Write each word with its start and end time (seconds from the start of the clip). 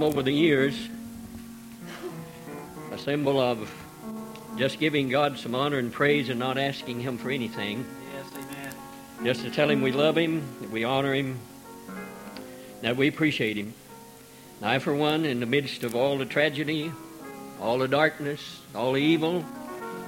over 0.00 0.22
the 0.22 0.32
years 0.32 0.88
a 2.92 2.98
symbol 2.98 3.40
of 3.40 3.70
just 4.56 4.78
giving 4.78 5.08
God 5.08 5.38
some 5.38 5.54
honor 5.54 5.78
and 5.78 5.92
praise 5.92 6.28
and 6.28 6.38
not 6.38 6.56
asking 6.56 7.00
Him 7.00 7.18
for 7.18 7.30
anything. 7.30 7.84
Yes, 8.14 8.26
amen. 8.34 8.74
Just 9.24 9.42
to 9.42 9.50
tell 9.50 9.68
Him 9.70 9.82
we 9.82 9.92
love 9.92 10.16
Him, 10.16 10.42
that 10.60 10.70
we 10.70 10.84
honor 10.84 11.14
Him, 11.14 11.38
that 12.82 12.96
we 12.96 13.08
appreciate 13.08 13.56
Him. 13.56 13.74
I, 14.62 14.78
for 14.78 14.94
one, 14.94 15.24
in 15.24 15.40
the 15.40 15.46
midst 15.46 15.84
of 15.84 15.94
all 15.94 16.18
the 16.18 16.26
tragedy, 16.26 16.92
all 17.60 17.78
the 17.78 17.88
darkness, 17.88 18.60
all 18.74 18.92
the 18.92 19.02
evil 19.02 19.44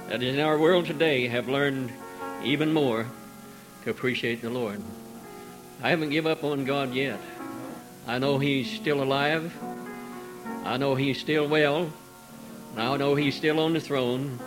that 0.09 0.21
is 0.21 0.35
in 0.35 0.41
our 0.41 0.57
world 0.57 0.85
today, 0.85 1.27
have 1.27 1.47
learned 1.47 1.91
even 2.43 2.73
more 2.73 3.07
to 3.83 3.89
appreciate 3.89 4.41
the 4.41 4.49
Lord. 4.49 4.81
I 5.81 5.89
haven't 5.89 6.09
given 6.09 6.31
up 6.31 6.43
on 6.43 6.65
God 6.65 6.93
yet. 6.93 7.19
I 8.07 8.19
know 8.19 8.37
He's 8.37 8.69
still 8.69 9.01
alive. 9.01 9.53
I 10.63 10.77
know 10.77 10.95
He's 10.95 11.19
still 11.19 11.47
well. 11.47 11.91
I 12.77 12.95
know 12.97 13.15
He's 13.15 13.35
still 13.35 13.59
on 13.59 13.73
the 13.73 13.79
throne. 13.79 14.39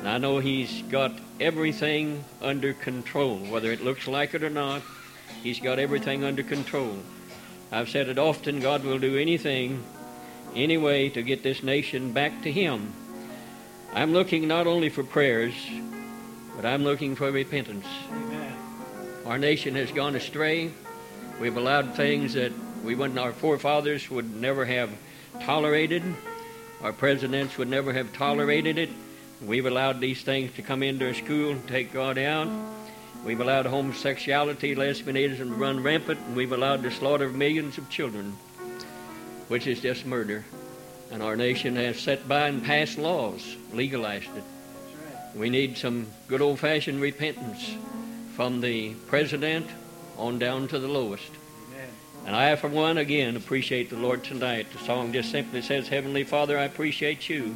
And 0.00 0.08
I 0.08 0.18
know 0.18 0.38
He's 0.38 0.82
got 0.82 1.12
everything 1.40 2.24
under 2.42 2.72
control. 2.72 3.36
Whether 3.36 3.72
it 3.72 3.84
looks 3.84 4.08
like 4.08 4.34
it 4.34 4.42
or 4.42 4.50
not, 4.50 4.82
He's 5.42 5.60
got 5.60 5.78
everything 5.78 6.24
under 6.24 6.42
control. 6.42 6.98
I've 7.70 7.88
said 7.88 8.08
it 8.08 8.18
often 8.18 8.60
God 8.60 8.84
will 8.84 8.98
do 8.98 9.16
anything, 9.16 9.82
any 10.54 10.78
way 10.78 11.08
to 11.10 11.22
get 11.22 11.42
this 11.42 11.62
nation 11.62 12.12
back 12.12 12.42
to 12.42 12.52
Him. 12.52 12.92
I'm 13.94 14.12
looking 14.12 14.46
not 14.46 14.66
only 14.66 14.88
for 14.88 15.02
prayers, 15.04 15.54
but 16.54 16.64
I'm 16.64 16.84
looking 16.84 17.16
for 17.16 17.30
repentance. 17.30 17.86
Amen. 18.10 18.52
Our 19.24 19.38
nation 19.38 19.74
has 19.74 19.90
gone 19.90 20.16
astray. 20.16 20.70
We've 21.40 21.56
allowed 21.56 21.94
things 21.94 22.34
that 22.34 22.52
we 22.84 22.94
wouldn't, 22.94 23.18
our 23.18 23.32
forefathers 23.32 24.10
would 24.10 24.36
never 24.36 24.64
have 24.64 24.90
tolerated. 25.42 26.02
Our 26.82 26.92
presidents 26.92 27.58
would 27.58 27.68
never 27.68 27.92
have 27.92 28.12
tolerated 28.12 28.78
it. 28.78 28.90
We've 29.42 29.66
allowed 29.66 30.00
these 30.00 30.22
things 30.22 30.54
to 30.56 30.62
come 30.62 30.82
into 30.82 31.06
our 31.06 31.14
school 31.14 31.50
and 31.50 31.66
take 31.68 31.92
God 31.92 32.18
out. 32.18 32.48
We've 33.24 33.40
allowed 33.40 33.66
homosexuality, 33.66 34.76
lesbianism 34.76 35.38
to 35.38 35.54
run 35.54 35.82
rampant, 35.82 36.20
and 36.20 36.36
we've 36.36 36.52
allowed 36.52 36.82
the 36.82 36.90
slaughter 36.90 37.24
of 37.24 37.34
millions 37.34 37.76
of 37.76 37.90
children, 37.90 38.36
which 39.48 39.66
is 39.66 39.80
just 39.80 40.06
murder. 40.06 40.44
And 41.10 41.22
our 41.22 41.36
nation 41.36 41.76
has 41.76 41.98
set 41.98 42.28
by 42.28 42.48
and 42.48 42.62
passed 42.62 42.98
laws, 42.98 43.56
legalized 43.72 44.30
it. 44.36 44.44
We 45.34 45.50
need 45.50 45.76
some 45.76 46.06
good 46.28 46.40
old 46.40 46.58
fashioned 46.60 47.00
repentance 47.00 47.74
from 48.34 48.60
the 48.60 48.94
president 49.06 49.66
on 50.16 50.38
down 50.38 50.68
to 50.68 50.78
the 50.78 50.88
lowest. 50.88 51.30
And 52.26 52.34
I, 52.34 52.56
for 52.56 52.68
one, 52.68 52.98
again 52.98 53.36
appreciate 53.36 53.88
the 53.88 53.96
Lord 53.96 54.24
tonight. 54.24 54.66
The 54.72 54.78
song 54.78 55.12
just 55.12 55.30
simply 55.30 55.62
says, 55.62 55.86
Heavenly 55.86 56.24
Father, 56.24 56.58
I 56.58 56.64
appreciate 56.64 57.28
you. 57.28 57.54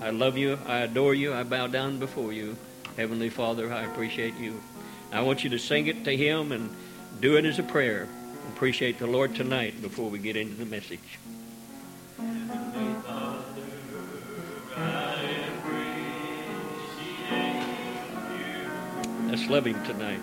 I 0.00 0.10
love 0.10 0.38
you. 0.38 0.60
I 0.64 0.78
adore 0.78 1.12
you. 1.12 1.34
I 1.34 1.42
bow 1.42 1.66
down 1.66 1.98
before 1.98 2.32
you. 2.32 2.56
Heavenly 2.96 3.30
Father, 3.30 3.72
I 3.72 3.82
appreciate 3.82 4.36
you. 4.36 4.62
I 5.10 5.22
want 5.22 5.42
you 5.42 5.50
to 5.50 5.58
sing 5.58 5.88
it 5.88 6.04
to 6.04 6.16
Him 6.16 6.52
and 6.52 6.70
do 7.20 7.36
it 7.36 7.44
as 7.44 7.58
a 7.58 7.64
prayer. 7.64 8.06
Appreciate 8.54 9.00
the 9.00 9.08
Lord 9.08 9.34
tonight 9.34 9.82
before 9.82 10.08
we 10.08 10.20
get 10.20 10.36
into 10.36 10.54
the 10.54 10.66
message. 10.66 11.00
Let's 19.28 19.48
love 19.48 19.66
Him 19.66 19.82
tonight. 19.84 20.20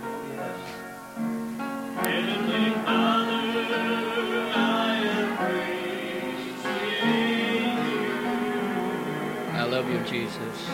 Love 9.80 9.90
you, 9.90 10.04
Jesus. 10.04 10.68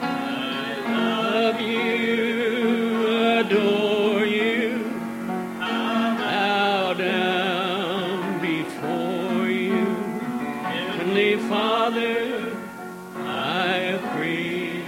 I 0.00 0.74
love 0.90 1.60
you, 1.60 3.06
adore 3.38 4.24
you, 4.26 4.82
bow 5.60 6.94
down 6.94 8.40
before 8.40 9.46
you. 9.46 9.84
Heavenly 10.64 11.36
Father, 11.48 12.56
I 13.18 13.76
appreciate 14.02 14.82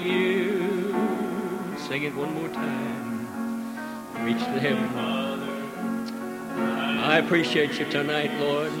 you. 0.00 0.96
Sing 1.78 2.02
it 2.02 2.14
one 2.16 2.34
more 2.34 2.48
time. 2.48 4.24
Reach 4.24 4.40
to 4.40 4.58
heaven. 4.58 4.88
Father. 4.88 5.46
I 7.04 7.18
appreciate 7.18 7.78
you 7.78 7.84
tonight, 7.84 8.32
Lord. 8.40 8.72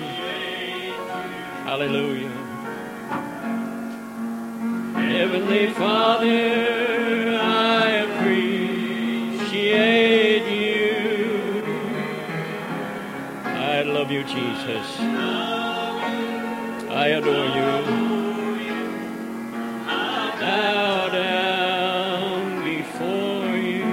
Hallelujah. 1.62 2.47
Heavenly 5.08 5.70
Father, 5.70 6.26
I 7.40 7.88
appreciate 9.38 10.46
you. 10.46 11.62
I 13.44 13.82
love 13.82 14.10
you, 14.10 14.22
Jesus. 14.24 15.00
I 16.90 17.08
adore 17.18 17.46
you. 17.58 17.72
I 19.86 20.36
bow 20.40 21.08
down 21.08 22.64
before 22.64 23.56
you. 23.56 23.86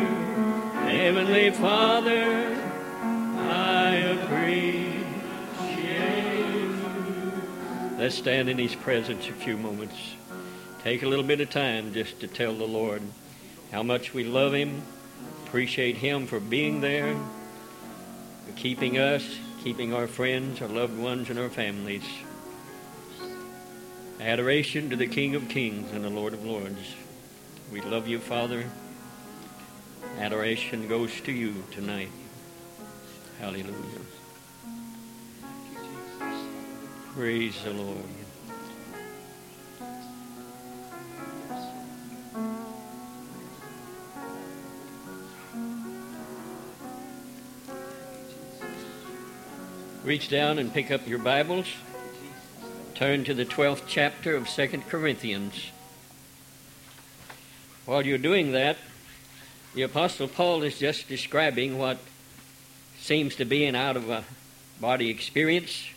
Heavenly 0.89 1.51
Father. 1.51 2.45
Let's 8.05 8.17
stand 8.17 8.49
in 8.49 8.59
His 8.59 8.75
presence 8.75 9.27
a 9.29 9.31
few 9.31 9.57
moments. 9.57 9.95
Take 10.85 11.01
a 11.01 11.07
little 11.07 11.25
bit 11.25 11.41
of 11.41 11.50
time 11.50 11.96
just 11.96 12.19
to 12.19 12.28
tell 12.28 12.53
the 12.53 12.68
Lord 12.68 13.01
how 13.72 13.81
much 13.81 14.13
we 14.13 14.23
love 14.23 14.53
Him, 14.53 14.84
appreciate 15.47 15.97
Him 15.97 16.28
for 16.28 16.40
being 16.40 16.79
there, 16.79 17.16
for 18.46 18.51
keeping 18.56 19.00
us, 19.00 19.40
keeping 19.63 19.96
our 19.96 20.06
friends, 20.06 20.62
our 20.62 20.68
loved 20.68 21.00
ones, 21.00 21.31
and 21.31 21.40
our 21.40 21.50
families. 21.50 22.03
Adoration 24.22 24.91
to 24.91 24.96
the 24.96 25.07
King 25.07 25.34
of 25.34 25.50
Kings 25.50 25.91
and 25.91 26.03
the 26.03 26.09
Lord 26.12 26.35
of 26.35 26.46
Lords. 26.46 26.94
We 27.72 27.81
love 27.81 28.07
you, 28.07 28.19
Father. 28.19 28.69
Adoration 30.19 30.88
goes 30.88 31.19
to 31.22 31.31
you 31.31 31.63
tonight. 31.72 32.12
Hallelujah. 33.40 33.73
Praise 37.16 37.63
the 37.63 37.73
Lord. 37.73 38.24
Reach 50.05 50.29
down 50.29 50.59
and 50.59 50.71
pick 50.71 50.91
up 50.91 51.07
your 51.07 51.17
Bibles. 51.17 51.66
Turn 52.93 53.23
to 53.23 53.33
the 53.33 53.43
12th 53.43 53.85
chapter 53.88 54.35
of 54.35 54.47
2 54.47 54.83
Corinthians. 54.88 55.71
While 57.88 58.05
you're 58.05 58.19
doing 58.19 58.51
that, 58.51 58.77
the 59.73 59.81
Apostle 59.81 60.27
Paul 60.27 60.61
is 60.61 60.77
just 60.77 61.07
describing 61.07 61.79
what 61.79 61.97
seems 62.99 63.35
to 63.38 63.45
be 63.45 63.66
an 63.66 63.73
out 63.73 63.97
of 63.97 64.11
a 64.11 64.23
body 64.79 65.09
experience. 65.09 65.88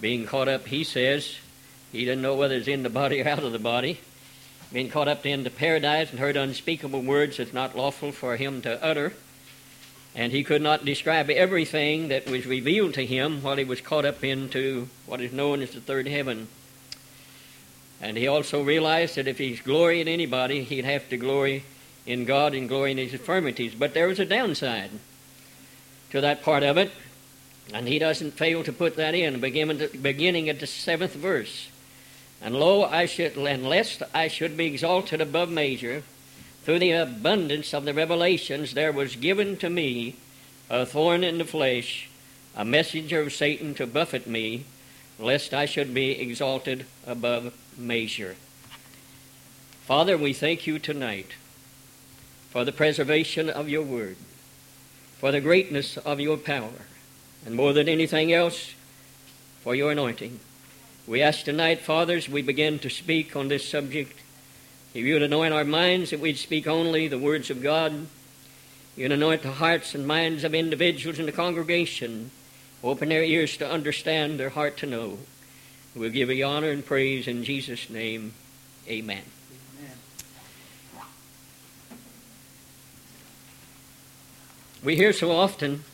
Being 0.00 0.26
caught 0.26 0.48
up, 0.48 0.66
he 0.66 0.82
says, 0.82 1.36
he 1.92 2.04
doesn't 2.04 2.22
know 2.22 2.34
whether 2.34 2.56
it's 2.56 2.66
in 2.66 2.82
the 2.82 2.90
body 2.90 3.22
or 3.22 3.28
out 3.28 3.44
of 3.44 3.52
the 3.52 3.60
body. 3.60 4.00
Being 4.72 4.90
caught 4.90 5.06
up 5.06 5.24
into 5.24 5.48
paradise 5.48 6.10
and 6.10 6.18
heard 6.18 6.36
unspeakable 6.36 7.02
words 7.02 7.36
that's 7.36 7.52
not 7.52 7.76
lawful 7.76 8.10
for 8.10 8.36
him 8.36 8.62
to 8.62 8.84
utter. 8.84 9.12
And 10.14 10.30
he 10.30 10.44
could 10.44 10.60
not 10.60 10.84
describe 10.84 11.30
everything 11.30 12.08
that 12.08 12.28
was 12.28 12.46
revealed 12.46 12.94
to 12.94 13.06
him 13.06 13.42
while 13.42 13.56
he 13.56 13.64
was 13.64 13.80
caught 13.80 14.04
up 14.04 14.22
into 14.22 14.88
what 15.06 15.20
is 15.20 15.32
known 15.32 15.62
as 15.62 15.70
the 15.70 15.80
third 15.80 16.06
heaven. 16.06 16.48
And 18.00 18.16
he 18.16 18.26
also 18.26 18.62
realized 18.62 19.16
that 19.16 19.28
if 19.28 19.38
he's 19.38 19.60
glory 19.60 20.00
in 20.00 20.08
anybody, 20.08 20.64
he'd 20.64 20.84
have 20.84 21.08
to 21.08 21.16
glory 21.16 21.64
in 22.04 22.24
God 22.24 22.52
and 22.52 22.68
glory 22.68 22.90
in 22.90 22.98
his 22.98 23.12
infirmities. 23.12 23.74
But 23.74 23.94
there 23.94 24.08
was 24.08 24.18
a 24.18 24.24
downside 24.24 24.90
to 26.10 26.20
that 26.20 26.42
part 26.42 26.62
of 26.62 26.76
it, 26.76 26.90
and 27.72 27.88
he 27.88 27.98
doesn't 27.98 28.32
fail 28.32 28.64
to 28.64 28.72
put 28.72 28.96
that 28.96 29.14
in, 29.14 29.40
beginning, 29.40 30.48
at 30.48 30.60
the 30.60 30.66
seventh 30.66 31.14
verse. 31.14 31.68
And 32.42 32.56
lo, 32.56 32.82
I 32.82 33.06
should, 33.06 33.36
and 33.36 33.66
lest 33.66 34.02
I 34.12 34.28
should 34.28 34.56
be 34.56 34.66
exalted 34.66 35.20
above 35.20 35.48
measure, 35.48 36.02
through 36.64 36.78
the 36.78 36.92
abundance 36.92 37.74
of 37.74 37.84
the 37.84 37.94
revelations, 37.94 38.74
there 38.74 38.92
was 38.92 39.16
given 39.16 39.56
to 39.58 39.68
me 39.68 40.16
a 40.70 40.86
thorn 40.86 41.24
in 41.24 41.38
the 41.38 41.44
flesh, 41.44 42.08
a 42.56 42.64
messenger 42.64 43.20
of 43.20 43.32
Satan 43.32 43.74
to 43.74 43.86
buffet 43.86 44.26
me, 44.26 44.64
lest 45.18 45.52
I 45.52 45.66
should 45.66 45.92
be 45.92 46.12
exalted 46.12 46.86
above 47.06 47.52
measure. 47.76 48.36
Father, 49.86 50.16
we 50.16 50.32
thank 50.32 50.66
you 50.66 50.78
tonight 50.78 51.32
for 52.50 52.64
the 52.64 52.72
preservation 52.72 53.50
of 53.50 53.68
your 53.68 53.82
word, 53.82 54.16
for 55.18 55.32
the 55.32 55.40
greatness 55.40 55.96
of 55.96 56.20
your 56.20 56.36
power, 56.36 56.86
and 57.44 57.54
more 57.54 57.72
than 57.72 57.88
anything 57.88 58.32
else, 58.32 58.74
for 59.62 59.74
your 59.74 59.92
anointing. 59.92 60.38
We 61.06 61.22
ask 61.22 61.44
tonight, 61.44 61.80
fathers, 61.80 62.28
we 62.28 62.42
begin 62.42 62.78
to 62.80 62.90
speak 62.90 63.34
on 63.34 63.48
this 63.48 63.68
subject. 63.68 64.18
If 64.94 65.06
you 65.06 65.14
would 65.14 65.22
anoint 65.22 65.54
our 65.54 65.64
minds 65.64 66.10
that 66.10 66.20
we'd 66.20 66.36
speak 66.36 66.66
only 66.66 67.08
the 67.08 67.18
words 67.18 67.48
of 67.48 67.62
God. 67.62 68.06
You'd 68.94 69.12
anoint 69.12 69.42
the 69.42 69.52
hearts 69.52 69.94
and 69.94 70.06
minds 70.06 70.44
of 70.44 70.54
individuals 70.54 71.18
in 71.18 71.24
the 71.24 71.32
congregation. 71.32 72.30
Open 72.84 73.08
their 73.08 73.24
ears 73.24 73.56
to 73.56 73.70
understand, 73.70 74.38
their 74.38 74.50
heart 74.50 74.76
to 74.78 74.86
know. 74.86 75.18
We'll 75.94 76.10
give 76.10 76.30
you 76.30 76.44
honor 76.44 76.70
and 76.70 76.84
praise 76.84 77.26
in 77.26 77.42
Jesus' 77.42 77.88
name. 77.88 78.34
Amen. 78.86 79.22
Amen. 79.78 79.96
We 84.82 84.96
hear 84.96 85.14
so 85.14 85.32
often 85.32 85.84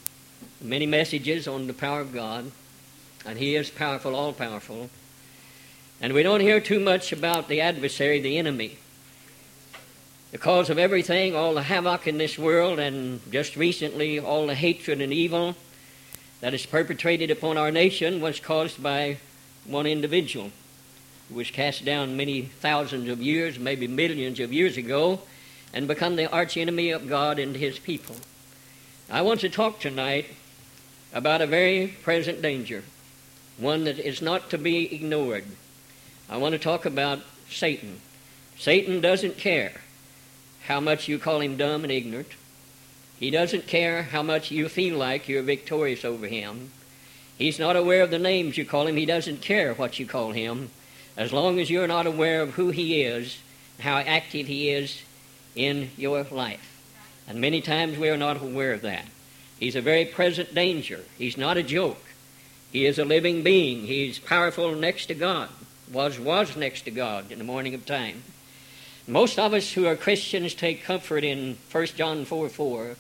many 0.61 0.87
messages 0.87 1.47
on 1.47 1.69
the 1.69 1.73
power 1.73 2.01
of 2.01 2.13
God, 2.13 2.51
and 3.25 3.39
He 3.39 3.55
is 3.55 3.71
powerful, 3.71 4.17
all 4.17 4.33
powerful. 4.33 4.91
And 6.01 6.13
we 6.13 6.25
don't 6.25 6.41
hear 6.41 6.59
too 6.59 6.81
much 6.81 7.13
about 7.13 7.47
the 7.47 7.61
adversary, 7.61 8.21
the 8.21 8.39
enemy. 8.39 8.79
The 10.31 10.37
cause 10.37 10.69
of 10.69 10.79
everything, 10.79 11.35
all 11.35 11.55
the 11.55 11.63
havoc 11.63 12.07
in 12.07 12.19
this 12.19 12.39
world, 12.39 12.79
and 12.79 13.21
just 13.33 13.57
recently, 13.57 14.21
all 14.21 14.47
the 14.47 14.55
hatred 14.55 15.01
and 15.01 15.11
evil 15.11 15.57
that 16.43 16.53
is 16.53 16.67
perpetrated 16.67 17.31
upon 17.31 17.57
our 17.57 17.71
nation 17.71 18.21
was 18.21 18.39
caused 18.39 18.83
by 18.83 19.17
one 19.65 19.87
individual 19.87 20.51
who 21.31 21.37
was 21.37 21.51
cast 21.51 21.83
down 21.87 22.19
many 22.19 22.43
thousands 22.43 23.09
of 23.09 23.23
years, 23.23 23.59
maybe 23.59 23.87
millions 23.87 24.39
of 24.39 24.53
years 24.53 24.77
ago, 24.77 25.23
and 25.73 25.89
become 25.89 26.17
the 26.17 26.31
archenemy 26.31 26.91
of 26.91 27.09
God 27.09 27.39
and 27.39 27.57
His 27.57 27.79
people. 27.79 28.17
I 29.09 29.23
want 29.23 29.41
to 29.41 29.49
talk 29.49 29.81
tonight 29.81 30.27
about 31.15 31.41
a 31.41 31.47
very 31.47 31.97
present 32.03 32.43
danger, 32.43 32.85
one 33.57 33.85
that 33.85 33.99
is 33.99 34.21
not 34.21 34.51
to 34.51 34.59
be 34.59 34.95
ignored. 34.95 35.45
I 36.29 36.37
want 36.37 36.53
to 36.53 36.59
talk 36.59 36.85
about 36.85 37.21
Satan. 37.49 38.03
Satan 38.59 39.01
doesn't 39.01 39.39
care 39.39 39.73
how 40.69 40.81
much 40.81 41.09
you 41.09 41.19
call 41.19 41.41
him 41.41 41.57
dumb 41.57 41.83
and 41.83 41.91
ignorant. 41.91 42.29
He 43.19 43.31
doesn't 43.31 43.67
care 43.67 44.03
how 44.03 44.23
much 44.23 44.51
you 44.51 44.69
feel 44.69 44.99
like 44.99 45.27
you're 45.27 45.43
victorious 45.43 46.05
over 46.05 46.27
him. 46.27 46.71
He's 47.39 47.59
not 47.59 47.75
aware 47.75 48.03
of 48.03 48.11
the 48.11 48.19
names 48.19 48.59
you 48.59 48.67
call 48.67 48.87
him. 48.87 48.97
He 48.97 49.07
doesn't 49.07 49.41
care 49.41 49.73
what 49.73 49.99
you 49.99 50.05
call 50.05 50.33
him, 50.33 50.71
as 51.17 51.33
long 51.33 51.59
as 51.59 51.71
you're 51.71 51.89
not 51.89 52.07
aware 52.07 52.43
of 52.43 52.51
who 52.51 52.69
he 52.69 53.03
is, 53.03 53.39
how 53.81 53.97
active 53.97 54.47
he 54.47 54.69
is 54.69 55.03
in 55.57 55.91
your 55.97 56.25
life. 56.25 56.83
And 57.27 57.41
many 57.41 57.63
times 57.63 57.97
we 57.97 58.11
are 58.11 58.19
not 58.19 58.43
aware 58.43 58.75
of 58.75 58.83
that. 58.83 59.07
He's 59.59 59.75
a 59.75 59.81
very 59.81 60.05
present 60.05 60.55
danger. 60.55 61.01
He's 61.17 61.39
not 61.39 61.57
a 61.57 61.63
joke. 61.63 62.05
He 62.73 62.85
is 62.85 62.99
a 62.99 63.07
living 63.07 63.43
being. 63.43 63.87
He's 63.87 64.19
powerful 64.19 64.75
next 64.75 65.07
to 65.07 65.15
God. 65.15 65.49
Was 65.91 66.19
was 66.19 66.57
next 66.57 66.83
to 66.83 66.91
God 66.91 67.33
in 67.33 67.39
the 67.39 67.45
morning 67.45 67.73
of 67.73 67.87
time. 67.87 68.23
Most 69.09 69.39
of 69.39 69.55
us 69.55 69.73
who 69.73 69.87
are 69.87 69.97
Christians 69.97 70.53
take 70.53 70.85
comfort 70.85 71.25
in 71.25 71.57
1 71.73 71.87
John 71.97 72.27
4 72.27 72.49
4. 72.51 72.97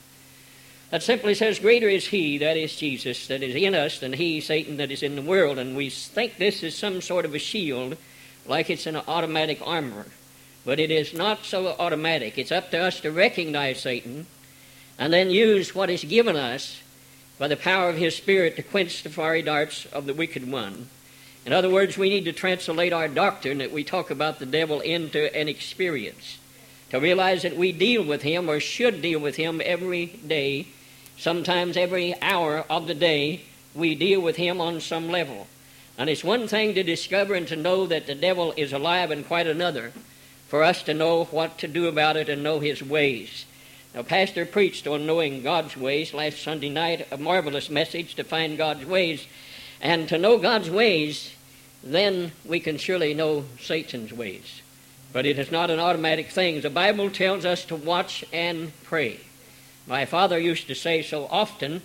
That 0.90 1.02
simply 1.02 1.34
says, 1.34 1.58
Greater 1.58 1.88
is 1.90 2.06
he, 2.06 2.38
that 2.38 2.56
is 2.56 2.74
Jesus, 2.74 3.26
that 3.26 3.42
is 3.42 3.54
in 3.54 3.74
us 3.74 4.00
than 4.00 4.14
he, 4.14 4.40
Satan, 4.40 4.78
that 4.78 4.90
is 4.90 5.02
in 5.02 5.16
the 5.16 5.22
world. 5.22 5.58
And 5.58 5.76
we 5.76 5.90
think 5.90 6.38
this 6.38 6.62
is 6.62 6.74
some 6.74 7.02
sort 7.02 7.26
of 7.26 7.34
a 7.34 7.38
shield, 7.38 7.98
like 8.46 8.70
it's 8.70 8.86
an 8.86 8.96
automatic 8.96 9.60
armor. 9.62 10.06
But 10.64 10.80
it 10.80 10.90
is 10.90 11.12
not 11.12 11.44
so 11.44 11.76
automatic. 11.78 12.38
It's 12.38 12.52
up 12.52 12.70
to 12.70 12.78
us 12.78 13.00
to 13.00 13.12
recognize 13.12 13.82
Satan 13.82 14.26
and 14.98 15.12
then 15.12 15.28
use 15.28 15.74
what 15.74 15.90
is 15.90 16.04
given 16.04 16.36
us 16.36 16.80
by 17.38 17.48
the 17.48 17.56
power 17.56 17.90
of 17.90 17.96
his 17.96 18.16
Spirit 18.16 18.56
to 18.56 18.62
quench 18.62 19.02
the 19.02 19.10
fiery 19.10 19.42
darts 19.42 19.84
of 19.92 20.06
the 20.06 20.14
wicked 20.14 20.50
one. 20.50 20.88
In 21.48 21.54
other 21.54 21.70
words, 21.70 21.96
we 21.96 22.10
need 22.10 22.26
to 22.26 22.34
translate 22.34 22.92
our 22.92 23.08
doctrine 23.08 23.56
that 23.56 23.72
we 23.72 23.82
talk 23.82 24.10
about 24.10 24.38
the 24.38 24.44
devil 24.44 24.82
into 24.82 25.34
an 25.34 25.48
experience. 25.48 26.36
To 26.90 27.00
realize 27.00 27.40
that 27.40 27.56
we 27.56 27.72
deal 27.72 28.04
with 28.04 28.20
him 28.20 28.50
or 28.50 28.60
should 28.60 29.00
deal 29.00 29.18
with 29.18 29.36
him 29.36 29.62
every 29.64 30.04
day, 30.04 30.66
sometimes 31.16 31.78
every 31.78 32.14
hour 32.20 32.66
of 32.68 32.86
the 32.86 32.94
day, 32.94 33.44
we 33.74 33.94
deal 33.94 34.20
with 34.20 34.36
him 34.36 34.60
on 34.60 34.82
some 34.82 35.08
level. 35.08 35.46
And 35.96 36.10
it's 36.10 36.22
one 36.22 36.48
thing 36.48 36.74
to 36.74 36.82
discover 36.82 37.34
and 37.34 37.48
to 37.48 37.56
know 37.56 37.86
that 37.86 38.06
the 38.06 38.14
devil 38.14 38.52
is 38.58 38.74
alive, 38.74 39.10
and 39.10 39.26
quite 39.26 39.46
another 39.46 39.92
for 40.48 40.62
us 40.62 40.82
to 40.82 40.92
know 40.92 41.24
what 41.30 41.56
to 41.60 41.66
do 41.66 41.86
about 41.86 42.18
it 42.18 42.28
and 42.28 42.42
know 42.42 42.60
his 42.60 42.82
ways. 42.82 43.46
Now, 43.94 44.02
Pastor 44.02 44.44
preached 44.44 44.86
on 44.86 45.06
knowing 45.06 45.42
God's 45.42 45.78
ways 45.78 46.12
last 46.12 46.42
Sunday 46.42 46.68
night, 46.68 47.08
a 47.10 47.16
marvelous 47.16 47.70
message 47.70 48.16
to 48.16 48.22
find 48.22 48.58
God's 48.58 48.84
ways. 48.84 49.26
And 49.80 50.08
to 50.10 50.18
know 50.18 50.36
God's 50.36 50.68
ways 50.68 51.36
then 51.82 52.32
we 52.44 52.60
can 52.60 52.76
surely 52.78 53.14
know 53.14 53.44
Satan's 53.60 54.12
ways. 54.12 54.62
But 55.12 55.26
it 55.26 55.38
is 55.38 55.50
not 55.50 55.70
an 55.70 55.80
automatic 55.80 56.30
thing. 56.30 56.60
The 56.60 56.70
Bible 56.70 57.10
tells 57.10 57.44
us 57.44 57.64
to 57.66 57.76
watch 57.76 58.24
and 58.32 58.72
pray. 58.84 59.20
My 59.86 60.04
father 60.04 60.38
used 60.38 60.66
to 60.66 60.74
say 60.74 61.02
so 61.02 61.26
often 61.30 61.80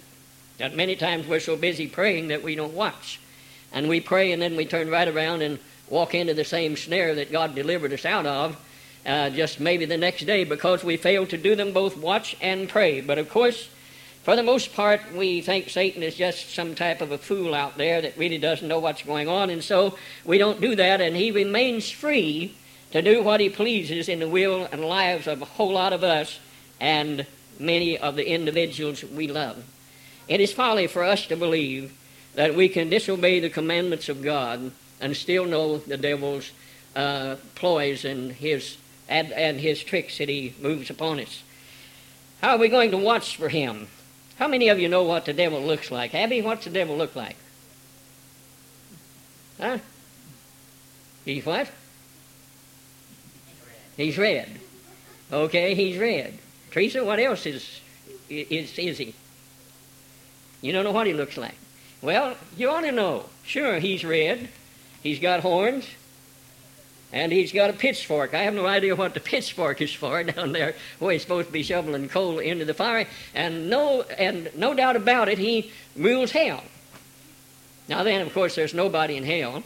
that 0.57 0.75
many 0.75 0.95
times 0.95 1.27
we're 1.27 1.39
so 1.39 1.55
busy 1.55 1.87
praying 1.87 2.27
that 2.27 2.43
we 2.43 2.55
don't 2.55 2.73
watch. 2.73 3.19
And 3.71 3.87
we 3.87 4.01
pray 4.01 4.31
and 4.31 4.41
then 4.41 4.55
we 4.55 4.65
turn 4.65 4.89
right 4.89 5.07
around 5.07 5.41
and 5.41 5.57
walk 5.89 6.13
into 6.13 6.33
the 6.33 6.43
same 6.43 6.75
snare 6.75 7.15
that 7.15 7.31
God 7.31 7.55
delivered 7.55 7.93
us 7.93 8.05
out 8.05 8.25
of 8.25 8.57
uh, 9.05 9.29
just 9.29 9.59
maybe 9.59 9.85
the 9.85 9.97
next 9.97 10.25
day 10.25 10.43
because 10.43 10.83
we 10.83 10.97
failed 10.97 11.29
to 11.29 11.37
do 11.37 11.55
them 11.55 11.73
both 11.73 11.97
watch 11.97 12.35
and 12.41 12.69
pray. 12.69 13.01
But 13.01 13.17
of 13.17 13.29
course, 13.29 13.69
for 14.23 14.35
the 14.35 14.43
most 14.43 14.73
part, 14.73 15.01
we 15.13 15.41
think 15.41 15.69
Satan 15.69 16.01
is 16.01 16.15
just 16.15 16.53
some 16.53 16.75
type 16.75 17.01
of 17.01 17.11
a 17.11 17.17
fool 17.17 17.53
out 17.53 17.77
there 17.77 18.01
that 18.01 18.17
really 18.17 18.37
doesn't 18.37 18.67
know 18.67 18.79
what's 18.79 19.03
going 19.03 19.27
on, 19.27 19.49
and 19.49 19.63
so 19.63 19.97
we 20.23 20.37
don't 20.37 20.61
do 20.61 20.75
that, 20.75 21.01
and 21.01 21.15
he 21.15 21.31
remains 21.31 21.89
free 21.89 22.55
to 22.91 23.01
do 23.01 23.21
what 23.21 23.39
he 23.39 23.49
pleases 23.49 24.07
in 24.07 24.19
the 24.19 24.27
will 24.27 24.67
and 24.71 24.85
lives 24.85 25.27
of 25.27 25.41
a 25.41 25.45
whole 25.45 25.73
lot 25.73 25.93
of 25.93 26.03
us 26.03 26.39
and 26.79 27.25
many 27.59 27.97
of 27.97 28.15
the 28.15 28.27
individuals 28.27 29.03
we 29.03 29.27
love. 29.27 29.63
It 30.27 30.39
is 30.39 30.53
folly 30.53 30.87
for 30.87 31.03
us 31.03 31.25
to 31.27 31.35
believe 31.35 31.93
that 32.35 32.55
we 32.55 32.69
can 32.69 32.89
disobey 32.89 33.39
the 33.39 33.49
commandments 33.49 34.09
of 34.09 34.21
God 34.21 34.71
and 35.01 35.17
still 35.17 35.45
know 35.45 35.77
the 35.79 35.97
devil's 35.97 36.51
uh, 36.95 37.35
ploys 37.55 38.05
and 38.05 38.31
his 38.31 38.77
and, 39.09 39.31
and 39.33 39.59
his 39.59 39.83
tricks 39.83 40.17
that 40.17 40.29
he 40.29 40.55
moves 40.61 40.89
upon 40.89 41.19
us. 41.19 41.43
How 42.41 42.51
are 42.51 42.57
we 42.57 42.69
going 42.69 42.91
to 42.91 42.97
watch 42.97 43.35
for 43.35 43.49
him? 43.49 43.87
How 44.37 44.47
many 44.47 44.69
of 44.69 44.79
you 44.79 44.89
know 44.89 45.03
what 45.03 45.25
the 45.25 45.33
devil 45.33 45.61
looks 45.61 45.91
like? 45.91 46.13
Abby, 46.15 46.41
what's 46.41 46.65
the 46.65 46.71
devil 46.71 46.97
look 46.97 47.15
like? 47.15 47.35
Huh? 49.59 49.77
He's 51.25 51.45
what? 51.45 51.69
He's 53.95 54.17
red. 54.17 54.59
Okay, 55.31 55.75
he's 55.75 55.97
red. 55.97 56.37
Teresa, 56.71 57.03
what 57.03 57.19
else 57.19 57.45
is, 57.45 57.79
is, 58.29 58.77
is 58.77 58.97
he? 58.97 59.13
You 60.61 60.71
don't 60.71 60.83
know 60.83 60.91
what 60.91 61.07
he 61.07 61.13
looks 61.13 61.37
like. 61.37 61.55
Well, 62.01 62.35
you 62.57 62.69
ought 62.69 62.81
to 62.81 62.91
know. 62.91 63.25
Sure, 63.43 63.79
he's 63.79 64.03
red. 64.03 64.49
He's 65.01 65.19
got 65.19 65.41
horns 65.41 65.87
and 67.13 67.31
he's 67.31 67.51
got 67.51 67.69
a 67.69 67.73
pitchfork. 67.73 68.33
I 68.33 68.41
have 68.43 68.55
no 68.55 68.65
idea 68.65 68.95
what 68.95 69.13
the 69.13 69.19
pitchfork 69.19 69.79
is 69.81 69.93
for 69.93 70.23
down 70.23 70.51
there 70.51 70.75
where 70.99 71.13
he's 71.13 71.21
supposed 71.21 71.47
to 71.47 71.53
be 71.53 71.63
shoveling 71.63 72.09
coal 72.09 72.39
into 72.39 72.65
the 72.65 72.73
fire. 72.73 73.07
And 73.33 73.69
no, 73.69 74.01
and 74.01 74.49
no 74.57 74.73
doubt 74.73 74.95
about 74.95 75.29
it, 75.29 75.37
he 75.37 75.71
rules 75.95 76.31
hell. 76.31 76.63
Now 77.87 78.03
then, 78.03 78.21
of 78.21 78.33
course, 78.33 78.55
there's 78.55 78.73
nobody 78.73 79.15
in 79.15 79.23
hell, 79.23 79.63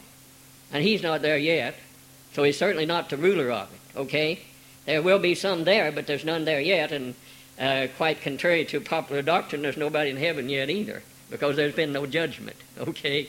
and 0.72 0.84
he's 0.84 1.02
not 1.02 1.22
there 1.22 1.38
yet, 1.38 1.74
so 2.34 2.42
he's 2.42 2.58
certainly 2.58 2.86
not 2.86 3.08
the 3.08 3.16
ruler 3.16 3.50
of 3.50 3.72
it. 3.72 3.98
Okay, 3.98 4.40
there 4.86 5.02
will 5.02 5.18
be 5.18 5.34
some 5.34 5.64
there, 5.64 5.90
but 5.92 6.06
there's 6.06 6.24
none 6.24 6.44
there 6.44 6.60
yet, 6.60 6.92
and 6.92 7.14
uh, 7.58 7.86
quite 7.96 8.20
contrary 8.20 8.64
to 8.66 8.80
popular 8.80 9.22
doctrine, 9.22 9.62
there's 9.62 9.76
nobody 9.76 10.10
in 10.10 10.16
heaven 10.16 10.48
yet 10.48 10.68
either, 10.68 11.02
because 11.30 11.56
there's 11.56 11.74
been 11.74 11.92
no 11.92 12.06
judgment. 12.06 12.56
Okay. 12.78 13.28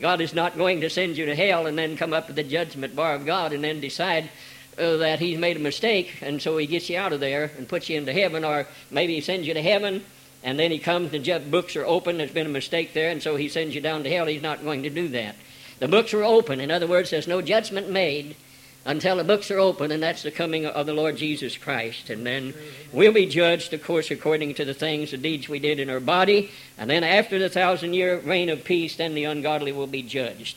God 0.00 0.20
is 0.20 0.34
not 0.34 0.56
going 0.56 0.80
to 0.80 0.90
send 0.90 1.16
you 1.16 1.26
to 1.26 1.34
hell 1.34 1.66
and 1.66 1.76
then 1.76 1.96
come 1.96 2.12
up 2.12 2.26
to 2.28 2.32
the 2.32 2.42
judgment 2.42 2.96
bar 2.96 3.14
of 3.14 3.26
God 3.26 3.52
and 3.52 3.62
then 3.62 3.80
decide 3.80 4.30
uh, 4.78 4.96
that 4.98 5.18
He's 5.18 5.38
made 5.38 5.56
a 5.56 5.60
mistake, 5.60 6.18
and 6.22 6.40
so 6.40 6.56
He 6.56 6.66
gets 6.66 6.88
you 6.88 6.98
out 6.98 7.12
of 7.12 7.20
there 7.20 7.50
and 7.58 7.68
puts 7.68 7.88
you 7.88 7.98
into 7.98 8.12
heaven, 8.12 8.44
or 8.44 8.66
maybe 8.90 9.14
He 9.14 9.20
sends 9.20 9.46
you 9.46 9.54
to 9.54 9.62
heaven 9.62 10.02
and 10.42 10.58
then 10.58 10.70
He 10.70 10.78
comes, 10.78 11.12
and 11.12 11.24
the 11.24 11.38
books 11.38 11.76
are 11.76 11.84
open, 11.84 12.18
there's 12.18 12.30
been 12.30 12.46
a 12.46 12.50
mistake 12.50 12.94
there, 12.94 13.10
and 13.10 13.22
so 13.22 13.36
He 13.36 13.48
sends 13.48 13.74
you 13.74 13.80
down 13.80 14.04
to 14.04 14.10
hell. 14.10 14.26
He's 14.26 14.42
not 14.42 14.64
going 14.64 14.82
to 14.84 14.90
do 14.90 15.08
that. 15.08 15.36
The 15.78 15.88
books 15.88 16.14
are 16.14 16.24
open. 16.24 16.60
In 16.60 16.70
other 16.70 16.86
words, 16.86 17.10
there's 17.10 17.26
no 17.26 17.42
judgment 17.42 17.90
made 17.90 18.36
until 18.84 19.16
the 19.16 19.24
books 19.24 19.50
are 19.50 19.58
open, 19.58 19.92
and 19.92 20.02
that's 20.02 20.22
the 20.22 20.30
coming 20.30 20.64
of 20.64 20.86
the 20.86 20.94
Lord 20.94 21.16
Jesus 21.16 21.58
Christ. 21.58 22.08
And 22.08 22.26
then 22.26 22.54
we'll 22.92 23.12
be 23.12 23.26
judged, 23.26 23.72
of 23.74 23.82
course, 23.82 24.10
according 24.10 24.54
to 24.54 24.64
the 24.64 24.74
things, 24.74 25.10
the 25.10 25.18
deeds 25.18 25.48
we 25.48 25.58
did 25.58 25.78
in 25.78 25.90
our 25.90 26.00
body. 26.00 26.50
And 26.78 26.88
then 26.88 27.04
after 27.04 27.38
the 27.38 27.50
thousand 27.50 27.94
year 27.94 28.18
reign 28.18 28.48
of 28.48 28.64
peace, 28.64 28.96
then 28.96 29.14
the 29.14 29.24
ungodly 29.24 29.72
will 29.72 29.86
be 29.86 30.02
judged. 30.02 30.56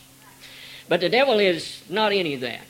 But 0.88 1.02
the 1.02 1.10
devil 1.10 1.40
is 1.40 1.84
not 1.90 2.12
any 2.12 2.34
of 2.34 2.42
that. 2.42 2.68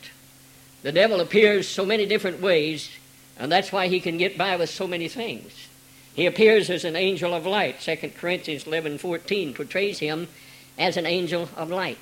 The 0.82 0.92
devil 0.92 1.22
appears 1.22 1.68
so 1.68 1.86
many 1.86 2.06
different 2.06 2.42
ways, 2.42 2.90
and 3.38 3.52
that's 3.52 3.72
why 3.72 3.88
he 3.88 4.00
can 4.00 4.18
get 4.18 4.38
by 4.38 4.56
with 4.58 4.70
so 4.70 4.88
many 4.88 5.08
things. 5.08 5.68
He 6.14 6.26
appears 6.26 6.70
as 6.70 6.84
an 6.84 6.96
angel 6.96 7.34
of 7.34 7.46
light. 7.46 7.80
2 7.80 8.12
Corinthians 8.18 8.68
11 8.68 8.98
14 8.98 9.54
portrays 9.54 10.00
him 10.00 10.28
as 10.78 10.98
an 10.98 11.06
angel 11.06 11.50
of 11.56 11.70
light. 11.70 11.98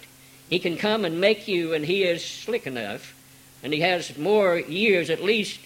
He 0.49 0.59
can 0.59 0.77
come 0.77 1.05
and 1.05 1.21
make 1.21 1.47
you, 1.47 1.73
and 1.73 1.85
he 1.85 2.03
is 2.03 2.25
slick 2.25 2.67
enough, 2.67 3.13
and 3.63 3.73
he 3.73 3.81
has 3.81 4.17
more 4.17 4.57
years, 4.57 5.09
at 5.09 5.23
least 5.23 5.59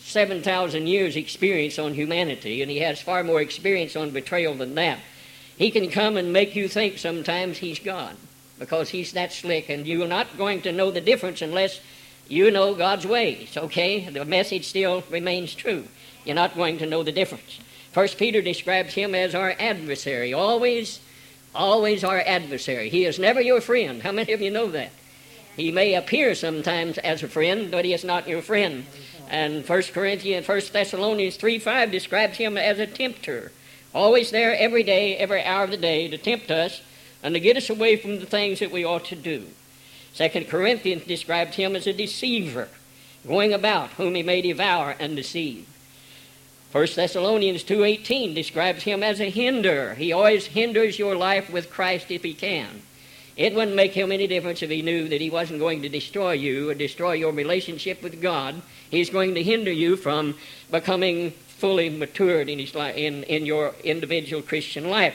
7,000 0.00 0.86
years 0.86 1.16
experience 1.16 1.78
on 1.78 1.94
humanity, 1.94 2.60
and 2.60 2.70
he 2.70 2.78
has 2.80 3.00
far 3.00 3.24
more 3.24 3.40
experience 3.40 3.96
on 3.96 4.10
betrayal 4.10 4.54
than 4.54 4.74
that. 4.74 4.98
He 5.56 5.70
can 5.70 5.90
come 5.90 6.16
and 6.16 6.32
make 6.32 6.54
you 6.54 6.68
think 6.68 6.98
sometimes 6.98 7.58
he's 7.58 7.78
God 7.78 8.16
because 8.58 8.90
he's 8.90 9.12
that 9.12 9.32
slick, 9.32 9.68
and 9.68 9.86
you're 9.86 10.06
not 10.06 10.36
going 10.36 10.62
to 10.62 10.72
know 10.72 10.90
the 10.90 11.00
difference 11.00 11.42
unless 11.42 11.80
you 12.28 12.50
know 12.50 12.74
God's 12.74 13.06
ways, 13.06 13.56
okay? 13.56 14.08
The 14.08 14.24
message 14.24 14.66
still 14.66 15.02
remains 15.10 15.54
true. 15.54 15.84
You're 16.24 16.34
not 16.34 16.54
going 16.54 16.78
to 16.78 16.86
know 16.86 17.02
the 17.02 17.12
difference. 17.12 17.58
First 17.92 18.18
Peter 18.18 18.42
describes 18.42 18.94
him 18.94 19.14
as 19.14 19.34
our 19.34 19.54
adversary, 19.58 20.32
always, 20.32 21.00
always 21.54 22.02
our 22.02 22.20
adversary. 22.20 22.88
He 22.88 23.04
is 23.04 23.18
never 23.18 23.40
your 23.40 23.60
friend. 23.60 24.02
How 24.02 24.12
many 24.12 24.32
of 24.32 24.40
you 24.40 24.50
know 24.50 24.70
that? 24.70 24.90
He 25.56 25.70
may 25.70 25.94
appear 25.94 26.34
sometimes 26.34 26.98
as 26.98 27.22
a 27.22 27.28
friend, 27.28 27.70
but 27.70 27.84
he 27.84 27.94
is 27.94 28.04
not 28.04 28.28
your 28.28 28.42
friend. 28.42 28.86
And 29.28 29.66
1 29.68 29.82
Corinthians, 29.92 30.46
1 30.46 30.60
Thessalonians 30.72 31.36
3 31.36 31.58
5 31.58 31.90
describes 31.90 32.38
him 32.38 32.58
as 32.58 32.78
a 32.78 32.86
tempter. 32.86 33.52
Always 33.94 34.30
there 34.30 34.56
every 34.56 34.82
day, 34.82 35.16
every 35.16 35.42
hour 35.44 35.64
of 35.64 35.70
the 35.70 35.76
day 35.76 36.08
to 36.08 36.18
tempt 36.18 36.50
us 36.50 36.82
and 37.22 37.34
to 37.34 37.40
get 37.40 37.56
us 37.56 37.70
away 37.70 37.96
from 37.96 38.18
the 38.18 38.26
things 38.26 38.58
that 38.58 38.72
we 38.72 38.84
ought 38.84 39.04
to 39.06 39.16
do. 39.16 39.44
Second 40.12 40.48
Corinthians 40.48 41.04
describes 41.04 41.56
him 41.56 41.74
as 41.74 41.86
a 41.86 41.92
deceiver, 41.92 42.68
going 43.26 43.52
about 43.52 43.90
whom 43.90 44.14
he 44.14 44.22
may 44.22 44.42
devour 44.42 44.94
and 44.98 45.16
deceive. 45.16 45.66
First 46.70 46.96
Thessalonians 46.96 47.62
2.18 47.62 48.34
describes 48.34 48.82
him 48.82 49.02
as 49.02 49.20
a 49.20 49.30
hinder. 49.30 49.94
He 49.94 50.12
always 50.12 50.46
hinders 50.46 50.98
your 50.98 51.14
life 51.14 51.48
with 51.48 51.70
Christ 51.70 52.10
if 52.10 52.24
he 52.24 52.34
can. 52.34 52.82
It 53.36 53.54
wouldn't 53.54 53.76
make 53.76 53.92
him 53.92 54.12
any 54.12 54.26
difference 54.28 54.62
if 54.62 54.70
he 54.70 54.82
knew 54.82 55.08
that 55.08 55.20
he 55.20 55.28
wasn't 55.28 55.58
going 55.58 55.82
to 55.82 55.88
destroy 55.88 56.32
you 56.32 56.70
or 56.70 56.74
destroy 56.74 57.12
your 57.12 57.32
relationship 57.32 58.02
with 58.02 58.22
God. 58.22 58.62
He's 58.90 59.10
going 59.10 59.34
to 59.34 59.42
hinder 59.42 59.72
you 59.72 59.96
from 59.96 60.36
becoming 60.70 61.32
fully 61.32 61.90
matured 61.90 62.48
in, 62.48 62.58
his 62.58 62.74
life, 62.74 62.96
in, 62.96 63.24
in 63.24 63.44
your 63.44 63.74
individual 63.82 64.42
Christian 64.42 64.88
life. 64.88 65.14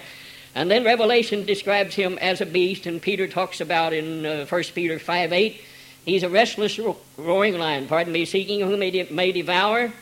And 0.53 0.69
then 0.69 0.83
Revelation 0.83 1.45
describes 1.45 1.95
him 1.95 2.17
as 2.17 2.41
a 2.41 2.45
beast, 2.45 2.85
and 2.85 3.01
Peter 3.01 3.27
talks 3.27 3.61
about 3.61 3.93
in 3.93 4.25
uh, 4.25 4.45
1 4.47 4.63
Peter 4.75 4.99
5 4.99 5.31
8, 5.31 5.61
he's 6.05 6.23
a 6.23 6.29
restless 6.29 6.79
roaring 7.17 7.57
lion, 7.57 7.87
pardon 7.87 8.11
me, 8.11 8.25
seeking 8.25 8.61
whom 8.61 8.81
he 8.81 9.07
may 9.11 9.31
devour. 9.31 9.93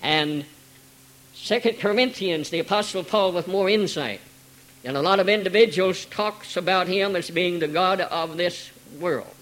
And 0.00 0.44
2 1.44 1.60
Corinthians, 1.80 2.50
the 2.50 2.60
Apostle 2.60 3.04
Paul 3.04 3.32
with 3.32 3.48
more 3.48 3.68
insight. 3.68 4.20
And 4.84 4.96
a 4.96 5.02
lot 5.02 5.20
of 5.20 5.28
individuals 5.28 6.04
talks 6.06 6.56
about 6.56 6.86
him 6.86 7.16
as 7.16 7.30
being 7.30 7.58
the 7.58 7.68
God 7.68 8.00
of 8.00 8.36
this 8.36 8.70
world. 9.00 9.34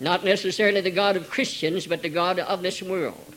Not 0.00 0.24
necessarily 0.24 0.80
the 0.80 0.90
God 0.90 1.16
of 1.16 1.30
Christians, 1.30 1.86
but 1.86 2.02
the 2.02 2.08
God 2.08 2.38
of 2.40 2.62
this 2.62 2.82
world. 2.82 3.34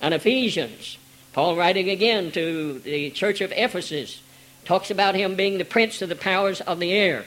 And 0.00 0.12
Ephesians, 0.12 0.98
Paul 1.32 1.56
writing 1.56 1.88
again 1.88 2.30
to 2.32 2.80
the 2.80 3.10
church 3.10 3.40
of 3.40 3.52
Ephesus, 3.56 4.20
talks 4.64 4.90
about 4.90 5.14
him 5.14 5.34
being 5.34 5.58
the 5.58 5.64
prince 5.64 6.02
of 6.02 6.08
the 6.08 6.16
powers 6.16 6.60
of 6.60 6.78
the 6.78 6.92
air. 6.92 7.24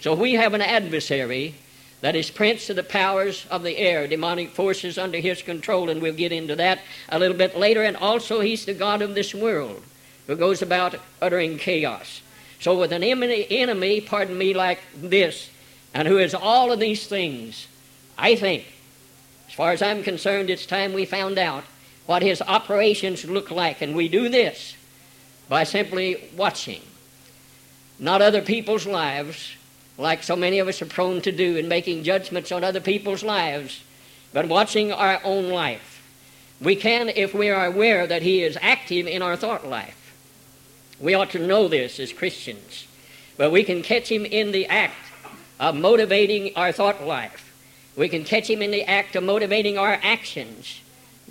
So 0.00 0.14
we 0.14 0.34
have 0.34 0.54
an 0.54 0.62
adversary 0.62 1.56
that 2.00 2.16
is 2.16 2.30
prince 2.30 2.70
of 2.70 2.76
the 2.76 2.82
powers 2.82 3.44
of 3.50 3.62
the 3.62 3.76
air, 3.76 4.06
demonic 4.06 4.50
forces 4.50 4.96
under 4.96 5.18
his 5.18 5.42
control, 5.42 5.90
and 5.90 6.00
we'll 6.00 6.14
get 6.14 6.32
into 6.32 6.56
that 6.56 6.80
a 7.08 7.18
little 7.18 7.36
bit 7.36 7.58
later. 7.58 7.82
And 7.82 7.96
also, 7.96 8.40
he's 8.40 8.64
the 8.64 8.72
God 8.72 9.02
of 9.02 9.14
this 9.14 9.34
world 9.34 9.82
who 10.26 10.36
goes 10.36 10.62
about 10.62 10.96
uttering 11.20 11.58
chaos. 11.58 12.22
So, 12.60 12.78
with 12.78 12.92
an 12.92 13.02
enemy, 13.02 14.00
pardon 14.00 14.36
me, 14.36 14.54
like 14.54 14.80
this, 14.94 15.50
and 15.94 16.06
who 16.06 16.18
is 16.18 16.34
all 16.34 16.72
of 16.72 16.80
these 16.80 17.06
things, 17.06 17.66
I 18.18 18.36
think, 18.36 18.66
as 19.48 19.54
far 19.54 19.72
as 19.72 19.82
I'm 19.82 20.02
concerned, 20.02 20.50
it's 20.50 20.66
time 20.66 20.92
we 20.92 21.04
found 21.04 21.38
out 21.38 21.64
what 22.06 22.22
his 22.22 22.40
operations 22.42 23.24
look 23.24 23.50
like. 23.50 23.82
And 23.82 23.96
we 23.96 24.08
do 24.08 24.28
this 24.28 24.76
by 25.48 25.64
simply 25.64 26.30
watching. 26.36 26.82
Not 27.98 28.22
other 28.22 28.42
people's 28.42 28.86
lives, 28.86 29.54
like 29.98 30.22
so 30.22 30.36
many 30.36 30.58
of 30.60 30.68
us 30.68 30.80
are 30.80 30.86
prone 30.86 31.20
to 31.22 31.32
do 31.32 31.56
in 31.56 31.68
making 31.68 32.04
judgments 32.04 32.52
on 32.52 32.62
other 32.62 32.80
people's 32.80 33.22
lives, 33.22 33.82
but 34.32 34.48
watching 34.48 34.92
our 34.92 35.20
own 35.24 35.48
life. 35.48 36.02
We 36.60 36.76
can, 36.76 37.08
if 37.08 37.34
we 37.34 37.50
are 37.50 37.66
aware 37.66 38.06
that 38.06 38.22
He 38.22 38.42
is 38.42 38.56
active 38.60 39.06
in 39.06 39.22
our 39.22 39.36
thought 39.36 39.66
life. 39.66 39.96
We 41.00 41.14
ought 41.14 41.30
to 41.30 41.44
know 41.44 41.66
this 41.66 41.98
as 41.98 42.12
Christians. 42.12 42.86
But 43.36 43.50
we 43.50 43.64
can 43.64 43.82
catch 43.82 44.10
Him 44.10 44.26
in 44.26 44.52
the 44.52 44.66
act 44.66 44.94
of 45.58 45.74
motivating 45.74 46.52
our 46.56 46.72
thought 46.72 47.06
life. 47.06 47.52
We 47.96 48.08
can 48.08 48.24
catch 48.24 48.48
Him 48.48 48.62
in 48.62 48.70
the 48.70 48.84
act 48.84 49.16
of 49.16 49.24
motivating 49.24 49.78
our 49.78 49.98
actions, 50.02 50.80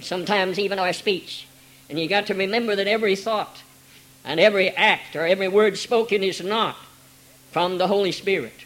sometimes 0.02 0.58
even 0.58 0.80
our 0.80 0.94
speech. 0.94 1.48
And 1.90 2.00
you 2.00 2.08
got 2.08 2.28
to 2.28 2.34
remember 2.34 2.76
that 2.76 2.88
every 2.88 3.16
thought 3.16 3.62
and 4.26 4.40
every 4.40 4.70
act 4.70 5.16
or 5.16 5.26
every 5.26 5.48
word 5.48 5.78
spoken 5.78 6.24
is 6.24 6.42
not 6.42 6.76
from 7.52 7.78
the 7.78 7.88
Holy 7.88 8.12
Spirit. 8.12 8.66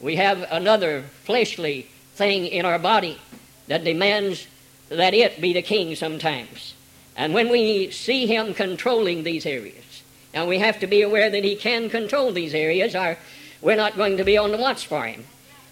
We 0.00 0.16
have 0.16 0.46
another 0.50 1.02
fleshly 1.24 1.88
thing 2.14 2.46
in 2.46 2.64
our 2.64 2.78
body 2.78 3.18
that 3.66 3.84
demands 3.84 4.46
that 4.88 5.14
it 5.14 5.40
be 5.40 5.52
the 5.52 5.62
king 5.62 5.94
sometimes. 5.94 6.74
And 7.16 7.34
when 7.34 7.48
we 7.48 7.90
see 7.90 8.26
him 8.26 8.54
controlling 8.54 9.22
these 9.24 9.46
areas, 9.46 9.89
and 10.32 10.48
we 10.48 10.58
have 10.58 10.78
to 10.80 10.86
be 10.86 11.02
aware 11.02 11.30
that 11.30 11.44
he 11.44 11.56
can 11.56 11.90
control 11.90 12.32
these 12.32 12.54
areas, 12.54 12.94
or 12.94 13.18
we're 13.60 13.76
not 13.76 13.96
going 13.96 14.16
to 14.16 14.24
be 14.24 14.38
on 14.38 14.52
the 14.52 14.56
watch 14.56 14.86
for 14.86 15.04
him. 15.04 15.24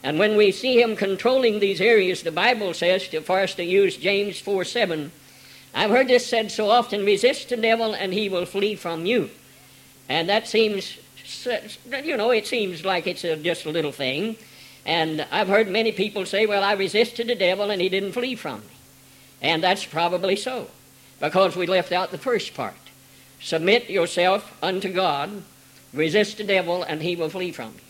And 0.02 0.18
when 0.18 0.36
we 0.36 0.52
see 0.52 0.80
him 0.80 0.96
controlling 0.96 1.58
these 1.58 1.80
areas, 1.80 2.22
the 2.22 2.32
Bible 2.32 2.72
says 2.74 3.08
to, 3.08 3.20
for 3.20 3.40
us 3.40 3.54
to 3.54 3.64
use 3.64 3.96
James 3.96 4.40
4 4.40 4.64
7, 4.64 5.10
I've 5.74 5.90
heard 5.90 6.08
this 6.08 6.26
said 6.26 6.50
so 6.50 6.70
often 6.70 7.04
resist 7.04 7.48
the 7.48 7.56
devil 7.56 7.94
and 7.94 8.12
he 8.12 8.28
will 8.28 8.46
flee 8.46 8.74
from 8.74 9.06
you. 9.06 9.30
And 10.08 10.28
that 10.28 10.48
seems, 10.48 10.98
you 12.04 12.16
know, 12.16 12.30
it 12.30 12.46
seems 12.46 12.84
like 12.84 13.06
it's 13.06 13.24
a, 13.24 13.36
just 13.36 13.66
a 13.66 13.70
little 13.70 13.92
thing. 13.92 14.36
And 14.86 15.26
I've 15.30 15.48
heard 15.48 15.68
many 15.68 15.92
people 15.92 16.24
say, 16.24 16.46
well, 16.46 16.64
I 16.64 16.72
resisted 16.72 17.26
the 17.26 17.34
devil 17.34 17.70
and 17.70 17.82
he 17.82 17.88
didn't 17.88 18.12
flee 18.12 18.36
from 18.36 18.60
me. 18.60 18.66
And 19.42 19.62
that's 19.62 19.84
probably 19.84 20.36
so, 20.36 20.68
because 21.20 21.54
we 21.54 21.66
left 21.66 21.92
out 21.92 22.10
the 22.10 22.18
first 22.18 22.54
part. 22.54 22.74
Submit 23.40 23.88
yourself 23.88 24.56
unto 24.62 24.92
God, 24.92 25.42
resist 25.92 26.38
the 26.38 26.44
devil, 26.44 26.82
and 26.82 27.02
he 27.02 27.16
will 27.16 27.30
flee 27.30 27.52
from 27.52 27.74
you. 27.74 27.80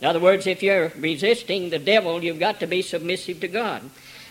In 0.00 0.06
other 0.06 0.20
words, 0.20 0.46
if 0.46 0.62
you're 0.62 0.92
resisting 0.96 1.70
the 1.70 1.78
devil, 1.78 2.22
you've 2.22 2.38
got 2.38 2.60
to 2.60 2.66
be 2.66 2.82
submissive 2.82 3.40
to 3.40 3.48
God. 3.48 3.82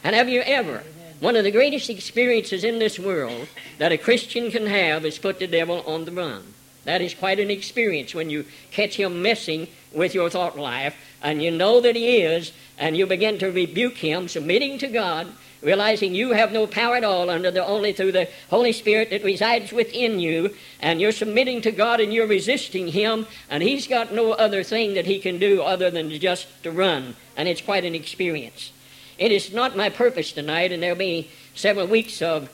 And 0.03 0.15
have 0.15 0.29
you 0.29 0.41
ever 0.41 0.83
one 1.19 1.36
of 1.36 1.43
the 1.43 1.51
greatest 1.51 1.89
experiences 1.89 2.63
in 2.63 2.77
this 2.77 3.00
world 3.00 3.47
that 3.79 3.91
a 3.91 3.97
Christian 3.97 4.51
can 4.51 4.67
have 4.67 5.03
is 5.03 5.17
put 5.17 5.39
the 5.39 5.47
devil 5.47 5.81
on 5.88 6.05
the 6.05 6.12
run. 6.12 6.53
That 6.83 7.01
is 7.01 7.15
quite 7.15 7.39
an 7.39 7.50
experience 7.50 8.13
when 8.13 8.29
you 8.29 8.45
catch 8.69 8.95
him 8.97 9.21
messing 9.24 9.67
with 9.91 10.13
your 10.13 10.29
thought 10.29 10.59
life 10.59 10.95
and 11.24 11.41
you 11.41 11.50
know 11.50 11.81
that 11.81 11.95
he 11.95 12.19
is, 12.19 12.51
and 12.77 12.95
you 12.95 13.07
begin 13.07 13.39
to 13.39 13.51
rebuke 13.51 13.97
him, 13.97 14.27
submitting 14.27 14.77
to 14.77 14.88
God, 14.88 15.27
realizing 15.67 16.15
you 16.15 16.31
have 16.31 16.53
no 16.53 16.65
power 16.65 16.95
at 16.95 17.03
all 17.03 17.29
under 17.29 17.51
the 17.51 17.65
only 17.65 17.91
through 17.91 18.13
the 18.13 18.29
Holy 18.50 18.71
Spirit 18.71 19.09
that 19.09 19.21
resides 19.21 19.74
within 19.74 20.17
you, 20.17 20.55
and 20.79 21.01
you're 21.01 21.12
submitting 21.12 21.62
to 21.62 21.71
God 21.74 22.00
and 22.00 22.13
you're 22.13 22.25
resisting 22.25 22.88
him, 22.88 23.27
and 23.50 23.62
he's 23.62 23.86
got 23.86 24.13
no 24.13 24.31
other 24.31 24.63
thing 24.63 24.93
that 24.93 25.05
he 25.05 25.19
can 25.19 25.39
do 25.39 25.62
other 25.62 25.91
than 25.91 26.09
just 26.21 26.47
to 26.63 26.71
run. 26.71 27.17
And 27.36 27.50
it's 27.50 27.59
quite 27.62 27.83
an 27.83 27.95
experience. 27.95 28.71
It 29.17 29.33
is 29.33 29.51
not 29.51 29.75
my 29.75 29.89
purpose 29.89 30.31
tonight, 30.31 30.71
and 30.71 30.81
there'll 30.81 30.95
be 30.95 31.29
several 31.53 31.88
weeks 31.88 32.21
of, 32.21 32.50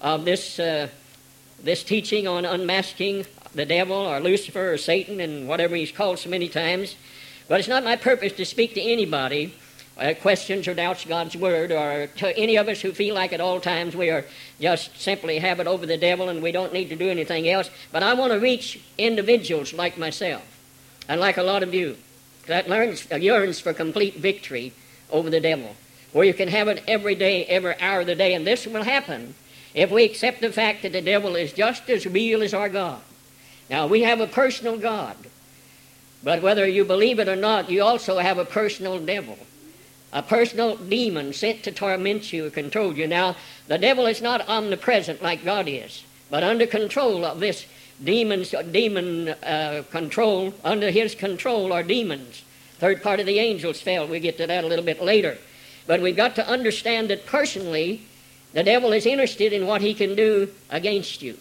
of 0.00 0.24
this, 0.24 0.58
uh, 0.58 0.88
this 1.62 1.84
teaching 1.84 2.26
on 2.26 2.44
unmasking 2.44 3.26
the 3.54 3.64
devil 3.64 3.96
or 3.96 4.18
Lucifer 4.18 4.72
or 4.72 4.76
Satan 4.76 5.20
and 5.20 5.46
whatever 5.46 5.76
he's 5.76 5.92
called 5.92 6.18
so 6.18 6.28
many 6.28 6.48
times. 6.48 6.96
But 7.46 7.60
it's 7.60 7.68
not 7.68 7.84
my 7.84 7.94
purpose 7.94 8.32
to 8.32 8.44
speak 8.44 8.74
to 8.74 8.82
anybody 8.82 9.54
uh, 9.98 10.14
questions 10.20 10.68
or 10.68 10.74
doubts 10.74 11.04
God's 11.04 11.36
word, 11.36 11.72
or 11.72 12.06
to 12.18 12.36
any 12.36 12.56
of 12.56 12.68
us 12.68 12.80
who 12.80 12.92
feel 12.92 13.14
like 13.14 13.32
at 13.32 13.40
all 13.40 13.60
times 13.60 13.96
we 13.96 14.10
are 14.10 14.24
just 14.60 15.00
simply 15.00 15.38
have 15.38 15.60
it 15.60 15.66
over 15.66 15.86
the 15.86 15.96
devil 15.96 16.28
and 16.28 16.42
we 16.42 16.52
don't 16.52 16.72
need 16.72 16.88
to 16.90 16.96
do 16.96 17.08
anything 17.08 17.48
else. 17.48 17.70
But 17.92 18.02
I 18.02 18.14
want 18.14 18.32
to 18.32 18.38
reach 18.38 18.80
individuals 18.98 19.72
like 19.72 19.96
myself 19.96 20.44
and 21.08 21.20
like 21.20 21.36
a 21.36 21.42
lot 21.42 21.62
of 21.62 21.72
you 21.72 21.96
that 22.46 22.68
learns, 22.68 23.06
uh, 23.10 23.16
yearns 23.16 23.60
for 23.60 23.72
complete 23.72 24.16
victory 24.16 24.72
over 25.10 25.30
the 25.30 25.40
devil 25.40 25.74
where 26.12 26.24
you 26.24 26.34
can 26.34 26.48
have 26.48 26.68
it 26.68 26.82
every 26.88 27.14
day, 27.14 27.44
every 27.44 27.78
hour 27.78 28.00
of 28.00 28.06
the 28.06 28.14
day. 28.14 28.32
And 28.32 28.46
this 28.46 28.66
will 28.66 28.82
happen 28.82 29.34
if 29.74 29.90
we 29.90 30.04
accept 30.04 30.40
the 30.40 30.50
fact 30.50 30.82
that 30.82 30.92
the 30.92 31.02
devil 31.02 31.36
is 31.36 31.52
just 31.52 31.88
as 31.90 32.06
real 32.06 32.42
as 32.42 32.54
our 32.54 32.70
God. 32.70 33.02
Now, 33.68 33.86
we 33.86 34.02
have 34.02 34.20
a 34.20 34.26
personal 34.26 34.78
God, 34.78 35.16
but 36.24 36.40
whether 36.40 36.66
you 36.66 36.84
believe 36.84 37.18
it 37.18 37.28
or 37.28 37.36
not, 37.36 37.68
you 37.68 37.82
also 37.82 38.18
have 38.18 38.38
a 38.38 38.46
personal 38.46 38.98
devil, 38.98 39.36
a 40.16 40.22
personal 40.22 40.76
demon 40.76 41.34
sent 41.34 41.62
to 41.64 41.70
torment 41.70 42.32
you 42.32 42.48
control 42.48 42.96
you. 42.96 43.06
Now, 43.06 43.36
the 43.66 43.76
devil 43.76 44.06
is 44.06 44.22
not 44.22 44.48
omnipresent 44.48 45.22
like 45.22 45.44
God 45.44 45.68
is, 45.68 46.04
but 46.30 46.42
under 46.42 46.66
control 46.66 47.22
of 47.22 47.38
this 47.38 47.66
demons, 48.02 48.54
demon 48.72 49.28
uh, 49.28 49.82
control, 49.90 50.54
under 50.64 50.90
his 50.90 51.14
control 51.14 51.70
are 51.70 51.82
demons. 51.82 52.44
Third 52.78 53.02
part 53.02 53.20
of 53.20 53.26
the 53.26 53.38
angels 53.38 53.82
fell. 53.82 54.06
We 54.06 54.18
get 54.20 54.38
to 54.38 54.46
that 54.46 54.64
a 54.64 54.66
little 54.66 54.86
bit 54.86 55.02
later. 55.02 55.36
But 55.86 56.00
we've 56.00 56.16
got 56.16 56.34
to 56.36 56.48
understand 56.48 57.10
that 57.10 57.26
personally, 57.26 58.00
the 58.54 58.64
devil 58.64 58.94
is 58.94 59.04
interested 59.04 59.52
in 59.52 59.66
what 59.66 59.82
he 59.82 59.92
can 59.92 60.14
do 60.14 60.48
against 60.70 61.20
you. 61.20 61.36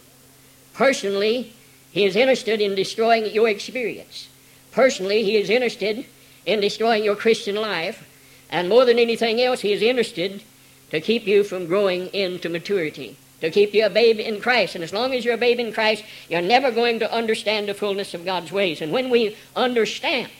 Personally, 0.73 1.53
he 1.91 2.03
is 2.03 2.17
interested 2.17 2.59
in 2.59 2.75
destroying 2.75 3.33
your 3.33 3.47
experience. 3.47 4.27
Personally, 4.73 5.23
he 5.23 5.37
is 5.37 5.49
interested 5.49 6.05
in 6.45 6.59
destroying 6.59 7.05
your 7.05 7.15
Christian 7.15 7.55
life. 7.55 8.05
And 8.49 8.69
more 8.69 8.85
than 8.85 8.99
anything 8.99 9.41
else, 9.41 9.61
he 9.61 9.73
is 9.73 9.81
interested 9.81 10.43
to 10.91 11.01
keep 11.01 11.25
you 11.27 11.43
from 11.43 11.65
growing 11.65 12.07
into 12.07 12.47
maturity, 12.49 13.17
to 13.41 13.49
keep 13.49 13.73
you 13.73 13.85
a 13.85 13.89
babe 13.89 14.19
in 14.19 14.39
Christ. 14.39 14.75
And 14.75 14.83
as 14.83 14.93
long 14.93 15.13
as 15.13 15.25
you're 15.25 15.33
a 15.33 15.37
babe 15.37 15.59
in 15.59 15.73
Christ, 15.73 16.03
you're 16.29 16.41
never 16.41 16.71
going 16.71 16.99
to 16.99 17.11
understand 17.11 17.67
the 17.67 17.73
fullness 17.73 18.13
of 18.13 18.25
God's 18.25 18.51
ways. 18.51 18.81
And 18.81 18.91
when 18.91 19.09
we 19.09 19.35
understand 19.55 20.31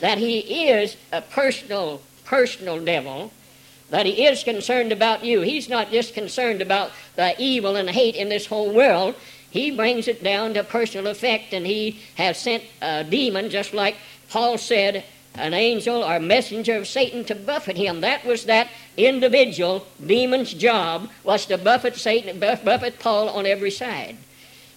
that 0.00 0.18
he 0.18 0.68
is 0.68 0.96
a 1.12 1.20
personal, 1.20 2.00
personal 2.24 2.82
devil, 2.82 3.32
that 3.90 4.06
he 4.06 4.24
is 4.24 4.44
concerned 4.44 4.92
about 4.92 5.24
you. 5.24 5.40
He's 5.40 5.68
not 5.68 5.90
just 5.90 6.14
concerned 6.14 6.62
about 6.62 6.92
the 7.16 7.34
evil 7.38 7.74
and 7.74 7.90
hate 7.90 8.14
in 8.14 8.28
this 8.28 8.46
whole 8.46 8.72
world. 8.72 9.16
He 9.50 9.72
brings 9.72 10.06
it 10.06 10.22
down 10.22 10.54
to 10.54 10.62
personal 10.62 11.08
effect, 11.08 11.52
and 11.52 11.66
he 11.66 12.00
has 12.14 12.38
sent 12.38 12.62
a 12.80 13.02
demon, 13.02 13.50
just 13.50 13.74
like 13.74 13.96
Paul 14.28 14.58
said, 14.58 15.04
an 15.40 15.54
angel 15.54 16.04
or 16.04 16.20
messenger 16.20 16.76
of 16.76 16.86
Satan 16.86 17.24
to 17.24 17.34
buffet 17.34 17.76
him. 17.76 18.00
That 18.02 18.24
was 18.24 18.44
that 18.44 18.68
individual 18.96 19.86
demon's 20.04 20.52
job 20.54 21.10
was 21.24 21.46
to 21.46 21.58
buffet 21.58 21.96
Satan, 21.96 22.38
buffet 22.38 22.98
Paul 22.98 23.28
on 23.30 23.46
every 23.46 23.70
side. 23.70 24.16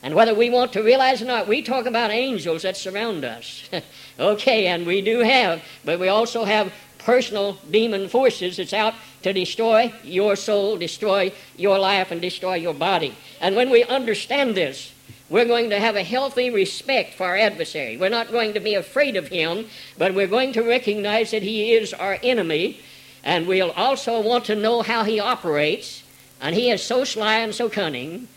And 0.01 0.15
whether 0.15 0.33
we 0.33 0.49
want 0.49 0.73
to 0.73 0.83
realize 0.83 1.21
or 1.21 1.25
not, 1.25 1.47
we 1.47 1.61
talk 1.61 1.85
about 1.85 2.11
angels 2.11 2.63
that 2.63 2.75
surround 2.75 3.23
us. 3.23 3.69
okay, 4.19 4.67
and 4.67 4.85
we 4.85 5.01
do 5.01 5.19
have, 5.19 5.63
but 5.85 5.99
we 5.99 6.09
also 6.09 6.43
have 6.43 6.73
personal 6.97 7.57
demon 7.69 8.09
forces 8.09 8.57
that's 8.57 8.73
out 8.73 8.93
to 9.23 9.33
destroy 9.33 9.93
your 10.03 10.35
soul, 10.35 10.77
destroy 10.77 11.31
your 11.57 11.79
life, 11.79 12.11
and 12.11 12.21
destroy 12.21 12.55
your 12.55 12.73
body. 12.73 13.15
And 13.39 13.55
when 13.55 13.69
we 13.69 13.83
understand 13.83 14.55
this, 14.55 14.92
we're 15.33 15.45
going 15.45 15.71
to 15.71 15.79
have 15.79 15.95
a 15.95 16.03
healthy 16.03 16.51
respect 16.51 17.15
for 17.15 17.25
our 17.25 17.35
adversary. 17.35 17.97
We're 17.97 18.09
not 18.09 18.31
going 18.31 18.53
to 18.53 18.59
be 18.59 18.75
afraid 18.75 19.15
of 19.15 19.29
him, 19.29 19.65
but 19.97 20.13
we're 20.13 20.27
going 20.27 20.53
to 20.53 20.61
recognize 20.61 21.31
that 21.31 21.41
he 21.41 21.73
is 21.73 21.91
our 21.91 22.19
enemy, 22.21 22.81
and 23.23 23.47
we'll 23.47 23.71
also 23.71 24.21
want 24.21 24.45
to 24.45 24.55
know 24.55 24.83
how 24.83 25.03
he 25.03 25.19
operates. 25.19 26.03
And 26.39 26.55
he 26.55 26.69
is 26.69 26.83
so 26.83 27.03
sly 27.03 27.39
and 27.39 27.53
so 27.53 27.67
cunning 27.67 28.27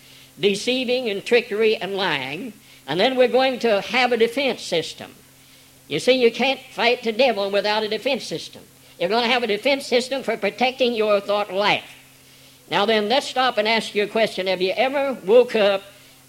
deceiving 0.40 1.10
and 1.10 1.22
trickery 1.22 1.76
and 1.76 1.94
lying, 1.94 2.54
and 2.86 2.98
then 2.98 3.16
we're 3.16 3.28
going 3.28 3.58
to 3.58 3.82
have 3.82 4.12
a 4.12 4.16
defense 4.16 4.62
system. 4.62 5.14
You 5.88 5.98
see, 5.98 6.12
you 6.12 6.32
can't 6.32 6.60
fight 6.72 7.02
the 7.02 7.12
devil 7.12 7.50
without 7.50 7.82
a 7.82 7.88
defense 7.88 8.24
system. 8.24 8.62
You're 8.98 9.10
going 9.10 9.24
to 9.24 9.30
have 9.30 9.42
a 9.42 9.46
defense 9.46 9.86
system 9.86 10.22
for 10.22 10.38
protecting 10.38 10.94
your 10.94 11.20
thought 11.20 11.52
life. 11.52 11.84
Now 12.70 12.86
then, 12.86 13.10
let's 13.10 13.26
stop 13.26 13.58
and 13.58 13.68
ask 13.68 13.94
you 13.94 14.04
a 14.04 14.08
question. 14.08 14.46
Have 14.46 14.62
you 14.62 14.72
ever 14.76 15.12
woke 15.24 15.54
up 15.54 15.82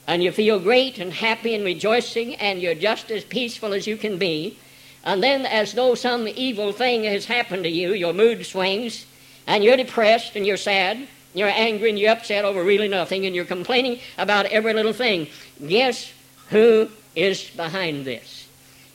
and 0.07 0.23
you 0.23 0.31
feel 0.31 0.59
great 0.59 0.97
and 0.97 1.13
happy 1.13 1.53
and 1.53 1.65
rejoicing 1.65 2.33
and 2.35 2.61
you're 2.61 2.73
just 2.73 3.11
as 3.11 3.23
peaceful 3.25 3.73
as 3.73 3.85
you 3.85 3.97
can 3.97 4.17
be, 4.17 4.57
and 5.03 5.21
then 5.21 5.45
as 5.45 5.73
though 5.73 5.95
some 5.95 6.27
evil 6.27 6.71
thing 6.71 7.03
has 7.03 7.25
happened 7.25 7.63
to 7.63 7.69
you, 7.69 7.93
your 7.93 8.13
mood 8.13 8.45
swings, 8.45 9.05
and 9.45 9.63
you're 9.63 9.77
depressed 9.77 10.35
and 10.35 10.45
you're 10.45 10.57
sad, 10.57 10.97
and 10.97 11.07
you're 11.33 11.49
angry 11.49 11.89
and 11.89 11.99
you're 11.99 12.11
upset 12.11 12.45
over 12.45 12.63
really 12.63 12.87
nothing 12.87 13.25
and 13.25 13.35
you're 13.35 13.45
complaining 13.45 13.99
about 14.17 14.45
every 14.47 14.73
little 14.73 14.93
thing. 14.93 15.27
Guess 15.65 16.11
who 16.49 16.89
is 17.15 17.49
behind 17.51 18.05
this? 18.05 18.47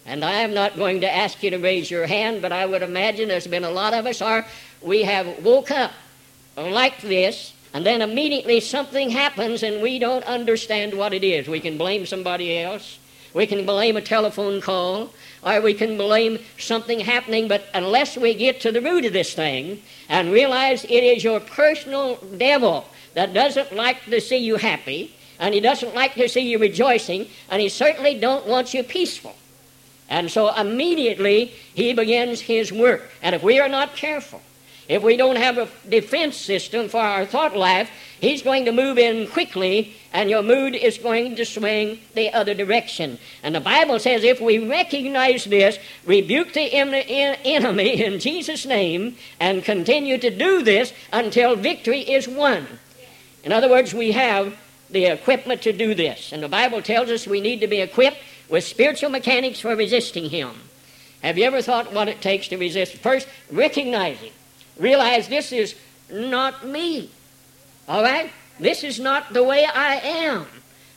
And 0.05 0.25
I 0.25 0.41
am 0.41 0.53
not 0.53 0.77
going 0.77 1.03
to 1.03 1.15
ask 1.15 1.43
you 1.43 1.51
to 1.51 1.59
raise 1.59 1.91
your 1.91 2.07
hand, 2.07 2.43
but 2.43 2.53
I 2.53 2.67
would 2.67 2.83
imagine 2.83 3.29
there's 3.29 3.47
been 3.47 3.65
a 3.65 3.71
lot 3.71 3.95
of 3.95 4.07
us 4.07 4.21
are 4.21 4.47
we 4.81 5.05
have 5.05 5.45
woke 5.45 5.71
up 5.71 5.93
like 6.57 7.01
this, 7.01 7.53
and 7.75 7.87
then 7.87 8.03
immediately 8.03 8.61
something 8.61 9.11
happens 9.11 9.63
and 9.63 9.83
we 9.83 9.99
don't 9.99 10.25
understand 10.25 10.95
what 10.95 11.15
it 11.15 11.25
is. 11.25 11.49
We 11.49 11.61
can 11.61 11.79
blame 11.79 12.07
somebody 12.07 12.59
else. 12.59 12.99
We 13.35 13.47
can 13.47 13.65
blame 13.65 13.97
a 13.97 14.03
telephone 14.03 14.61
call 14.61 15.13
or 15.43 15.61
we 15.61 15.75
can 15.75 15.97
blame 15.97 16.39
something 16.59 17.01
happening, 17.01 17.49
but 17.49 17.65
unless 17.75 18.17
we 18.17 18.35
get 18.35 18.61
to 18.61 18.73
the 18.73 18.81
root 18.81 19.05
of 19.05 19.13
this 19.13 19.35
thing 19.35 19.83
and 20.09 20.33
realize 20.33 20.85
it 20.85 20.91
is 20.91 21.25
your 21.25 21.41
personal 21.41 22.17
devil 22.37 22.87
that 23.15 23.35
doesn't 23.35 23.75
like 23.75 24.05
to 24.05 24.21
see 24.21 24.39
you 24.39 24.57
happy, 24.57 25.15
and 25.39 25.55
he 25.55 25.61
doesn't 25.61 25.95
like 25.95 26.15
to 26.15 26.29
see 26.29 26.49
you 26.49 26.59
rejoicing, 26.59 27.29
and 27.51 27.61
he 27.61 27.69
certainly 27.69 28.19
don't 28.19 28.47
want 28.47 28.73
you 28.73 28.83
peaceful. 28.83 29.35
And 30.09 30.31
so 30.31 30.55
immediately 30.55 31.47
he 31.75 31.93
begins 31.93 32.41
his 32.41 32.73
work. 32.73 33.11
And 33.23 33.35
if 33.35 33.43
we 33.43 33.59
are 33.59 33.69
not 33.69 33.97
careful, 33.97 34.41
if 34.93 35.03
we 35.03 35.17
don't 35.17 35.37
have 35.37 35.57
a 35.57 35.69
defense 35.89 36.37
system 36.37 36.87
for 36.87 37.01
our 37.01 37.25
thought 37.25 37.57
life, 37.57 37.91
he's 38.21 38.43
going 38.43 38.67
to 38.67 38.73
move 38.73 38.99
in 38.99 39.27
quickly 39.27 39.95
and 40.13 40.29
your 40.29 40.43
mood 40.43 40.75
is 40.75 40.99
going 40.99 41.35
to 41.37 41.47
swing 41.47 41.99
the 42.15 42.31
other 42.35 42.53
direction. 42.53 43.19
And 43.43 43.55
the 43.55 43.61
Bible 43.61 43.99
says 43.99 44.23
if 44.23 44.39
we 44.39 44.59
recognize 44.59 45.47
this, 45.47 45.79
rebuke 46.05 46.53
the 46.53 46.75
enemy 46.75 48.03
in 48.05 48.21
Jesus' 48.21 48.67
name, 48.67 49.17
and 49.41 49.65
continue 49.65 50.19
to 50.19 50.29
do 50.29 50.63
this 50.63 50.93
until 51.11 51.57
victory 51.57 52.01
is 52.01 52.29
won. 52.29 52.67
In 53.45 53.51
other 53.51 53.71
words, 53.71 53.95
we 53.95 54.13
have 54.13 54.55
the 54.91 55.07
equipment 55.07 55.63
to 55.63 55.73
do 55.73 55.95
this. 55.95 56.33
And 56.33 56.43
the 56.43 56.51
Bible 56.51 56.83
tells 56.83 57.09
us 57.09 57.27
we 57.27 57.41
need 57.41 57.63
to 57.63 57.67
be 57.67 57.81
equipped 57.81 58.19
with 58.51 58.65
spiritual 58.65 59.09
mechanics 59.09 59.61
for 59.61 59.75
resisting 59.75 60.29
him. 60.29 60.51
Have 61.23 61.39
you 61.39 61.45
ever 61.45 61.63
thought 61.63 61.95
what 61.95 62.09
it 62.09 62.21
takes 62.21 62.49
to 62.49 62.59
resist? 62.59 62.97
First, 62.97 63.27
recognizing 63.51 64.33
realize 64.79 65.29
this 65.29 65.53
is 65.53 65.75
not 66.11 66.67
me. 66.67 67.11
All 67.89 68.03
right? 68.03 68.31
This 68.61 68.85
is 68.85 69.01
not 69.01 69.33
the 69.33 69.43
way 69.43 69.65
I 69.65 69.97
am. 69.97 70.47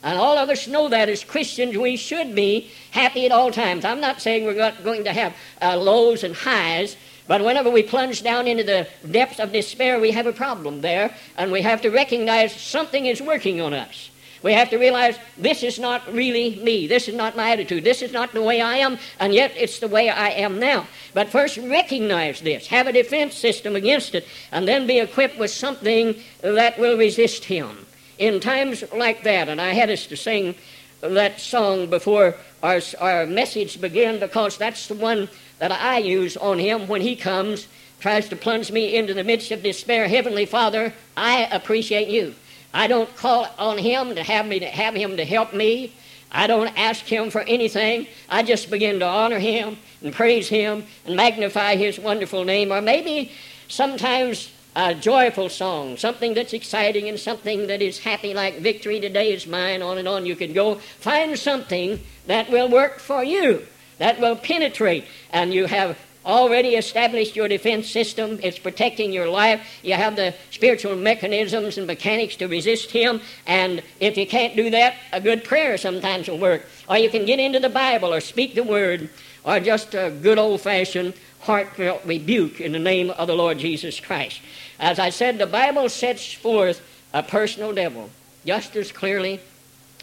And 0.03 0.19
all 0.19 0.37
of 0.37 0.49
us 0.49 0.67
know 0.67 0.87
that 0.89 1.09
as 1.09 1.23
Christians, 1.23 1.75
we 1.75 1.97
should 1.97 2.35
be 2.35 2.69
happy 2.91 3.25
at 3.25 3.31
all 3.31 3.51
times. 3.51 3.83
I'm 3.83 3.99
not 3.99 4.21
saying 4.21 4.45
we're 4.45 4.53
not 4.53 4.83
going 4.83 5.03
to 5.05 5.13
have 5.13 5.35
uh, 5.61 5.77
lows 5.77 6.23
and 6.23 6.35
highs, 6.35 6.95
but 7.27 7.43
whenever 7.43 7.71
we 7.71 7.81
plunge 7.81 8.21
down 8.21 8.47
into 8.47 8.63
the 8.63 8.87
depths 9.09 9.39
of 9.39 9.51
despair, 9.51 9.99
we 9.99 10.11
have 10.11 10.27
a 10.27 10.33
problem 10.33 10.81
there, 10.81 11.15
and 11.37 11.51
we 11.51 11.63
have 11.63 11.81
to 11.81 11.89
recognize 11.89 12.53
something 12.53 13.07
is 13.07 13.19
working 13.19 13.59
on 13.59 13.73
us. 13.73 14.11
We 14.45 14.53
have 14.53 14.69
to 14.69 14.77
realize 14.77 15.17
this 15.39 15.63
is 15.63 15.79
not 15.79 16.13
really 16.13 16.57
me. 16.57 16.85
This 16.85 17.07
is 17.07 17.15
not 17.15 17.35
my 17.35 17.49
attitude. 17.49 17.83
This 17.83 18.03
is 18.03 18.13
not 18.13 18.31
the 18.31 18.43
way 18.43 18.61
I 18.61 18.75
am, 18.75 18.99
and 19.19 19.33
yet 19.33 19.51
it's 19.57 19.79
the 19.79 19.87
way 19.87 20.07
I 20.07 20.29
am 20.29 20.59
now. 20.59 20.85
But 21.15 21.29
first, 21.29 21.57
recognize 21.57 22.41
this, 22.41 22.67
have 22.67 22.85
a 22.85 22.93
defense 22.93 23.33
system 23.33 23.75
against 23.75 24.13
it, 24.13 24.27
and 24.51 24.67
then 24.67 24.85
be 24.85 24.99
equipped 24.99 25.39
with 25.39 25.49
something 25.49 26.17
that 26.41 26.77
will 26.77 26.95
resist 26.95 27.45
him. 27.45 27.87
In 28.19 28.39
times 28.39 28.83
like 28.93 29.23
that, 29.23 29.49
and 29.49 29.59
I 29.59 29.73
had 29.73 29.89
us 29.89 30.05
to 30.05 30.15
sing 30.15 30.53
that 31.01 31.39
song 31.39 31.89
before 31.89 32.35
our, 32.61 32.81
our 32.99 33.25
message 33.25 33.81
began 33.81 34.19
because 34.19 34.59
that's 34.59 34.87
the 34.87 34.93
one 34.93 35.27
that 35.57 35.71
I 35.71 35.97
use 35.97 36.37
on 36.37 36.59
him 36.59 36.87
when 36.87 37.01
he 37.01 37.15
comes, 37.15 37.67
tries 37.99 38.29
to 38.29 38.35
plunge 38.35 38.71
me 38.71 38.95
into 38.95 39.15
the 39.15 39.23
midst 39.23 39.49
of 39.49 39.63
despair. 39.63 40.07
Heavenly 40.07 40.45
Father, 40.45 40.93
I 41.17 41.47
appreciate 41.51 42.09
you. 42.09 42.35
I 42.75 42.87
don't 42.87 43.15
call 43.15 43.47
on 43.57 43.77
him 43.77 44.15
to 44.15 44.21
have 44.21 44.45
me 44.45 44.59
to 44.59 44.65
have 44.65 44.95
him 44.95 45.15
to 45.15 45.23
help 45.23 45.53
me. 45.53 45.93
I 46.29 46.45
don't 46.45 46.77
ask 46.77 47.05
him 47.05 47.29
for 47.29 47.39
anything. 47.39 48.07
I 48.27 48.43
just 48.43 48.69
begin 48.69 48.99
to 48.99 49.05
honor 49.05 49.39
him 49.39 49.77
and 50.03 50.13
praise 50.13 50.49
him 50.49 50.83
and 51.05 51.15
magnify 51.15 51.77
his 51.77 51.97
wonderful 51.97 52.43
name. 52.43 52.73
Or 52.73 52.81
maybe 52.81 53.31
sometimes 53.69 54.51
a 54.75 54.93
joyful 54.93 55.47
song, 55.47 55.95
something 55.95 56.33
that's 56.33 56.51
exciting 56.51 57.07
and 57.07 57.17
something 57.17 57.67
that 57.67 57.81
is 57.81 57.99
happy, 57.99 58.33
like 58.33 58.59
Victory 58.59 58.99
Today 58.99 59.31
is 59.31 59.47
Mine, 59.47 59.81
on 59.81 59.97
and 59.97 60.07
on. 60.07 60.25
You 60.25 60.35
can 60.35 60.51
go 60.51 60.75
find 60.75 61.39
something 61.39 62.01
that 62.27 62.49
will 62.49 62.67
work 62.67 62.99
for 62.99 63.23
you, 63.23 63.65
that 63.99 64.19
will 64.19 64.35
penetrate, 64.35 65.05
and 65.31 65.53
you 65.53 65.67
have 65.67 65.97
already 66.25 66.75
established 66.75 67.35
your 67.35 67.47
defense 67.47 67.89
system. 67.89 68.39
It's 68.41 68.57
protecting 68.57 69.13
your 69.13 69.29
life. 69.29 69.65
You 69.83 69.93
have 69.93 70.15
the 70.15 70.33
spiritual 70.51 70.95
mechanisms 70.95 71.77
and 71.77 71.87
mechanics 71.87 72.35
to 72.37 72.47
resist 72.47 72.91
Him. 72.91 73.21
And 73.45 73.83
if 73.99 74.17
you 74.17 74.25
can't 74.25 74.55
do 74.55 74.69
that, 74.71 74.95
a 75.11 75.21
good 75.21 75.43
prayer 75.43 75.77
sometimes 75.77 76.27
will 76.27 76.39
work. 76.39 76.65
Or 76.89 76.97
you 76.97 77.09
can 77.09 77.25
get 77.25 77.39
into 77.39 77.59
the 77.59 77.69
Bible 77.69 78.13
or 78.13 78.19
speak 78.19 78.55
the 78.55 78.63
Word 78.63 79.09
or 79.43 79.59
just 79.59 79.93
a 79.93 80.09
good 80.09 80.39
old 80.39 80.61
fashioned 80.61 81.13
heartfelt 81.41 82.03
rebuke 82.05 82.59
in 82.59 82.71
the 82.71 82.79
name 82.79 83.11
of 83.11 83.27
the 83.27 83.35
Lord 83.35 83.59
Jesus 83.59 83.99
Christ. 83.99 84.41
As 84.79 84.97
I 84.97 85.11
said, 85.11 85.37
the 85.37 85.45
Bible 85.45 85.89
sets 85.89 86.33
forth 86.33 86.81
a 87.13 87.21
personal 87.21 87.71
devil 87.71 88.09
just 88.45 88.75
as 88.75 88.91
clearly 88.91 89.39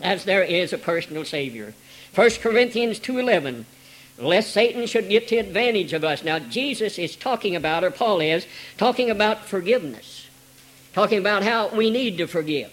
as 0.00 0.24
there 0.24 0.42
is 0.42 0.72
a 0.72 0.78
personal 0.78 1.24
Savior. 1.24 1.74
1 2.14 2.30
Corinthians 2.40 3.00
2.11 3.00 3.64
lest 4.22 4.52
Satan 4.52 4.86
should 4.86 5.08
get 5.08 5.28
the 5.28 5.38
advantage 5.38 5.92
of 5.92 6.04
us. 6.04 6.24
Now, 6.24 6.38
Jesus 6.38 6.98
is 6.98 7.16
talking 7.16 7.56
about, 7.56 7.84
or 7.84 7.90
Paul 7.90 8.20
is, 8.20 8.46
talking 8.76 9.10
about 9.10 9.44
forgiveness, 9.44 10.28
talking 10.92 11.18
about 11.18 11.42
how 11.42 11.68
we 11.68 11.90
need 11.90 12.18
to 12.18 12.26
forgive. 12.26 12.70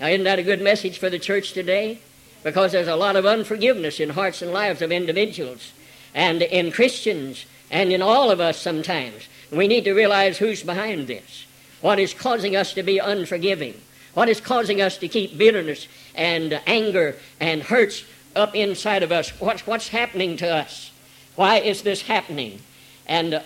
Now, 0.00 0.08
isn't 0.08 0.24
that 0.24 0.38
a 0.38 0.42
good 0.42 0.60
message 0.60 0.98
for 0.98 1.08
the 1.08 1.18
church 1.18 1.52
today? 1.52 2.00
because 2.44 2.72
there's 2.72 2.86
a 2.86 2.94
lot 2.94 3.16
of 3.16 3.26
unforgiveness 3.26 3.98
in 3.98 4.10
hearts 4.10 4.42
and 4.42 4.52
lives 4.52 4.82
of 4.82 4.92
individuals 4.92 5.72
and 6.14 6.42
in 6.42 6.70
Christians 6.70 7.46
and 7.70 7.90
in 7.90 8.02
all 8.02 8.30
of 8.30 8.38
us 8.38 8.60
sometimes. 8.60 9.26
We 9.50 9.66
need 9.66 9.84
to 9.84 9.94
realize 9.94 10.38
who's 10.38 10.62
behind 10.62 11.08
this. 11.08 11.46
What 11.80 11.98
is 11.98 12.14
causing 12.14 12.54
us 12.54 12.74
to 12.74 12.82
be 12.82 12.98
unforgiving? 12.98 13.80
What 14.12 14.28
is 14.28 14.40
causing 14.40 14.80
us 14.80 14.98
to 14.98 15.08
keep 15.08 15.36
bitterness 15.36 15.88
and 16.14 16.60
anger 16.66 17.16
and 17.40 17.62
hurts 17.62 18.04
up 18.36 18.54
inside 18.54 19.02
of 19.02 19.12
us? 19.12 19.30
What's, 19.40 19.66
what's 19.66 19.88
happening 19.88 20.36
to 20.38 20.48
us? 20.48 20.90
Why 21.36 21.58
is 21.58 21.82
this 21.82 22.02
happening? 22.02 22.60
And 23.06 23.34
uh, 23.34 23.42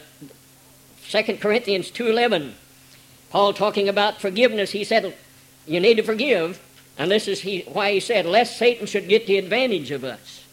2 1.10 1.38
Corinthians 1.38 1.90
2.11, 1.90 2.52
Paul 3.30 3.52
talking 3.52 3.88
about 3.88 4.20
forgiveness, 4.20 4.72
he 4.72 4.84
said, 4.84 5.14
you 5.66 5.80
need 5.80 5.96
to 5.96 6.02
forgive. 6.02 6.62
And 6.98 7.10
this 7.10 7.28
is 7.28 7.40
he, 7.40 7.60
why 7.62 7.92
he 7.92 8.00
said, 8.00 8.26
lest 8.26 8.58
Satan 8.58 8.86
should 8.86 9.08
get 9.08 9.26
the 9.26 9.38
advantage 9.38 9.90
of 9.90 10.04
us. 10.04 10.44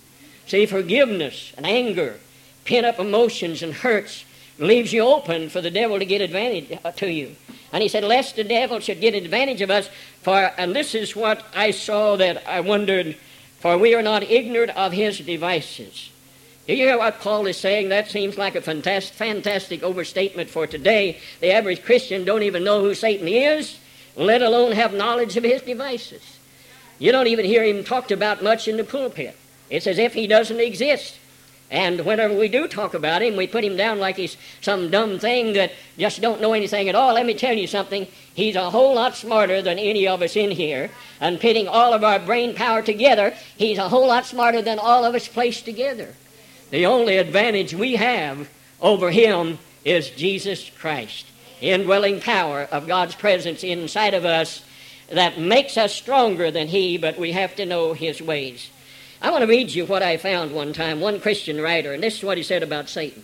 See, 0.47 0.65
forgiveness 0.65 1.53
and 1.57 1.65
anger, 1.65 2.19
pent 2.65 2.85
up 2.85 2.99
emotions 2.99 3.63
and 3.63 3.73
hurts 3.73 4.25
leaves 4.59 4.93
you 4.93 5.01
open 5.01 5.49
for 5.49 5.61
the 5.61 5.71
devil 5.71 5.99
to 5.99 6.05
get 6.05 6.21
advantage 6.21 6.77
uh, 6.83 6.91
to 6.91 7.11
you. 7.11 7.35
And 7.73 7.81
he 7.81 7.89
said, 7.89 8.03
lest 8.03 8.35
the 8.35 8.43
devil 8.43 8.79
should 8.79 9.01
get 9.01 9.15
advantage 9.15 9.61
of 9.61 9.69
us, 9.69 9.89
for, 10.21 10.51
and 10.57 10.75
this 10.75 10.95
is 10.95 11.15
what 11.15 11.43
I 11.53 11.71
saw 11.71 12.15
that 12.15 12.47
I 12.47 12.61
wondered, 12.61 13.17
for 13.65 13.79
we 13.79 13.95
are 13.95 14.03
not 14.03 14.21
ignorant 14.21 14.77
of 14.77 14.91
his 14.91 15.17
devices. 15.17 16.11
Do 16.67 16.75
you 16.75 16.85
hear 16.85 16.99
what 16.99 17.19
Paul 17.19 17.47
is 17.47 17.57
saying? 17.57 17.89
That 17.89 18.11
seems 18.11 18.37
like 18.37 18.53
a 18.53 18.61
fantastic, 18.61 19.15
fantastic 19.15 19.81
overstatement 19.81 20.51
for 20.51 20.67
today. 20.67 21.17
The 21.41 21.51
average 21.51 21.83
Christian 21.83 22.25
don't 22.25 22.43
even 22.43 22.63
know 22.63 22.81
who 22.81 22.93
Satan 22.93 23.27
is, 23.27 23.79
let 24.15 24.43
alone 24.43 24.73
have 24.73 24.93
knowledge 24.93 25.35
of 25.35 25.43
his 25.43 25.63
devices. 25.63 26.37
You 26.99 27.11
don't 27.11 27.25
even 27.25 27.43
hear 27.43 27.63
him 27.63 27.83
talked 27.83 28.11
about 28.11 28.43
much 28.43 28.67
in 28.67 28.77
the 28.77 28.83
pulpit. 28.83 29.35
It's 29.71 29.87
as 29.87 29.97
if 29.97 30.13
he 30.13 30.27
doesn't 30.27 30.59
exist. 30.59 31.17
And 31.71 32.05
whenever 32.05 32.37
we 32.37 32.47
do 32.47 32.67
talk 32.67 32.93
about 32.93 33.23
him, 33.23 33.35
we 33.35 33.47
put 33.47 33.63
him 33.63 33.75
down 33.75 33.99
like 33.99 34.17
he's 34.17 34.37
some 34.61 34.91
dumb 34.91 35.17
thing 35.17 35.53
that 35.53 35.71
just 35.97 36.21
don't 36.21 36.39
know 36.39 36.53
anything 36.53 36.89
at 36.89 36.95
all. 36.95 37.15
Let 37.15 37.25
me 37.25 37.33
tell 37.33 37.55
you 37.55 37.65
something. 37.65 38.07
He's 38.35 38.55
a 38.55 38.69
whole 38.69 38.93
lot 38.93 39.15
smarter 39.15 39.61
than 39.61 39.79
any 39.79 40.07
of 40.07 40.21
us 40.21 40.35
in 40.35 40.51
here. 40.51 40.91
And 41.19 41.39
pitting 41.39 41.67
all 41.67 41.93
of 41.93 42.03
our 42.03 42.19
brain 42.19 42.53
power 42.53 42.81
together, 42.83 43.33
he's 43.57 43.79
a 43.79 43.89
whole 43.89 44.07
lot 44.07 44.25
smarter 44.25 44.61
than 44.61 44.77
all 44.77 45.05
of 45.05 45.15
us 45.15 45.27
placed 45.27 45.65
together. 45.65 46.13
The 46.69 46.85
only 46.85 47.17
advantage 47.17 47.73
we 47.73 47.95
have 47.95 48.47
over 48.79 49.09
him 49.09 49.57
is 49.83 50.09
Jesus 50.09 50.69
Christ, 50.69 51.25
indwelling 51.61 52.19
power 52.19 52.67
of 52.71 52.87
God's 52.87 53.15
presence 53.15 53.63
inside 53.63 54.13
of 54.13 54.25
us 54.25 54.63
that 55.09 55.39
makes 55.39 55.77
us 55.77 55.93
stronger 55.93 56.51
than 56.51 56.67
he, 56.67 56.97
but 56.97 57.19
we 57.19 57.31
have 57.31 57.55
to 57.55 57.65
know 57.65 57.93
his 57.93 58.21
ways. 58.21 58.69
I 59.25 59.31
want 59.31 59.41
to 59.41 59.47
read 59.47 59.71
you 59.71 59.87
what 59.87 60.03
I 60.03 60.17
found 60.17 60.51
one 60.51 60.71
time, 60.71 61.01
one 61.01 61.19
Christian 61.19 61.59
writer, 61.59 61.91
and 61.93 62.03
this 62.03 62.19
is 62.19 62.23
what 62.23 62.37
he 62.37 62.43
said 62.43 62.61
about 62.61 62.89
Satan. 62.89 63.23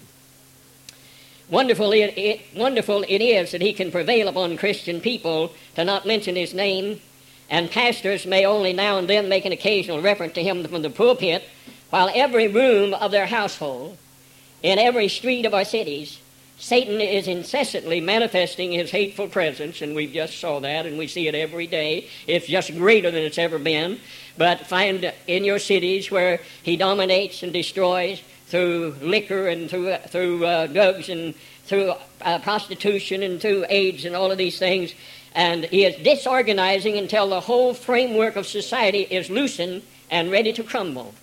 Wonderful 1.48 1.92
it, 1.92 2.18
it, 2.18 2.42
wonderful 2.56 3.04
it 3.08 3.22
is 3.22 3.52
that 3.52 3.62
he 3.62 3.72
can 3.72 3.92
prevail 3.92 4.28
upon 4.28 4.58
Christian 4.58 5.00
people 5.00 5.54
to 5.76 5.84
not 5.84 6.08
mention 6.08 6.36
his 6.36 6.56
name, 6.56 7.02
and 7.52 7.70
pastors 7.70 8.26
may 8.26 8.48
only 8.48 8.74
now 8.74 8.98
and 8.98 9.08
then 9.08 9.30
make 9.30 9.46
an 9.46 9.52
occasional 9.52 10.02
reference 10.02 10.34
to 10.34 10.44
him 10.44 10.64
from 10.64 10.82
the 10.82 10.90
pulpit, 10.90 11.44
while 11.92 12.10
every 12.16 12.48
room 12.48 12.96
of 12.96 13.12
their 13.12 13.28
household, 13.28 13.96
in 14.64 14.80
every 14.80 15.08
street 15.08 15.46
of 15.46 15.54
our 15.54 15.66
cities, 15.66 16.20
Satan 16.58 17.00
is 17.00 17.28
incessantly 17.28 18.02
manifesting 18.02 18.72
his 18.72 18.90
hateful 18.90 19.28
presence, 19.28 19.84
and 19.84 19.96
we 19.96 20.08
just 20.08 20.40
saw 20.40 20.60
that, 20.62 20.88
and 20.88 20.98
we 20.98 21.08
see 21.08 21.28
it 21.28 21.36
every 21.36 21.68
day. 21.68 22.08
It's 22.26 22.48
just 22.48 22.76
greater 22.76 23.12
than 23.12 23.22
it's 23.22 23.38
ever 23.38 23.60
been. 23.60 24.00
But 24.38 24.68
find 24.68 25.14
in 25.28 25.44
your 25.44 25.60
cities 25.60 26.10
where 26.10 26.40
he 26.64 26.78
dominates 26.78 27.44
and 27.44 27.52
destroys 27.52 28.22
through 28.48 28.96
liquor 29.02 29.48
and 29.48 29.70
through, 29.70 29.96
through 30.08 30.46
uh, 30.46 30.68
drugs 30.68 31.10
and 31.10 31.36
through 31.66 31.94
uh, 32.22 32.40
prostitution 32.40 33.24
and 33.24 33.42
through 33.42 33.66
AIDS 33.70 34.06
and 34.06 34.16
all 34.16 34.32
of 34.32 34.38
these 34.38 34.60
things. 34.60 34.94
And 35.34 35.66
he 35.66 35.86
is 35.86 35.96
disorganizing 36.04 36.98
until 36.98 37.30
the 37.30 37.42
whole 37.42 37.74
framework 37.74 38.36
of 38.36 38.46
society 38.46 39.02
is 39.02 39.30
loosened 39.30 39.84
and 40.10 40.32
ready 40.32 40.52
to 40.54 40.64
crumble. 40.64 41.14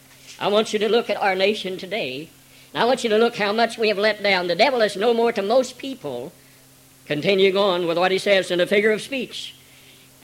I 0.40 0.48
want 0.48 0.72
you 0.72 0.78
to 0.78 0.88
look 0.88 1.10
at 1.10 1.16
our 1.16 1.34
nation 1.34 1.76
today 1.76 2.30
And 2.72 2.82
I 2.82 2.86
want 2.86 3.02
you 3.02 3.10
to 3.10 3.18
look 3.18 3.36
how 3.36 3.52
much 3.52 3.78
we 3.78 3.88
have 3.88 3.98
let 3.98 4.22
down. 4.22 4.46
The 4.46 4.54
devil 4.54 4.80
is 4.82 4.96
no 4.96 5.14
more 5.14 5.32
to 5.32 5.42
most 5.42 5.78
people, 5.78 6.32
continuing 7.06 7.56
on 7.56 7.86
with 7.86 7.98
what 7.98 8.12
he 8.12 8.18
says 8.18 8.50
in 8.50 8.60
a 8.60 8.66
figure 8.66 8.92
of 8.92 9.00
speech. 9.00 9.54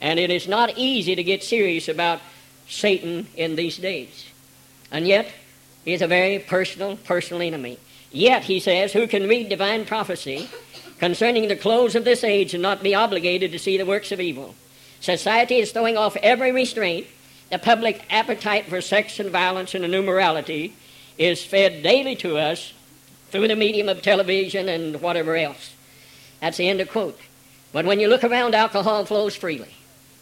And 0.01 0.19
it 0.19 0.31
is 0.31 0.47
not 0.47 0.77
easy 0.77 1.15
to 1.15 1.23
get 1.23 1.43
serious 1.43 1.89
about 1.89 2.21
Satan 2.69 3.27
in 3.37 3.57
these 3.57 3.77
days. 3.77 4.27
And 4.91 5.07
yet, 5.07 5.31
he 5.85 5.93
is 5.93 6.03
a 6.03 6.07
very 6.07 6.39
personal, 6.39 6.97
personal 6.97 7.43
enemy. 7.43 7.79
Yet, 8.11 8.45
he 8.45 8.61
says, 8.61 8.93
who 8.93 9.07
can 9.07 9.29
read 9.29 9.49
divine 9.49 9.85
prophecy 9.85 10.49
concerning 10.99 11.49
the 11.49 11.57
close 11.57 11.95
of 11.95 12.05
this 12.05 12.25
age 12.25 12.55
and 12.55 12.63
not 12.63 12.83
be 12.83 12.95
obligated 12.95 13.53
to 13.53 13.59
see 13.59 13.77
the 13.77 13.87
works 13.87 14.13
of 14.13 14.21
evil? 14.21 14.55
Society 15.01 15.57
is 15.57 15.73
throwing 15.73 15.97
off 15.97 16.17
every 16.17 16.53
restraint. 16.53 17.07
The 17.51 17.59
public 17.59 18.05
appetite 18.09 18.67
for 18.67 18.81
sex 18.81 19.21
and 19.21 19.31
violence 19.31 19.75
and 19.75 19.85
immorality 19.85 20.75
is 21.19 21.45
fed 21.45 21.83
daily 21.83 22.17
to 22.17 22.39
us 22.39 22.73
through 23.31 23.49
the 23.49 23.57
medium 23.57 23.89
of 23.89 24.01
television 24.01 24.69
and 24.69 25.01
whatever 25.03 25.37
else. 25.37 25.75
That's 26.41 26.57
the 26.57 26.69
end 26.69 26.81
of 26.81 26.89
quote. 26.89 27.19
But 27.73 27.85
when 27.85 28.01
you 28.01 28.09
look 28.09 28.25
around, 28.25 28.55
alcohol 28.55 29.05
flows 29.05 29.35
freely. 29.35 29.75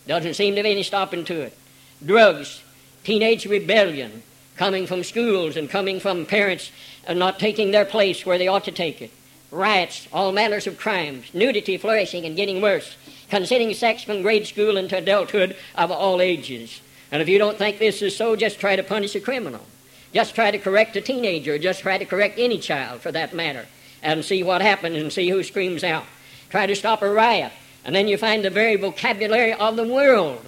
Doesn't 0.06 0.34
seem 0.34 0.56
to 0.56 0.62
be 0.62 0.70
any 0.70 0.82
stopping 0.82 1.24
to 1.26 1.42
it. 1.42 1.56
Drugs, 2.04 2.62
teenage 3.04 3.46
rebellion, 3.46 4.24
coming 4.56 4.88
from 4.88 5.04
schools 5.04 5.56
and 5.56 5.70
coming 5.70 6.00
from 6.00 6.26
parents 6.26 6.72
and 7.06 7.16
not 7.16 7.38
taking 7.38 7.70
their 7.70 7.84
place 7.84 8.26
where 8.26 8.38
they 8.38 8.48
ought 8.48 8.64
to 8.64 8.72
take 8.72 9.00
it. 9.00 9.12
Riots, 9.52 10.08
all 10.12 10.32
manners 10.32 10.66
of 10.66 10.78
crimes, 10.78 11.32
nudity 11.32 11.76
flourishing 11.76 12.24
and 12.24 12.34
getting 12.34 12.60
worse, 12.60 12.96
considering 13.28 13.72
sex 13.72 14.02
from 14.02 14.22
grade 14.22 14.46
school 14.48 14.76
into 14.76 14.96
adulthood 14.96 15.56
of 15.76 15.92
all 15.92 16.20
ages. 16.20 16.80
And 17.12 17.22
if 17.22 17.28
you 17.28 17.38
don't 17.38 17.58
think 17.58 17.78
this 17.78 18.02
is 18.02 18.16
so, 18.16 18.34
just 18.34 18.58
try 18.58 18.74
to 18.74 18.82
punish 18.82 19.14
a 19.14 19.20
criminal. 19.20 19.64
Just 20.12 20.34
try 20.34 20.50
to 20.50 20.58
correct 20.58 20.96
a 20.96 21.00
teenager, 21.00 21.56
just 21.56 21.82
try 21.82 21.98
to 21.98 22.04
correct 22.04 22.38
any 22.38 22.58
child 22.58 23.00
for 23.00 23.12
that 23.12 23.32
matter, 23.32 23.66
and 24.02 24.24
see 24.24 24.42
what 24.42 24.60
happens 24.60 24.96
and 24.96 25.12
see 25.12 25.28
who 25.28 25.42
screams 25.42 25.84
out. 25.84 26.04
Try 26.50 26.66
to 26.66 26.74
stop 26.74 27.00
a 27.02 27.10
riot, 27.10 27.52
and 27.84 27.94
then 27.94 28.08
you 28.08 28.16
find 28.16 28.44
the 28.44 28.50
very 28.50 28.76
vocabulary 28.76 29.52
of 29.52 29.76
the 29.76 29.86
world 29.86 30.46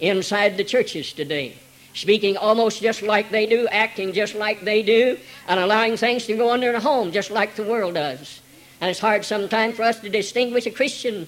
inside 0.00 0.56
the 0.56 0.64
churches 0.64 1.12
today. 1.12 1.56
Speaking 1.94 2.36
almost 2.36 2.82
just 2.82 3.02
like 3.02 3.30
they 3.30 3.46
do, 3.46 3.66
acting 3.68 4.12
just 4.12 4.34
like 4.34 4.62
they 4.62 4.82
do, 4.82 5.18
and 5.48 5.58
allowing 5.58 5.96
things 5.96 6.26
to 6.26 6.36
go 6.36 6.50
on 6.50 6.62
in 6.62 6.72
their 6.72 6.80
home 6.80 7.10
just 7.10 7.30
like 7.30 7.56
the 7.56 7.62
world 7.62 7.94
does. 7.94 8.40
And 8.80 8.90
it's 8.90 9.00
hard 9.00 9.24
sometimes 9.24 9.76
for 9.76 9.82
us 9.82 10.00
to 10.00 10.10
distinguish 10.10 10.66
a 10.66 10.70
Christian 10.70 11.26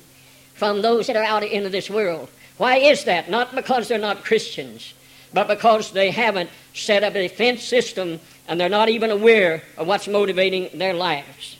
from 0.54 0.82
those 0.82 1.06
that 1.06 1.16
are 1.16 1.24
out 1.24 1.42
into 1.42 1.70
this 1.70 1.88
world. 1.88 2.28
Why 2.58 2.76
is 2.76 3.04
that? 3.04 3.30
Not 3.30 3.54
because 3.54 3.88
they're 3.88 3.98
not 3.98 4.24
Christians, 4.24 4.92
but 5.32 5.48
because 5.48 5.92
they 5.92 6.10
haven't 6.10 6.50
set 6.74 7.04
up 7.04 7.14
a 7.14 7.28
defense 7.28 7.62
system 7.62 8.20
and 8.46 8.60
they're 8.60 8.68
not 8.68 8.88
even 8.88 9.10
aware 9.10 9.62
of 9.76 9.86
what's 9.86 10.08
motivating 10.08 10.68
their 10.76 10.94
lives. 10.94 11.56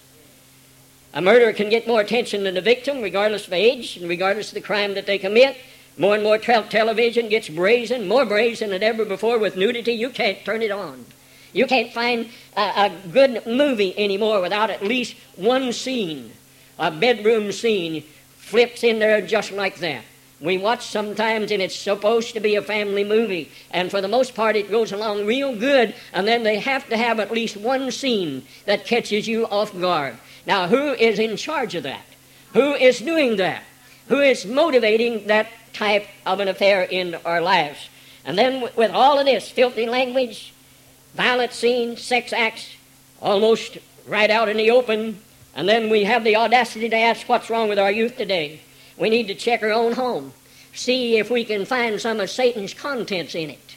A 1.14 1.22
murderer 1.22 1.52
can 1.52 1.70
get 1.70 1.86
more 1.86 2.00
attention 2.00 2.44
than 2.44 2.54
the 2.54 2.60
victim, 2.60 3.00
regardless 3.00 3.46
of 3.46 3.52
age 3.52 3.96
and 3.96 4.08
regardless 4.08 4.48
of 4.48 4.54
the 4.54 4.60
crime 4.60 4.94
that 4.94 5.06
they 5.06 5.18
commit. 5.18 5.56
More 5.98 6.14
and 6.14 6.22
more 6.22 6.38
te- 6.38 6.62
television 6.70 7.28
gets 7.28 7.48
brazen, 7.48 8.06
more 8.06 8.24
brazen 8.24 8.70
than 8.70 8.82
ever 8.82 9.04
before 9.04 9.38
with 9.38 9.56
nudity. 9.56 9.92
You 9.92 10.10
can't 10.10 10.44
turn 10.44 10.62
it 10.62 10.70
on. 10.70 11.04
You 11.52 11.66
can't 11.66 11.92
find 11.92 12.28
a, 12.56 12.60
a 12.60 12.92
good 13.12 13.44
movie 13.46 13.98
anymore 13.98 14.40
without 14.40 14.70
at 14.70 14.84
least 14.84 15.16
one 15.34 15.72
scene, 15.72 16.32
a 16.78 16.90
bedroom 16.90 17.50
scene, 17.50 18.04
flips 18.36 18.84
in 18.84 19.00
there 19.00 19.20
just 19.20 19.50
like 19.50 19.78
that. 19.78 20.04
We 20.40 20.56
watch 20.56 20.86
sometimes 20.86 21.50
and 21.50 21.60
it's 21.60 21.74
supposed 21.74 22.32
to 22.34 22.40
be 22.40 22.54
a 22.54 22.62
family 22.62 23.02
movie. 23.02 23.50
And 23.72 23.90
for 23.90 24.00
the 24.00 24.06
most 24.06 24.36
part, 24.36 24.54
it 24.54 24.70
goes 24.70 24.92
along 24.92 25.26
real 25.26 25.56
good. 25.56 25.96
And 26.12 26.28
then 26.28 26.44
they 26.44 26.60
have 26.60 26.88
to 26.90 26.96
have 26.96 27.18
at 27.18 27.32
least 27.32 27.56
one 27.56 27.90
scene 27.90 28.44
that 28.64 28.84
catches 28.84 29.26
you 29.26 29.46
off 29.48 29.76
guard. 29.78 30.16
Now, 30.46 30.68
who 30.68 30.92
is 30.92 31.18
in 31.18 31.36
charge 31.36 31.74
of 31.74 31.82
that? 31.82 32.04
Who 32.52 32.74
is 32.74 33.00
doing 33.00 33.36
that? 33.36 33.64
Who 34.08 34.20
is 34.20 34.46
motivating 34.46 35.26
that 35.26 35.48
type 35.72 36.06
of 36.24 36.40
an 36.40 36.48
affair 36.48 36.82
in 36.82 37.14
our 37.26 37.40
lives? 37.40 37.88
And 38.24 38.36
then 38.36 38.68
with 38.76 38.90
all 38.90 39.18
of 39.18 39.26
this 39.26 39.50
filthy 39.50 39.86
language, 39.86 40.52
violent 41.14 41.52
scenes, 41.52 42.02
sex 42.02 42.32
acts, 42.32 42.74
almost 43.20 43.78
right 44.06 44.30
out 44.30 44.48
in 44.48 44.56
the 44.56 44.70
open, 44.70 45.20
and 45.54 45.68
then 45.68 45.90
we 45.90 46.04
have 46.04 46.24
the 46.24 46.36
audacity 46.36 46.88
to 46.88 46.96
ask 46.96 47.28
what's 47.28 47.50
wrong 47.50 47.68
with 47.68 47.78
our 47.78 47.90
youth 47.90 48.16
today. 48.16 48.60
We 48.96 49.10
need 49.10 49.28
to 49.28 49.34
check 49.34 49.62
our 49.62 49.72
own 49.72 49.92
home, 49.92 50.32
see 50.72 51.18
if 51.18 51.30
we 51.30 51.44
can 51.44 51.64
find 51.64 52.00
some 52.00 52.20
of 52.20 52.30
Satan's 52.30 52.74
contents 52.74 53.34
in 53.34 53.50
it. 53.50 53.76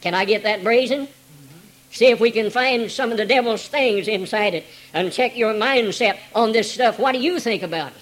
Can 0.00 0.14
I 0.14 0.24
get 0.24 0.42
that 0.42 0.64
brazen? 0.64 1.06
Mm-hmm. 1.06 1.58
See 1.92 2.06
if 2.06 2.20
we 2.20 2.30
can 2.30 2.50
find 2.50 2.90
some 2.90 3.10
of 3.10 3.16
the 3.16 3.24
devil's 3.24 3.68
things 3.68 4.08
inside 4.08 4.54
it 4.54 4.66
and 4.92 5.12
check 5.12 5.36
your 5.36 5.54
mindset 5.54 6.18
on 6.34 6.52
this 6.52 6.72
stuff. 6.72 6.98
What 6.98 7.12
do 7.12 7.20
you 7.20 7.38
think 7.38 7.62
about 7.62 7.92
it? 7.92 8.01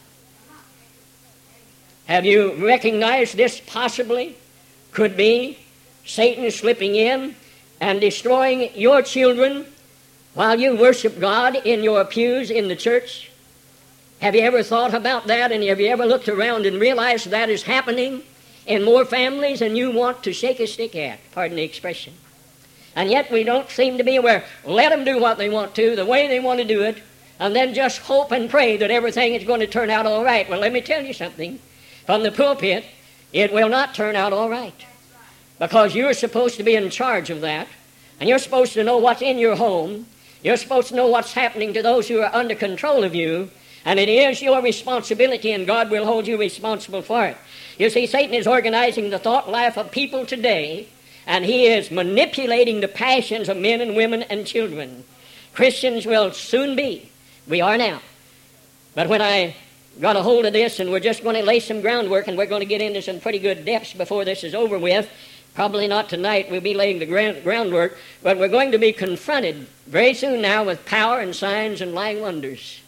Have 2.11 2.27
you 2.27 2.55
recognized 2.55 3.37
this 3.37 3.61
possibly 3.61 4.37
could 4.90 5.16
be 5.16 5.59
Satan 6.05 6.51
slipping 6.51 6.96
in 6.96 7.37
and 7.81 8.01
destroying 8.01 8.68
your 8.75 9.01
children 9.01 9.64
while 10.35 10.59
you 10.59 10.77
worship 10.77 11.20
God 11.20 11.55
in 11.64 11.85
your 11.85 12.05
pews 12.05 12.51
in 12.51 12.66
the 12.66 12.75
church? 12.75 13.31
Have 14.20 14.35
you 14.35 14.40
ever 14.40 14.64
thought 14.64 14.92
about 14.92 15.29
that 15.29 15.53
and 15.53 15.62
have 15.62 15.79
you 15.79 15.87
ever 15.87 16.05
looked 16.05 16.29
around 16.29 16.66
and 16.66 16.81
realized 16.81 17.31
that 17.31 17.49
is 17.49 17.62
happening 17.62 18.25
in 18.66 18.83
more 18.83 19.05
families 19.05 19.61
than 19.61 19.77
you 19.77 19.92
want 19.92 20.25
to 20.25 20.33
shake 20.33 20.59
a 20.59 20.66
stick 20.66 20.96
at? 20.96 21.20
Pardon 21.31 21.59
the 21.59 21.62
expression. 21.62 22.14
And 22.96 23.09
yet 23.09 23.31
we 23.31 23.44
don't 23.44 23.70
seem 23.70 23.99
to 23.99 24.05
be 24.05 24.16
aware. 24.16 24.44
Let 24.64 24.88
them 24.88 25.05
do 25.05 25.20
what 25.20 25.38
they 25.38 25.49
want 25.49 25.77
to, 25.77 25.94
the 25.94 26.05
way 26.05 26.27
they 26.27 26.40
want 26.40 26.59
to 26.59 26.66
do 26.66 26.83
it, 26.83 27.01
and 27.38 27.55
then 27.55 27.73
just 27.73 27.99
hope 27.99 28.33
and 28.33 28.51
pray 28.51 28.77
that 28.79 28.90
everything 28.90 29.37
is 29.37 29.44
going 29.44 29.61
to 29.61 29.68
turn 29.68 29.90
out 29.90 30.07
all 30.07 30.25
right. 30.25 30.51
Well, 30.51 30.59
let 30.59 30.73
me 30.73 30.81
tell 30.81 31.05
you 31.05 31.12
something. 31.12 31.61
From 32.07 32.23
the 32.23 32.33
pulpit, 32.33 32.85
it 33.33 33.53
will 33.53 33.69
not 33.69 33.95
turn 33.95 34.17
out 34.17 34.33
all 34.33 34.49
right. 34.49 34.75
Because 35.59 35.95
you're 35.95 36.15
supposed 36.15 36.57
to 36.57 36.63
be 36.63 36.75
in 36.75 36.91
charge 36.91 37.31
of 37.31 37.43
that, 37.43 37.69
and 38.19 38.29
you're 38.29 38.39
supposed 38.39 38.73
to 38.75 38.85
know 38.85 38.99
what's 38.99 39.23
in 39.23 39.39
your 39.39 39.57
home. 39.57 40.07
You're 40.43 40.57
supposed 40.57 40.89
to 40.89 40.97
know 40.97 41.07
what's 41.07 41.33
happening 41.33 41.75
to 41.75 41.83
those 41.83 42.09
who 42.09 42.21
are 42.21 42.35
under 42.35 42.55
control 42.55 43.05
of 43.05 43.15
you, 43.15 43.51
and 43.85 43.99
it 43.99 44.09
is 44.09 44.43
your 44.43 44.63
responsibility, 44.63 45.53
and 45.53 45.67
God 45.67 45.91
will 45.91 46.07
hold 46.07 46.27
you 46.27 46.39
responsible 46.39 47.03
for 47.03 47.27
it. 47.27 47.37
You 47.79 47.91
see, 47.91 48.07
Satan 48.07 48.35
is 48.35 48.47
organizing 48.47 49.11
the 49.11 49.19
thought 49.19 49.51
life 49.51 49.77
of 49.77 49.91
people 49.91 50.27
today 50.27 50.89
and 51.27 51.45
he 51.45 51.67
is 51.67 51.91
manipulating 51.91 52.81
the 52.81 52.89
passions 52.89 53.49
of 53.49 53.57
men 53.57 53.81
and 53.81 53.95
women 53.95 54.23
and 54.25 54.47
children. 54.47 55.05
Christians 55.55 56.07
will 56.07 56.33
soon 56.33 56.75
be. 56.77 57.11
We 57.47 57.61
are 57.61 57.79
now. 57.79 58.01
But 58.95 59.09
when 59.09 59.23
I 59.23 59.55
got 59.98 60.16
a 60.16 60.22
hold 60.22 60.46
of 60.46 60.53
this, 60.53 60.79
and 60.79 60.90
we're 60.90 61.00
just 61.00 61.22
going 61.22 61.37
to 61.37 61.42
lay 61.42 61.61
some 61.61 61.81
groundwork, 61.81 62.29
and 62.29 62.38
we're 62.38 62.46
going 62.46 62.61
to 62.61 62.66
get 62.66 62.81
into 62.81 63.03
some 63.03 63.20
pretty 63.20 63.38
good 63.38 63.64
depths 63.64 63.92
before 63.92 64.24
this 64.24 64.44
is 64.44 64.55
over 64.55 64.79
with. 64.79 65.11
Probably 65.55 65.88
not 65.88 66.09
tonight, 66.09 66.50
we'll 66.50 66.61
be 66.61 66.74
laying 66.74 67.00
the 67.00 67.40
groundwork, 67.42 67.98
but 68.22 68.38
we're 68.38 68.48
going 68.48 68.72
to 68.72 68.79
be 68.79 68.92
confronted 68.92 69.66
very 69.87 70.14
soon 70.14 70.40
now 70.40 70.64
with 70.64 70.87
power 70.87 71.18
and 71.18 71.35
signs 71.35 71.81
and 71.81 71.92
lying 71.92 72.20
wonders. 72.20 72.81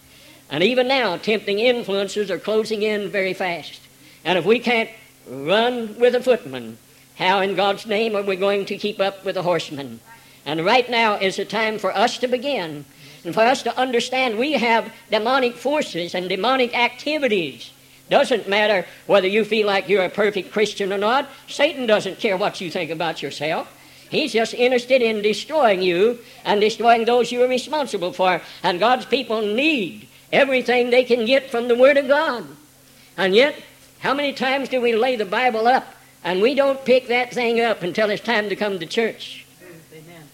And 0.49 0.63
even 0.63 0.87
now, 0.87 1.17
tempting 1.17 1.59
influences 1.59 2.31
are 2.31 2.39
closing 2.39 2.83
in 2.83 3.11
very 3.11 3.35
fast. 3.35 3.81
And 4.25 4.39
if 4.39 4.45
we 4.45 4.59
can't 4.59 4.91
run 5.27 5.99
with 5.99 6.15
a 6.15 6.23
footman, 6.23 6.79
how 7.17 7.41
in 7.41 7.57
God's 7.57 7.87
name 7.87 8.15
are 8.15 8.23
we 8.23 8.37
going 8.37 8.65
to 8.67 8.79
keep 8.79 9.01
up 9.01 9.25
with 9.25 9.37
a 9.37 9.43
horseman? 9.43 10.01
And 10.47 10.65
right 10.65 10.89
now 10.89 11.15
is 11.17 11.37
the 11.37 11.45
time 11.45 11.79
for 11.79 11.95
us 11.95 12.19
to 12.19 12.29
begin 12.29 12.85
and 13.25 13.35
for 13.35 13.41
us 13.41 13.63
to 13.63 13.77
understand 13.79 14.39
we 14.39 14.53
have 14.53 14.93
demonic 15.11 15.55
forces 15.55 16.15
and 16.15 16.29
demonic 16.29 16.77
activities. 16.77 17.71
Doesn't 18.11 18.49
matter 18.49 18.87
whether 19.07 19.29
you 19.29 19.45
feel 19.45 19.67
like 19.67 19.89
you're 19.89 20.05
a 20.05 20.11
perfect 20.11 20.53
Christian 20.53 20.93
or 20.93 20.99
not. 20.99 21.29
Satan 21.49 21.87
doesn't 21.87 22.19
care 22.19 22.37
what 22.37 22.61
you 22.61 22.71
think 22.71 22.91
about 22.91 23.23
yourself. 23.23 23.73
He's 24.11 24.33
just 24.33 24.53
interested 24.53 25.01
in 25.01 25.23
destroying 25.23 25.81
you 25.81 26.19
and 26.45 26.61
destroying 26.61 27.07
those 27.07 27.33
you 27.33 27.43
are 27.43 27.49
responsible 27.49 28.13
for. 28.13 28.43
And 28.63 28.79
God's 28.79 29.07
people 29.07 29.41
need 29.41 30.09
everything 30.31 30.91
they 30.91 31.05
can 31.05 31.25
get 31.25 31.51
from 31.51 31.69
the 31.69 31.77
Word 31.77 31.97
of 31.97 32.09
God. 32.09 32.45
And 33.17 33.35
yet, 33.35 33.55
how 34.01 34.13
many 34.13 34.33
times 34.33 34.69
do 34.69 34.81
we 34.81 34.95
lay 34.95 35.17
the 35.17 35.25
Bible 35.25 35.67
up 35.67 35.87
and 36.25 36.41
we 36.41 36.55
don't 36.55 36.85
pick 36.85 37.09
that 37.09 37.33
thing 37.33 37.61
up 37.61 37.83
until 37.83 38.11
it's 38.11 38.23
time 38.23 38.49
to 38.49 38.57
come 38.57 38.79
to 38.79 38.87
church. 38.87 39.45
Amen. 39.93 40.29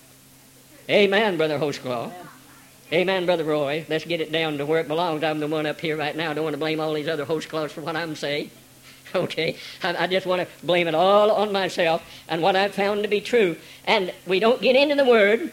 Amen, 0.91 1.37
Brother 1.37 1.59
Hostclaw. 1.59 2.13
Amen. 2.91 3.27
Brother 3.27 3.45
Roy. 3.45 3.85
Let's 3.89 4.07
get 4.07 4.23
it 4.23 4.33
down 4.33 4.57
to 4.59 4.65
where 4.65 4.81
it 4.81 4.89
belongs. 4.89 5.23
I'm 5.23 5.41
the 5.41 5.47
one 5.47 5.67
up 5.67 5.79
here 5.79 5.97
right 5.97 6.17
now. 6.17 6.31
I 6.31 6.35
don't 6.35 6.45
want 6.45 6.55
to 6.55 6.59
blame 6.59 6.81
all 6.81 6.95
these 6.95 7.09
other 7.09 7.27
host 7.27 7.51
clubs 7.51 7.73
for 7.73 7.83
what 7.83 7.97
I'm 7.97 8.17
saying. 8.17 8.51
Okay? 9.15 9.57
I, 9.83 10.05
I 10.05 10.07
just 10.07 10.27
want 10.27 10.43
to 10.43 10.67
blame 10.67 10.87
it 10.87 10.95
all 10.95 11.31
on 11.31 11.51
myself 11.51 12.03
and 12.29 12.43
what 12.43 12.57
I've 12.57 12.75
found 12.75 13.05
to 13.05 13.09
be 13.09 13.23
true. 13.23 13.57
And 13.87 14.13
we 14.27 14.39
don't 14.39 14.61
get 14.61 14.77
into 14.77 14.97
the 14.97 15.07
Word. 15.07 15.51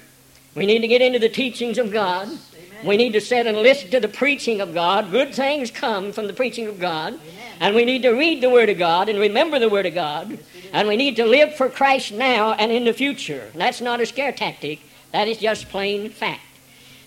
We 0.55 0.65
need 0.65 0.79
to 0.79 0.89
get 0.89 1.01
into 1.01 1.19
the 1.19 1.29
teachings 1.29 1.77
of 1.77 1.89
God. 1.89 2.27
Amen. 2.27 2.39
We 2.85 2.97
need 2.97 3.13
to 3.13 3.21
sit 3.21 3.47
and 3.47 3.57
listen 3.57 3.91
to 3.91 4.01
the 4.01 4.09
preaching 4.09 4.59
of 4.59 4.73
God. 4.73 5.09
Good 5.09 5.33
things 5.33 5.71
come 5.71 6.11
from 6.11 6.27
the 6.27 6.33
preaching 6.33 6.67
of 6.67 6.81
God. 6.81 7.13
Amen. 7.13 7.21
And 7.61 7.75
we 7.77 7.85
need 7.85 8.01
to 8.01 8.09
read 8.09 8.41
the 8.41 8.49
Word 8.49 8.67
of 8.67 8.77
God 8.77 9.07
and 9.07 9.17
remember 9.19 9.57
the 9.57 9.69
Word 9.69 9.85
of 9.85 9.93
God. 9.93 10.37
And 10.73 10.89
we 10.89 10.97
need 10.97 11.15
to 11.15 11.25
live 11.25 11.55
for 11.55 11.69
Christ 11.69 12.11
now 12.11 12.51
and 12.51 12.73
in 12.73 12.83
the 12.83 12.91
future. 12.91 13.51
that's 13.55 13.79
not 13.79 14.01
a 14.01 14.05
scare 14.05 14.33
tactic, 14.33 14.81
that 15.13 15.29
is 15.29 15.37
just 15.37 15.69
plain 15.69 16.09
fact. 16.09 16.41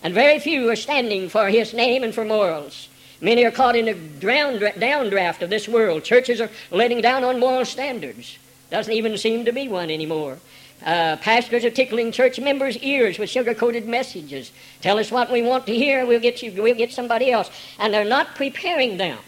And 0.02 0.14
very 0.14 0.38
few 0.38 0.70
are 0.70 0.76
standing 0.76 1.28
for 1.28 1.48
His 1.48 1.74
name 1.74 2.02
and 2.02 2.14
for 2.14 2.24
morals. 2.24 2.88
Many 3.20 3.44
are 3.44 3.50
caught 3.50 3.76
in 3.76 3.86
the 3.86 3.94
downdraft 3.94 5.42
of 5.42 5.50
this 5.50 5.68
world. 5.68 6.04
Churches 6.04 6.40
are 6.40 6.50
letting 6.70 7.00
down 7.00 7.24
on 7.24 7.40
moral 7.40 7.64
standards. 7.64 8.38
Doesn't 8.70 8.92
even 8.92 9.18
seem 9.18 9.44
to 9.44 9.52
be 9.52 9.68
one 9.68 9.90
anymore. 9.90 10.38
Uh, 10.84 11.16
pastors 11.16 11.64
are 11.64 11.70
tickling 11.70 12.12
church 12.12 12.38
members' 12.38 12.76
ears 12.78 13.18
with 13.18 13.28
sugar-coated 13.28 13.88
messages. 13.88 14.52
Tell 14.80 14.98
us 14.98 15.10
what 15.10 15.32
we 15.32 15.42
want 15.42 15.66
to 15.66 15.74
hear. 15.74 16.06
We'll 16.06 16.20
get 16.20 16.42
you. 16.42 16.62
We'll 16.62 16.76
get 16.76 16.92
somebody 16.92 17.32
else. 17.32 17.50
And 17.80 17.92
they're 17.92 18.04
not 18.04 18.36
preparing 18.36 18.98
them 18.98 19.18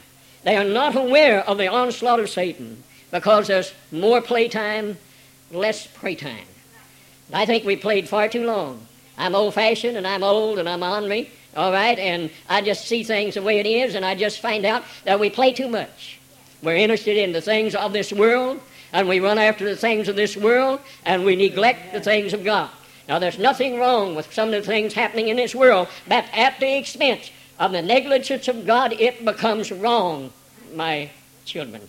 they 0.42 0.56
are 0.56 0.64
not 0.64 0.96
aware 0.96 1.40
of 1.40 1.59
the 1.59 1.68
onslaught 1.68 2.20
of 2.20 2.30
Satan 2.30 2.83
because 3.11 3.48
there's 3.48 3.72
more 3.92 4.22
playtime, 4.22 4.96
less 5.50 5.87
pray 5.87 6.14
time. 6.14 6.46
I 7.33 7.46
think 7.46 7.64
we 7.64 7.76
played 7.76 8.09
far 8.09 8.28
too 8.28 8.46
long. 8.46 8.87
I'm 9.20 9.35
old 9.35 9.52
fashioned 9.52 9.98
and 9.98 10.06
I'm 10.06 10.22
old 10.22 10.59
and 10.59 10.66
I'm 10.66 10.83
on 10.83 11.06
me, 11.06 11.30
all 11.54 11.70
right, 11.70 11.98
and 11.98 12.30
I 12.48 12.62
just 12.62 12.87
see 12.87 13.04
things 13.04 13.35
the 13.35 13.42
way 13.42 13.59
it 13.59 13.66
is 13.66 13.94
and 13.94 14.04
I 14.04 14.14
just 14.14 14.40
find 14.40 14.64
out 14.64 14.83
that 15.04 15.20
we 15.20 15.28
play 15.28 15.52
too 15.52 15.68
much. 15.68 16.18
We're 16.62 16.76
interested 16.76 17.18
in 17.18 17.33
the 17.33 17.42
things 17.42 17.74
of 17.74 17.92
this 17.92 18.12
world 18.14 18.61
and 18.94 19.06
we 19.06 19.20
run 19.20 19.38
after 19.38 19.66
the 19.66 19.76
things 19.76 20.09
of 20.09 20.16
this 20.16 20.38
world 20.38 20.80
and 21.04 21.26
we 21.26 21.37
neglect 21.37 21.92
the 21.92 22.00
things 22.00 22.33
of 22.33 22.44
God. 22.44 22.70
Now, 23.09 23.18
there's 23.18 23.38
nothing 23.38 23.78
wrong 23.78 24.14
with 24.14 24.33
some 24.33 24.48
of 24.48 24.54
the 24.54 24.66
things 24.66 24.94
happening 24.94 25.28
in 25.28 25.37
this 25.37 25.54
world, 25.54 25.88
but 26.09 26.24
at 26.33 26.59
the 26.59 26.78
expense 26.78 27.30
of 27.59 27.72
the 27.72 27.83
negligence 27.83 28.48
of 28.48 28.66
God, 28.66 28.94
it 28.94 29.22
becomes 29.24 29.70
wrong, 29.70 30.33
my 30.74 31.11
children. 31.44 31.88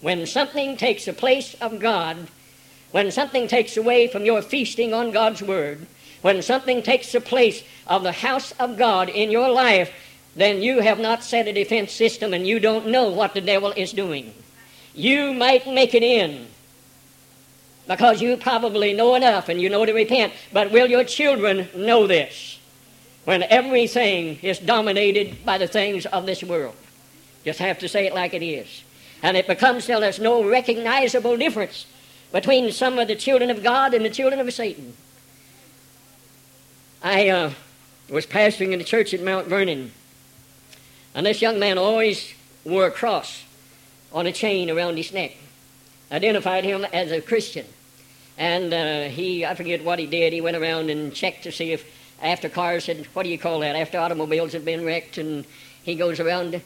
When 0.00 0.26
something 0.26 0.76
takes 0.76 1.04
the 1.04 1.12
place 1.12 1.54
of 1.60 1.78
God, 1.78 2.26
when 2.92 3.10
something 3.10 3.48
takes 3.48 3.76
away 3.76 4.06
from 4.06 4.24
your 4.24 4.42
feasting 4.42 4.94
on 4.94 5.10
God's 5.10 5.42
Word, 5.42 5.86
when 6.22 6.40
something 6.42 6.82
takes 6.82 7.12
the 7.12 7.20
place 7.20 7.64
of 7.86 8.04
the 8.04 8.12
house 8.12 8.52
of 8.52 8.78
God 8.78 9.08
in 9.08 9.30
your 9.30 9.50
life, 9.50 9.92
then 10.36 10.62
you 10.62 10.80
have 10.80 10.98
not 10.98 11.24
set 11.24 11.48
a 11.48 11.52
defense 11.52 11.92
system 11.92 12.32
and 12.32 12.46
you 12.46 12.60
don't 12.60 12.86
know 12.86 13.10
what 13.10 13.34
the 13.34 13.40
devil 13.40 13.72
is 13.76 13.92
doing. 13.92 14.32
You 14.94 15.34
might 15.34 15.66
make 15.66 15.94
it 15.94 16.02
in 16.02 16.46
because 17.88 18.22
you 18.22 18.36
probably 18.36 18.92
know 18.92 19.14
enough 19.16 19.48
and 19.48 19.60
you 19.60 19.68
know 19.68 19.84
to 19.84 19.92
repent, 19.92 20.32
but 20.52 20.70
will 20.70 20.86
your 20.86 21.04
children 21.04 21.68
know 21.74 22.06
this? 22.06 22.60
when 23.24 23.42
everything 23.44 24.38
is 24.42 24.58
dominated 24.58 25.44
by 25.44 25.58
the 25.58 25.68
things 25.68 26.06
of 26.06 26.26
this 26.26 26.42
world. 26.42 26.74
Just 27.44 27.58
have 27.60 27.78
to 27.80 27.88
say 27.88 28.06
it 28.06 28.14
like 28.14 28.34
it 28.34 28.44
is. 28.44 28.82
And 29.22 29.36
it 29.36 29.46
becomes 29.46 29.86
till 29.86 30.00
there's 30.00 30.18
no 30.18 30.44
recognizable 30.44 31.36
difference 31.36 31.86
between 32.32 32.72
some 32.72 32.98
of 32.98 33.08
the 33.08 33.14
children 33.14 33.50
of 33.50 33.62
God 33.62 33.94
and 33.94 34.04
the 34.04 34.10
children 34.10 34.40
of 34.40 34.52
Satan. 34.52 34.94
I 37.02 37.28
uh, 37.28 37.52
was 38.08 38.26
pastoring 38.26 38.72
in 38.72 38.78
the 38.78 38.84
church 38.84 39.12
at 39.12 39.22
Mount 39.22 39.46
Vernon, 39.46 39.92
and 41.14 41.26
this 41.26 41.42
young 41.42 41.58
man 41.58 41.78
always 41.78 42.32
wore 42.64 42.86
a 42.86 42.90
cross 42.90 43.44
on 44.12 44.26
a 44.26 44.32
chain 44.32 44.70
around 44.70 44.96
his 44.96 45.12
neck. 45.12 45.32
Identified 46.10 46.64
him 46.64 46.84
as 46.92 47.10
a 47.10 47.20
Christian. 47.20 47.66
And 48.38 48.72
uh, 48.72 49.02
he, 49.08 49.44
I 49.44 49.54
forget 49.54 49.84
what 49.84 49.98
he 49.98 50.06
did, 50.06 50.32
he 50.32 50.40
went 50.40 50.56
around 50.56 50.90
and 50.90 51.14
checked 51.14 51.44
to 51.44 51.52
see 51.52 51.72
if 51.72 51.84
after 52.22 52.48
cars 52.48 52.86
had, 52.86 53.04
what 53.06 53.24
do 53.24 53.28
you 53.28 53.38
call 53.38 53.60
that? 53.60 53.76
After 53.76 53.98
automobiles 53.98 54.52
had 54.52 54.64
been 54.64 54.84
wrecked, 54.84 55.18
and 55.18 55.44
he 55.82 55.96
goes 55.96 56.20
around, 56.20 56.62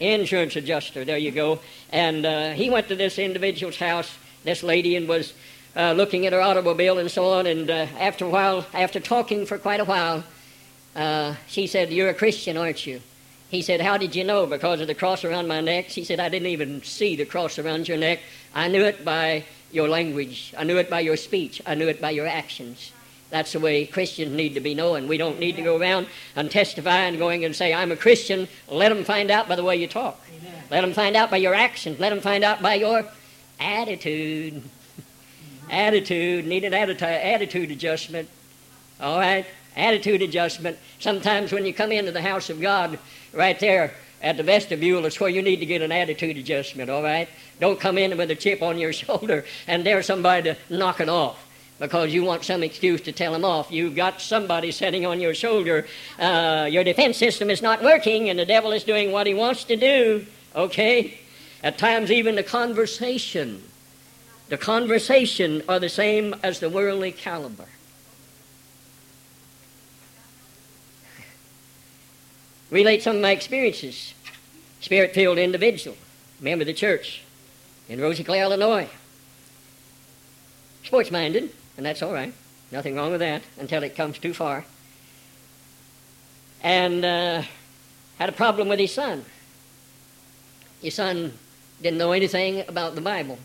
insurance 0.00 0.56
adjuster, 0.56 1.04
there 1.04 1.18
you 1.18 1.30
go. 1.30 1.60
And 1.90 2.26
uh, 2.26 2.50
he 2.50 2.70
went 2.70 2.88
to 2.88 2.96
this 2.96 3.18
individual's 3.18 3.76
house, 3.76 4.16
this 4.44 4.62
lady, 4.62 4.96
and 4.96 5.08
was 5.08 5.32
uh, 5.76 5.92
looking 5.92 6.26
at 6.26 6.32
her 6.32 6.40
automobile 6.40 6.98
and 6.98 7.10
so 7.10 7.24
on. 7.32 7.46
And 7.46 7.70
uh, 7.70 7.86
after 7.98 8.24
a 8.24 8.28
while, 8.28 8.66
after 8.72 9.00
talking 9.00 9.46
for 9.46 9.58
quite 9.58 9.80
a 9.80 9.84
while, 9.84 10.24
uh, 10.94 11.34
she 11.48 11.66
said, 11.66 11.92
You're 11.92 12.10
a 12.10 12.14
Christian, 12.14 12.56
aren't 12.56 12.86
you? 12.86 13.00
He 13.48 13.62
said, 13.62 13.80
How 13.80 13.96
did 13.96 14.14
you 14.14 14.24
know? 14.24 14.46
Because 14.46 14.80
of 14.80 14.86
the 14.86 14.94
cross 14.94 15.24
around 15.24 15.48
my 15.48 15.60
neck. 15.60 15.86
She 15.88 16.04
said, 16.04 16.20
I 16.20 16.28
didn't 16.28 16.48
even 16.48 16.82
see 16.82 17.16
the 17.16 17.24
cross 17.24 17.58
around 17.58 17.88
your 17.88 17.98
neck. 17.98 18.20
I 18.54 18.68
knew 18.68 18.84
it 18.84 19.04
by 19.04 19.44
your 19.72 19.88
language. 19.88 20.54
I 20.56 20.64
knew 20.64 20.76
it 20.76 20.88
by 20.88 21.00
your 21.00 21.16
speech. 21.16 21.60
I 21.66 21.74
knew 21.74 21.88
it 21.88 22.00
by 22.00 22.10
your 22.10 22.26
actions. 22.26 22.92
That's 23.30 23.52
the 23.52 23.58
way 23.58 23.86
Christians 23.86 24.32
need 24.32 24.54
to 24.54 24.60
be 24.60 24.74
known. 24.74 25.08
We 25.08 25.16
don't 25.16 25.40
need 25.40 25.56
to 25.56 25.62
go 25.62 25.76
around 25.76 26.06
and 26.36 26.48
testify 26.50 26.98
and 26.98 27.18
going 27.18 27.44
and 27.44 27.56
say, 27.56 27.74
I'm 27.74 27.90
a 27.90 27.96
Christian. 27.96 28.46
Let 28.68 28.90
them 28.90 29.02
find 29.02 29.30
out 29.30 29.48
by 29.48 29.56
the 29.56 29.64
way 29.64 29.76
you 29.76 29.88
talk. 29.88 30.20
Amen. 30.38 30.62
Let 30.70 30.80
them 30.82 30.92
find 30.92 31.16
out 31.16 31.30
by 31.30 31.38
your 31.38 31.54
actions. 31.54 31.98
Let 31.98 32.10
them 32.10 32.20
find 32.20 32.44
out 32.44 32.62
by 32.62 32.74
your 32.74 33.04
attitude. 33.60 34.62
attitude. 35.70 36.46
Need 36.46 36.64
an 36.64 36.74
attitude, 36.74 37.08
attitude 37.08 37.70
adjustment. 37.70 38.28
All 39.00 39.18
right? 39.18 39.46
Attitude 39.76 40.22
adjustment. 40.22 40.78
Sometimes 41.00 41.52
when 41.52 41.66
you 41.66 41.74
come 41.74 41.92
into 41.92 42.12
the 42.12 42.22
house 42.22 42.50
of 42.50 42.60
God, 42.60 42.98
right 43.32 43.58
there, 43.58 43.94
at 44.22 44.38
the 44.38 44.42
vestibule 44.42 45.04
is 45.04 45.20
where 45.20 45.28
you 45.28 45.42
need 45.42 45.60
to 45.60 45.66
get 45.66 45.82
an 45.82 45.92
attitude 45.92 46.38
adjustment, 46.38 46.88
all 46.88 47.02
right? 47.02 47.28
Don't 47.60 47.78
come 47.78 47.98
in 47.98 48.16
with 48.16 48.30
a 48.30 48.34
chip 48.34 48.62
on 48.62 48.78
your 48.78 48.92
shoulder 49.04 49.44
and 49.66 49.84
dare 49.84 50.02
somebody 50.02 50.54
to 50.54 50.56
knock 50.70 51.00
it 51.00 51.08
off 51.08 51.44
because 51.78 52.14
you 52.14 52.24
want 52.24 52.44
some 52.44 52.62
excuse 52.62 53.00
to 53.02 53.12
tell 53.12 53.32
them 53.32 53.44
off. 53.44 53.70
You've 53.70 53.96
got 53.96 54.20
somebody 54.20 54.70
sitting 54.70 55.04
on 55.04 55.20
your 55.20 55.34
shoulder. 55.34 55.86
Uh, 56.18 56.68
your 56.70 56.84
defense 56.84 57.18
system 57.18 57.50
is 57.50 57.60
not 57.60 57.82
working, 57.82 58.30
and 58.30 58.38
the 58.38 58.46
devil 58.46 58.72
is 58.72 58.84
doing 58.84 59.12
what 59.12 59.26
he 59.26 59.34
wants 59.34 59.64
to 59.64 59.76
do, 59.76 60.24
okay? 60.54 61.18
At 61.64 61.78
times, 61.78 62.10
even 62.10 62.34
the 62.34 62.42
conversation. 62.42 63.62
The 64.50 64.58
conversation 64.58 65.62
are 65.66 65.80
the 65.80 65.88
same 65.88 66.34
as 66.42 66.60
the 66.60 66.68
worldly 66.68 67.10
caliber. 67.10 67.68
Relate 72.70 73.02
some 73.02 73.16
of 73.16 73.22
my 73.22 73.30
experiences. 73.30 74.12
Spirit 74.82 75.14
filled 75.14 75.38
individual, 75.38 75.96
member 76.38 76.64
of 76.64 76.66
the 76.66 76.74
church 76.74 77.22
in 77.88 77.98
Rosiclare, 77.98 78.42
Illinois. 78.42 78.90
Sports 80.82 81.10
minded, 81.10 81.50
and 81.78 81.86
that's 81.86 82.02
all 82.02 82.12
right. 82.12 82.34
Nothing 82.72 82.94
wrong 82.94 83.12
with 83.12 83.20
that 83.20 83.42
until 83.58 83.82
it 83.82 83.96
comes 83.96 84.18
too 84.18 84.34
far. 84.34 84.66
And 86.62 87.02
uh, 87.06 87.42
had 88.18 88.28
a 88.28 88.32
problem 88.32 88.68
with 88.68 88.78
his 88.78 88.92
son. 88.92 89.24
His 90.82 90.96
son 90.96 91.32
didn't 91.82 91.98
know 91.98 92.12
anything 92.12 92.60
about 92.68 92.94
the 92.94 93.00
Bible. 93.00 93.38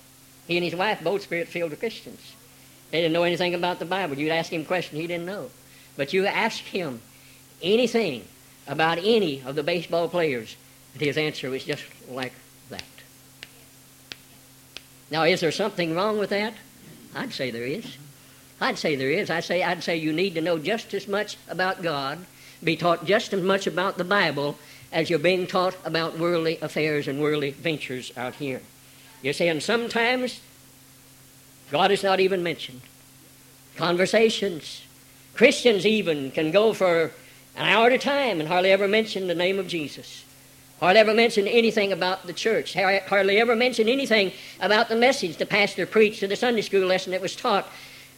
He 0.47 0.57
and 0.57 0.63
his 0.63 0.75
wife, 0.75 1.03
both 1.03 1.23
spirit 1.23 1.47
filled 1.47 1.77
Christians. 1.79 2.33
They 2.91 3.01
didn't 3.01 3.13
know 3.13 3.23
anything 3.23 3.53
about 3.53 3.79
the 3.79 3.85
Bible. 3.85 4.17
You'd 4.17 4.31
ask 4.31 4.51
him 4.51 4.61
a 4.61 4.65
question, 4.65 4.99
he 4.99 5.07
didn't 5.07 5.25
know. 5.25 5.49
But 5.95 6.13
you 6.13 6.25
ask 6.25 6.63
him 6.63 7.01
anything 7.61 8.25
about 8.67 8.97
any 8.99 9.41
of 9.43 9.55
the 9.55 9.63
baseball 9.63 10.07
players, 10.07 10.55
and 10.93 11.01
his 11.01 11.17
answer 11.17 11.49
was 11.49 11.63
just 11.63 11.83
like 12.07 12.33
that. 12.69 12.83
Now, 15.11 15.23
is 15.23 15.41
there 15.41 15.51
something 15.51 15.95
wrong 15.95 16.17
with 16.19 16.29
that? 16.29 16.53
I'd 17.15 17.33
say 17.33 17.51
there 17.51 17.65
is. 17.65 17.97
I'd 18.61 18.77
say 18.77 18.95
there 18.95 19.11
is. 19.11 19.29
I 19.29 19.39
say 19.39 19.63
I'd 19.63 19.83
say 19.83 19.97
you 19.97 20.13
need 20.13 20.35
to 20.35 20.41
know 20.41 20.57
just 20.57 20.93
as 20.93 21.07
much 21.07 21.37
about 21.47 21.81
God, 21.81 22.25
be 22.63 22.75
taught 22.75 23.05
just 23.05 23.33
as 23.33 23.41
much 23.41 23.67
about 23.67 23.97
the 23.97 24.03
Bible 24.03 24.57
as 24.91 25.09
you're 25.09 25.19
being 25.19 25.47
taught 25.47 25.75
about 25.85 26.17
worldly 26.17 26.57
affairs 26.61 27.07
and 27.07 27.21
worldly 27.21 27.51
ventures 27.51 28.11
out 28.17 28.35
here. 28.35 28.61
You 29.21 29.33
see, 29.33 29.47
and 29.47 29.61
sometimes 29.61 30.41
God 31.71 31.91
is 31.91 32.03
not 32.03 32.19
even 32.19 32.41
mentioned. 32.41 32.81
Conversations. 33.75 34.83
Christians 35.35 35.85
even 35.85 36.31
can 36.31 36.51
go 36.51 36.73
for 36.73 37.11
an 37.55 37.65
hour 37.65 37.87
at 37.87 37.93
a 37.93 37.97
time 37.97 38.39
and 38.39 38.49
hardly 38.49 38.71
ever 38.71 38.87
mention 38.87 39.27
the 39.27 39.35
name 39.35 39.59
of 39.59 39.67
Jesus. 39.67 40.25
Hardly 40.79 40.99
ever 41.01 41.13
mention 41.13 41.47
anything 41.47 41.91
about 41.91 42.25
the 42.25 42.33
church. 42.33 42.73
Hardly 42.73 43.37
ever 43.39 43.55
mention 43.55 43.89
anything 43.89 44.31
about 44.59 44.89
the 44.89 44.95
message 44.95 45.37
the 45.37 45.45
pastor 45.45 45.85
preached 45.85 46.23
or 46.23 46.27
the 46.27 46.35
Sunday 46.35 46.61
school 46.61 46.87
lesson 46.87 47.11
that 47.11 47.21
was 47.21 47.35
taught 47.35 47.67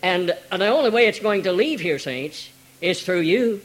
and 0.04 0.36
the 0.52 0.68
only 0.68 0.90
way 0.90 1.06
it's 1.06 1.20
going 1.20 1.44
to 1.44 1.52
leave 1.52 1.80
here, 1.80 2.00
saints, 2.00 2.50
is 2.82 3.04
through 3.04 3.20
you. 3.20 3.62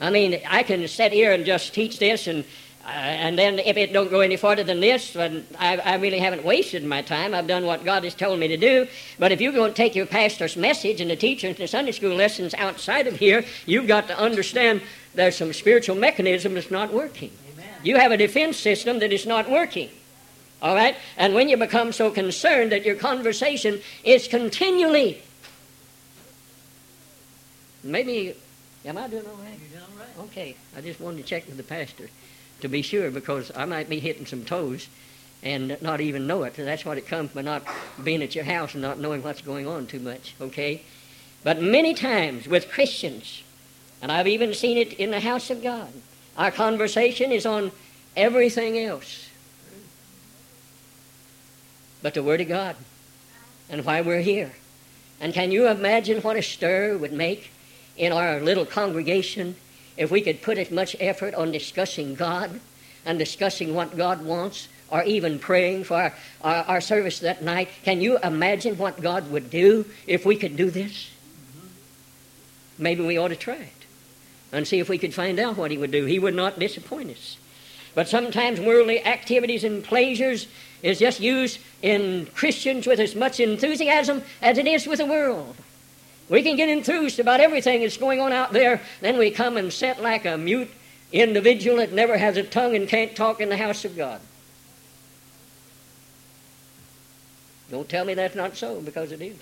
I 0.00 0.10
mean, 0.10 0.40
I 0.46 0.62
can 0.62 0.86
sit 0.88 1.12
here 1.12 1.32
and 1.32 1.44
just 1.44 1.74
teach 1.74 1.98
this, 1.98 2.26
and 2.26 2.44
uh, 2.84 2.88
and 2.88 3.38
then 3.38 3.58
if 3.58 3.78
it 3.78 3.94
don't 3.94 4.10
go 4.10 4.20
any 4.20 4.36
farther 4.36 4.62
than 4.62 4.80
this, 4.80 5.14
then 5.14 5.46
I, 5.58 5.78
I, 5.78 5.94
really 5.96 6.18
haven't 6.18 6.44
wasted 6.44 6.84
my 6.84 7.00
time. 7.00 7.32
I've 7.32 7.46
done 7.46 7.64
what 7.64 7.82
God 7.82 8.04
has 8.04 8.14
told 8.14 8.38
me 8.38 8.48
to 8.48 8.58
do. 8.58 8.86
But 9.18 9.32
if 9.32 9.40
you're 9.40 9.52
going 9.52 9.70
to 9.70 9.76
take 9.76 9.94
your 9.94 10.04
pastor's 10.04 10.54
message 10.54 11.00
and 11.00 11.10
the 11.10 11.16
teacher 11.16 11.48
and 11.48 11.56
the 11.56 11.66
Sunday 11.66 11.92
school 11.92 12.14
lessons 12.14 12.52
outside 12.52 13.06
of 13.06 13.16
here, 13.16 13.42
you've 13.64 13.86
got 13.86 14.08
to 14.08 14.18
understand 14.18 14.82
there's 15.14 15.34
some 15.34 15.54
spiritual 15.54 15.96
mechanism 15.96 16.54
that's 16.54 16.70
not 16.70 16.92
working. 16.92 17.30
Amen. 17.54 17.66
You 17.82 17.96
have 17.96 18.12
a 18.12 18.18
defense 18.18 18.58
system 18.58 18.98
that 18.98 19.14
is 19.14 19.24
not 19.24 19.50
working. 19.50 19.88
All 20.60 20.74
right? 20.74 20.94
And 21.16 21.34
when 21.34 21.48
you 21.48 21.56
become 21.56 21.90
so 21.90 22.10
concerned 22.10 22.70
that 22.72 22.84
your 22.84 22.96
conversation 22.96 23.80
is 24.04 24.28
continually 24.28 25.22
Maybe, 27.84 28.34
am 28.84 28.98
I 28.98 29.08
doing 29.08 29.26
all 29.26 29.34
right? 29.36 29.58
You're 29.58 29.80
doing 29.80 29.82
all 29.92 29.98
right. 29.98 30.30
Okay, 30.30 30.56
I 30.76 30.80
just 30.80 31.00
wanted 31.00 31.18
to 31.18 31.22
check 31.24 31.46
with 31.46 31.56
the 31.56 31.62
pastor 31.62 32.08
to 32.60 32.68
be 32.68 32.82
sure 32.82 33.10
because 33.10 33.50
I 33.54 33.64
might 33.64 33.88
be 33.88 34.00
hitting 34.00 34.26
some 34.26 34.44
toes 34.44 34.88
and 35.42 35.80
not 35.82 36.00
even 36.00 36.26
know 36.26 36.44
it. 36.44 36.54
That's 36.54 36.84
what 36.84 36.98
it 36.98 37.06
comes 37.06 37.32
by 37.32 37.42
not 37.42 37.62
being 38.02 38.22
at 38.22 38.34
your 38.34 38.44
house 38.44 38.74
and 38.74 38.82
not 38.82 38.98
knowing 38.98 39.22
what's 39.22 39.42
going 39.42 39.66
on 39.66 39.86
too 39.86 40.00
much, 40.00 40.34
okay? 40.40 40.82
But 41.42 41.60
many 41.60 41.94
times 41.94 42.48
with 42.48 42.70
Christians, 42.70 43.42
and 44.00 44.10
I've 44.10 44.28
even 44.28 44.54
seen 44.54 44.78
it 44.78 44.94
in 44.94 45.10
the 45.10 45.20
house 45.20 45.50
of 45.50 45.62
God, 45.62 45.92
our 46.36 46.50
conversation 46.50 47.32
is 47.32 47.44
on 47.44 47.72
everything 48.16 48.78
else 48.78 49.28
but 52.04 52.12
the 52.12 52.22
Word 52.22 52.42
of 52.42 52.48
God 52.48 52.76
and 53.70 53.82
why 53.82 54.02
we're 54.02 54.20
here. 54.20 54.52
And 55.22 55.32
can 55.32 55.50
you 55.50 55.68
imagine 55.68 56.20
what 56.20 56.36
a 56.36 56.42
stir 56.42 56.98
would 56.98 57.14
make 57.14 57.50
in 57.96 58.12
our 58.12 58.40
little 58.40 58.66
congregation, 58.66 59.56
if 59.96 60.10
we 60.10 60.20
could 60.20 60.42
put 60.42 60.58
as 60.58 60.70
much 60.70 60.96
effort 61.00 61.34
on 61.34 61.52
discussing 61.52 62.14
God 62.14 62.60
and 63.06 63.18
discussing 63.18 63.74
what 63.74 63.96
God 63.96 64.24
wants, 64.24 64.68
or 64.90 65.02
even 65.04 65.38
praying 65.38 65.84
for 65.84 65.94
our, 65.94 66.14
our, 66.42 66.64
our 66.64 66.80
service 66.80 67.20
that 67.20 67.42
night, 67.42 67.68
can 67.82 68.00
you 68.00 68.18
imagine 68.18 68.78
what 68.78 69.00
God 69.00 69.30
would 69.30 69.50
do 69.50 69.86
if 70.06 70.24
we 70.24 70.36
could 70.36 70.56
do 70.56 70.70
this? 70.70 71.10
Maybe 72.78 73.04
we 73.04 73.18
ought 73.18 73.28
to 73.28 73.36
try 73.36 73.56
it 73.56 73.70
and 74.52 74.66
see 74.66 74.78
if 74.78 74.88
we 74.88 74.98
could 74.98 75.14
find 75.14 75.38
out 75.38 75.56
what 75.56 75.70
He 75.70 75.78
would 75.78 75.90
do. 75.90 76.04
He 76.04 76.18
would 76.18 76.34
not 76.34 76.58
disappoint 76.58 77.10
us. 77.10 77.36
But 77.94 78.08
sometimes 78.08 78.60
worldly 78.60 79.04
activities 79.04 79.64
and 79.64 79.82
pleasures 79.82 80.48
is 80.82 80.98
just 80.98 81.20
used 81.20 81.58
in 81.82 82.26
Christians 82.34 82.86
with 82.86 83.00
as 83.00 83.14
much 83.14 83.40
enthusiasm 83.40 84.22
as 84.42 84.58
it 84.58 84.66
is 84.66 84.86
with 84.86 84.98
the 84.98 85.06
world. 85.06 85.56
We 86.28 86.42
can 86.42 86.56
get 86.56 86.68
enthused 86.68 87.20
about 87.20 87.40
everything 87.40 87.80
that's 87.80 87.96
going 87.96 88.20
on 88.20 88.32
out 88.32 88.52
there, 88.52 88.80
then 89.00 89.18
we 89.18 89.30
come 89.30 89.56
and 89.56 89.72
sit 89.72 90.00
like 90.00 90.24
a 90.24 90.38
mute 90.38 90.70
individual 91.12 91.76
that 91.78 91.92
never 91.92 92.16
has 92.16 92.36
a 92.36 92.42
tongue 92.42 92.74
and 92.74 92.88
can't 92.88 93.14
talk 93.14 93.40
in 93.40 93.48
the 93.48 93.56
house 93.56 93.84
of 93.84 93.96
God. 93.96 94.20
Don't 97.70 97.88
tell 97.88 98.04
me 98.04 98.14
that's 98.14 98.34
not 98.34 98.56
so, 98.56 98.80
because 98.80 99.12
it 99.12 99.20
is. 99.20 99.36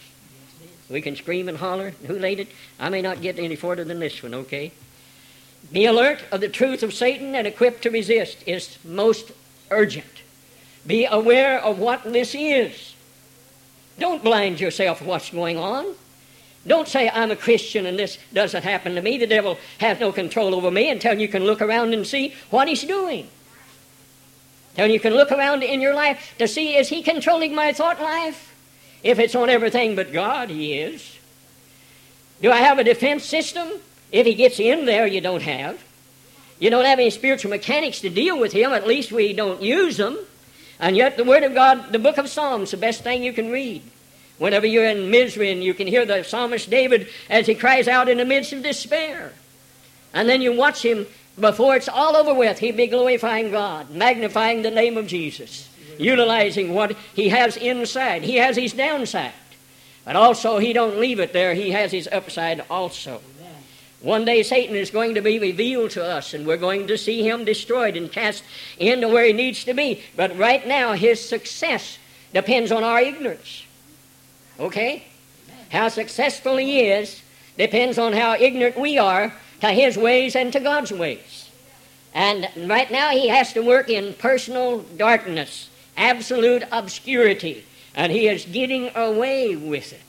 We 0.89 1.01
can 1.01 1.17
scream 1.17 1.49
and 1.49 1.59
holler. 1.59 1.91
Who 2.07 2.19
laid 2.19 2.41
it? 2.41 2.49
I 2.79 2.89
may 2.89 3.03
not 3.03 3.23
get 3.23 3.39
any 3.39 3.57
further 3.57 3.85
than 3.85 3.99
this 3.99 4.23
one, 4.23 4.35
okay? 4.35 4.73
Be 5.73 5.87
alert 5.87 6.23
of 6.31 6.41
the 6.41 6.49
truth 6.49 6.83
of 6.83 6.93
Satan 6.93 7.35
and 7.35 7.47
equipped 7.47 7.83
to 7.83 7.91
resist 7.91 8.39
is 8.47 8.79
most 8.85 9.33
urgent. 9.71 10.23
Be 10.87 11.07
aware 11.07 11.61
of 11.61 11.79
what 11.79 12.05
this 12.05 12.35
is. 12.35 12.95
Don't 13.99 14.23
blind 14.23 14.61
yourself 14.61 14.99
to 14.99 15.05
what's 15.05 15.31
going 15.31 15.57
on. 15.57 15.95
Don't 16.67 16.87
say, 16.87 17.09
I'm 17.09 17.31
a 17.31 17.37
Christian 17.37 17.87
and 17.87 17.99
this 17.99 18.19
doesn't 18.33 18.63
happen 18.63 18.95
to 18.95 19.03
me. 19.03 19.19
The 19.19 19.27
devil 19.27 19.59
has 19.79 19.99
no 19.99 20.13
control 20.13 20.55
over 20.55 20.71
me 20.71 20.91
until 20.91 21.19
you 21.19 21.29
can 21.29 21.45
look 21.45 21.61
around 21.61 21.93
and 21.93 22.07
see 22.07 22.35
what 22.51 22.69
he's 22.69 22.85
doing. 22.85 23.29
Until 24.73 24.91
you 24.91 25.01
can 25.01 25.15
look 25.15 25.33
around 25.33 25.63
in 25.63 25.81
your 25.81 25.95
life 25.95 26.35
to 26.39 26.47
see, 26.47 26.77
is 26.77 26.89
he 26.89 27.03
controlling 27.03 27.55
my 27.55 27.73
thought 27.73 28.01
life? 28.01 28.55
If 29.03 29.19
it's 29.19 29.35
on 29.35 29.51
everything 29.51 29.97
but 29.97 30.13
God, 30.13 30.51
he 30.51 30.75
is. 30.75 31.19
Do 32.41 32.51
I 32.51 32.59
have 32.59 32.79
a 32.79 32.85
defense 32.85 33.25
system? 33.25 33.69
If 34.13 34.27
he 34.27 34.35
gets 34.35 34.61
in 34.61 34.87
there, 34.87 35.07
you 35.07 35.21
don't 35.21 35.43
have. 35.43 35.83
You 36.59 36.71
don't 36.71 36.85
have 36.85 37.01
any 37.01 37.11
spiritual 37.11 37.51
mechanics 37.51 38.01
to 38.03 38.11
deal 38.11 38.39
with 38.39 38.53
him, 38.53 38.73
at 38.73 38.87
least 38.87 39.11
we 39.11 39.33
don't 39.33 39.63
use 39.63 39.97
them. 39.97 40.17
And 40.79 40.97
yet, 40.97 41.17
the 41.17 41.25
Word 41.25 41.43
of 41.43 41.55
God, 41.55 41.93
the 41.93 41.99
book 41.99 42.19
of 42.19 42.29
Psalms, 42.29 42.71
the 42.71 42.77
best 42.77 43.03
thing 43.03 43.23
you 43.23 43.33
can 43.33 43.51
read. 43.51 43.83
Whenever 44.43 44.67
you're 44.67 44.85
in 44.85 45.09
misery 45.09 45.53
and 45.53 45.63
you 45.63 45.73
can 45.73 45.87
hear 45.87 46.05
the 46.05 46.25
psalmist 46.25 46.69
David 46.69 47.07
as 47.31 47.47
he 47.47 47.55
cries 47.55 47.87
out 47.87 48.09
in 48.09 48.19
the 48.19 48.25
midst 48.25 48.53
of 48.53 48.65
despair. 48.65 49.33
And 50.13 50.29
then 50.29 50.43
you 50.43 50.53
watch 50.53 50.85
him 50.85 51.07
before 51.39 51.77
it's 51.77 51.89
all 51.89 52.17
over 52.17 52.35
with, 52.35 52.59
he 52.59 52.73
be 52.73 52.89
glorifying 52.89 53.53
God, 53.53 53.93
magnifying 53.93 54.63
the 54.63 54.73
name 54.73 54.97
of 54.97 55.07
Jesus, 55.07 55.69
utilizing 55.97 56.75
what 56.75 56.97
he 57.15 57.29
has 57.29 57.57
inside. 57.57 58.25
He 58.25 58.39
has 58.39 58.57
his 58.57 58.73
downside. 58.73 59.31
But 60.05 60.17
also 60.17 60.59
he 60.59 60.73
don't 60.73 60.99
leave 60.99 61.21
it 61.21 61.33
there, 61.33 61.55
he 61.55 61.71
has 61.71 61.93
his 61.93 62.09
upside 62.11 62.65
also. 62.69 63.21
One 64.01 64.25
day 64.25 64.43
Satan 64.43 64.75
is 64.75 64.91
going 64.91 65.15
to 65.15 65.21
be 65.21 65.39
revealed 65.39 65.93
to 65.93 66.05
us 66.05 66.35
and 66.35 66.49
we're 66.49 66.57
going 66.57 66.89
to 66.89 66.99
see 66.99 67.23
him 67.23 67.45
destroyed 67.45 67.97
and 67.97 68.11
cast 68.11 68.43
into 68.77 69.07
where 69.07 69.25
he 69.25 69.33
needs 69.33 69.63
to 69.67 69.73
be. 69.73 70.03
But 70.17 70.37
right 70.37 70.67
now 70.67 70.95
his 70.95 71.25
success 71.25 71.99
depends 72.35 72.73
on 72.73 72.83
our 72.83 73.01
ignorance. 73.01 73.67
Okay? 74.59 75.05
How 75.71 75.89
successful 75.89 76.57
he 76.57 76.81
is 76.81 77.23
depends 77.57 77.99
on 77.99 78.13
how 78.13 78.35
ignorant 78.35 78.79
we 78.79 78.99
are 78.99 79.33
to 79.61 79.69
his 79.69 79.97
ways 79.97 80.37
and 80.37 80.53
to 80.53 80.61
God's 80.61 80.93
ways. 80.93 81.51
And 82.15 82.49
right 82.57 82.91
now 82.91 83.11
he 83.11 83.29
has 83.29 83.53
to 83.55 83.61
work 83.61 83.89
in 83.89 84.15
personal 84.15 84.81
darkness, 84.81 85.71
absolute 85.97 86.65
obscurity, 86.71 87.65
and 87.95 88.13
he 88.13 88.29
is 88.29 88.45
getting 88.45 88.95
away 88.95 89.57
with 89.57 89.93
it. 89.93 90.01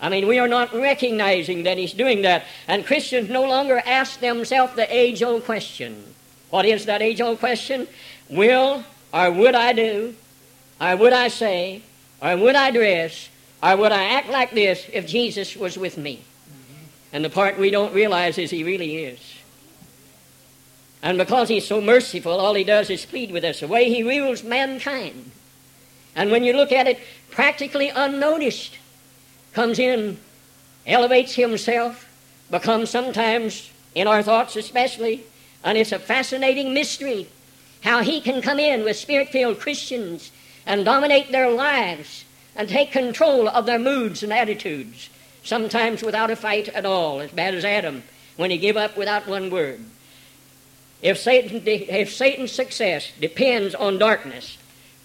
I 0.00 0.08
mean, 0.08 0.26
we 0.26 0.38
are 0.38 0.48
not 0.48 0.72
recognizing 0.74 1.64
that 1.64 1.76
he's 1.76 1.92
doing 1.92 2.22
that. 2.22 2.44
And 2.66 2.86
Christians 2.86 3.28
no 3.28 3.44
longer 3.44 3.82
ask 3.84 4.20
themselves 4.20 4.74
the 4.74 4.94
age 4.94 5.22
old 5.22 5.44
question 5.44 6.14
What 6.48 6.64
is 6.64 6.86
that 6.86 7.02
age 7.02 7.20
old 7.20 7.38
question? 7.38 7.86
Will 8.28 8.84
or 9.12 9.30
would 9.30 9.54
I 9.54 9.72
do, 9.72 10.14
or 10.80 10.96
would 10.96 11.12
I 11.12 11.28
say, 11.28 11.82
or 12.22 12.36
would 12.36 12.54
I 12.54 12.70
dress, 12.70 13.28
or 13.62 13.76
would 13.76 13.92
I 13.92 14.04
act 14.04 14.28
like 14.28 14.50
this 14.52 14.86
if 14.92 15.06
Jesus 15.06 15.56
was 15.56 15.76
with 15.78 15.96
me? 15.96 16.16
Mm-hmm. 16.16 16.84
And 17.12 17.24
the 17.24 17.30
part 17.30 17.58
we 17.58 17.70
don't 17.70 17.94
realize 17.94 18.38
is 18.38 18.50
he 18.50 18.64
really 18.64 19.04
is. 19.04 19.20
And 21.02 21.16
because 21.16 21.48
he's 21.48 21.66
so 21.66 21.80
merciful, 21.80 22.32
all 22.32 22.54
he 22.54 22.64
does 22.64 22.90
is 22.90 23.06
plead 23.06 23.30
with 23.30 23.44
us. 23.44 23.60
The 23.60 23.68
way 23.68 23.88
he 23.88 24.02
rules 24.02 24.42
mankind. 24.42 25.30
And 26.14 26.30
when 26.30 26.44
you 26.44 26.52
look 26.52 26.72
at 26.72 26.86
it, 26.86 26.98
practically 27.30 27.88
unnoticed, 27.88 28.76
comes 29.52 29.78
in, 29.78 30.18
elevates 30.86 31.34
himself, 31.34 32.06
becomes 32.50 32.90
sometimes, 32.90 33.70
in 33.94 34.06
our 34.06 34.22
thoughts 34.22 34.56
especially, 34.56 35.22
and 35.64 35.78
it's 35.78 35.92
a 35.92 35.98
fascinating 35.98 36.74
mystery 36.74 37.28
how 37.82 38.02
he 38.02 38.20
can 38.20 38.42
come 38.42 38.58
in 38.58 38.84
with 38.84 38.96
spirit 38.96 39.28
filled 39.28 39.58
Christians 39.58 40.30
and 40.70 40.84
dominate 40.84 41.32
their 41.32 41.50
lives 41.50 42.24
and 42.54 42.68
take 42.68 42.92
control 42.92 43.48
of 43.48 43.66
their 43.66 43.78
moods 43.78 44.22
and 44.22 44.32
attitudes, 44.32 45.10
sometimes 45.42 46.00
without 46.00 46.30
a 46.30 46.36
fight 46.36 46.68
at 46.68 46.86
all, 46.86 47.20
as 47.20 47.32
bad 47.32 47.54
as 47.56 47.64
Adam 47.64 48.04
when 48.36 48.52
he 48.52 48.56
gave 48.56 48.76
up 48.76 48.96
without 48.96 49.26
one 49.26 49.50
word. 49.50 49.80
If, 51.02 51.18
Satan, 51.18 51.62
if 51.66 52.14
Satan's 52.14 52.52
success 52.52 53.10
depends 53.20 53.74
on 53.74 53.98
darkness, 53.98 54.58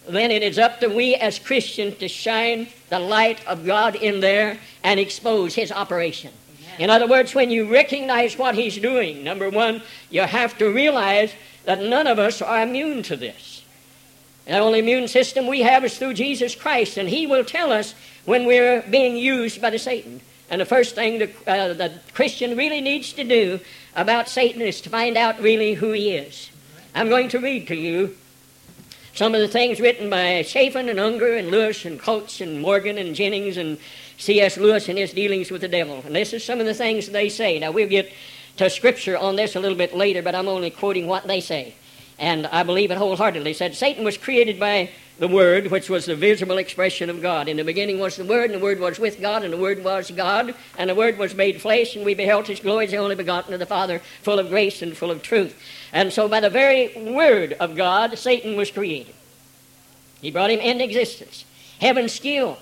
then 0.07 0.29
it 0.29 0.43
is 0.43 0.59
up 0.59 0.79
to 0.81 0.87
we 0.87 1.15
as 1.15 1.39
Christians 1.39 1.97
to 1.97 2.07
shine 2.07 2.67
the 2.89 2.99
light 2.99 3.45
of 3.47 3.65
God 3.65 3.95
in 3.95 4.19
there 4.19 4.59
and 4.83 4.99
expose 4.99 5.55
his 5.55 5.71
operation. 5.71 6.31
In 6.77 6.91
other 6.91 7.07
words, 7.07 7.33
when 7.33 7.49
you 7.49 7.71
recognize 7.71 8.37
what 8.37 8.53
he's 8.53 8.77
doing, 8.77 9.23
number 9.23 9.49
one, 9.49 9.81
you 10.11 10.21
have 10.21 10.59
to 10.59 10.71
realize 10.71 11.33
that 11.63 11.81
none 11.81 12.05
of 12.05 12.19
us 12.19 12.39
are 12.39 12.61
immune 12.61 13.01
to 13.03 13.15
this. 13.15 13.54
The 14.45 14.59
only 14.59 14.79
immune 14.79 15.07
system 15.07 15.47
we 15.47 15.61
have 15.61 15.83
is 15.83 15.97
through 15.97 16.13
Jesus 16.13 16.55
Christ, 16.55 16.97
and 16.97 17.09
he 17.09 17.25
will 17.25 17.43
tell 17.43 17.71
us 17.71 17.95
when 18.25 18.45
we're 18.45 18.83
being 18.83 19.17
used 19.17 19.61
by 19.61 19.71
the 19.71 19.79
Satan. 19.79 20.21
And 20.49 20.61
the 20.61 20.65
first 20.65 20.93
thing 20.93 21.19
the, 21.19 21.29
uh, 21.47 21.73
the 21.73 21.93
Christian 22.13 22.55
really 22.55 22.81
needs 22.81 23.13
to 23.13 23.23
do 23.23 23.59
about 23.95 24.29
Satan 24.29 24.61
is 24.61 24.81
to 24.81 24.89
find 24.89 25.17
out 25.17 25.41
really 25.41 25.73
who 25.73 25.91
he 25.91 26.11
is. 26.11 26.51
I'm 26.93 27.09
going 27.09 27.29
to 27.29 27.39
read 27.39 27.67
to 27.67 27.75
you 27.75 28.15
some 29.15 29.33
of 29.33 29.41
the 29.41 29.47
things 29.47 29.79
written 29.79 30.09
by 30.09 30.43
Chaffin 30.43 30.89
and 30.89 30.99
Unger 30.99 31.35
and 31.35 31.49
Lewis 31.49 31.85
and 31.85 31.99
Coates 31.99 32.41
and 32.41 32.61
Morgan 32.61 32.97
and 32.97 33.15
Jennings 33.15 33.57
and 33.57 33.79
C.S. 34.17 34.57
Lewis 34.57 34.87
in 34.87 34.97
his 34.97 35.13
dealings 35.13 35.49
with 35.49 35.61
the 35.61 35.67
devil. 35.67 36.03
And 36.05 36.15
this 36.15 36.33
is 36.33 36.43
some 36.43 36.59
of 36.59 36.65
the 36.65 36.73
things 36.73 37.09
they 37.09 37.29
say. 37.29 37.57
Now, 37.57 37.71
we'll 37.71 37.87
get 37.87 38.11
to 38.57 38.69
Scripture 38.69 39.17
on 39.17 39.35
this 39.35 39.55
a 39.55 39.59
little 39.59 39.77
bit 39.77 39.95
later, 39.95 40.21
but 40.21 40.35
I'm 40.35 40.47
only 40.47 40.69
quoting 40.69 41.07
what 41.07 41.27
they 41.27 41.41
say. 41.41 41.75
And 42.17 42.47
I 42.47 42.63
believe 42.63 42.91
it 42.91 42.97
wholeheartedly. 42.97 43.53
said 43.53 43.75
Satan 43.75 44.03
was 44.03 44.17
created 44.17 44.59
by 44.59 44.89
the 45.19 45.27
Word, 45.27 45.71
which 45.71 45.89
was 45.89 46.05
the 46.05 46.15
visible 46.15 46.57
expression 46.57 47.09
of 47.09 47.21
God. 47.21 47.47
In 47.47 47.57
the 47.57 47.63
beginning 47.63 47.99
was 47.99 48.15
the 48.15 48.25
Word, 48.25 48.51
and 48.51 48.53
the 48.53 48.63
Word 48.63 48.79
was 48.79 48.99
with 48.99 49.21
God, 49.21 49.43
and 49.43 49.53
the 49.53 49.57
Word 49.57 49.83
was 49.83 50.11
God, 50.11 50.55
and 50.77 50.89
the 50.89 50.95
Word 50.95 51.17
was 51.17 51.35
made 51.35 51.61
flesh, 51.61 51.95
and 51.95 52.05
we 52.05 52.13
beheld 52.13 52.47
His 52.47 52.59
glory 52.59 52.85
as 52.85 52.91
the 52.91 52.97
only 52.97 53.15
begotten 53.15 53.53
of 53.53 53.59
the 53.59 53.65
Father, 53.65 53.99
full 54.21 54.39
of 54.39 54.49
grace 54.49 54.81
and 54.81 54.95
full 54.95 55.11
of 55.11 55.21
truth. 55.21 55.57
And 55.93 56.11
so, 56.11 56.27
by 56.27 56.39
the 56.39 56.49
very 56.49 56.91
Word 57.13 57.53
of 57.53 57.75
God, 57.75 58.17
Satan 58.17 58.55
was 58.55 58.71
created. 58.71 59.13
He 60.21 60.31
brought 60.31 60.51
him 60.51 60.59
into 60.59 60.83
existence. 60.83 61.45
Heaven's 61.79 62.13
skill 62.13 62.57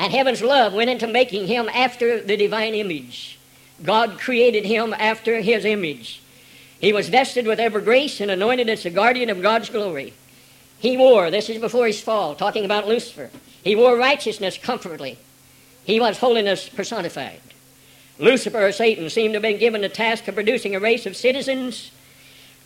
and 0.00 0.14
heaven's 0.14 0.40
love 0.40 0.72
went 0.72 0.88
into 0.88 1.06
making 1.06 1.46
him 1.46 1.68
after 1.68 2.22
the 2.22 2.34
divine 2.34 2.74
image. 2.74 3.38
God 3.82 4.18
created 4.18 4.64
him 4.64 4.94
after 4.94 5.42
his 5.42 5.66
image. 5.66 6.22
He 6.80 6.92
was 6.92 7.08
vested 7.08 7.46
with 7.46 7.60
ever 7.60 7.80
grace 7.80 8.20
and 8.20 8.30
anointed 8.30 8.68
as 8.68 8.82
the 8.82 8.90
guardian 8.90 9.30
of 9.30 9.42
God's 9.42 9.68
glory. 9.68 10.14
He 10.78 10.96
wore, 10.96 11.30
this 11.30 11.50
is 11.50 11.58
before 11.58 11.86
his 11.86 12.00
fall, 12.00 12.34
talking 12.34 12.64
about 12.64 12.88
Lucifer, 12.88 13.30
he 13.62 13.76
wore 13.76 13.96
righteousness 13.96 14.56
comfortably. 14.56 15.18
He 15.84 16.00
was 16.00 16.18
holiness 16.18 16.68
personified. 16.68 17.40
Lucifer 18.18 18.66
or 18.66 18.72
Satan 18.72 19.10
seemed 19.10 19.32
to 19.32 19.36
have 19.36 19.42
been 19.42 19.58
given 19.58 19.82
the 19.82 19.88
task 19.88 20.28
of 20.28 20.34
producing 20.34 20.74
a 20.74 20.80
race 20.80 21.06
of 21.06 21.16
citizens 21.16 21.90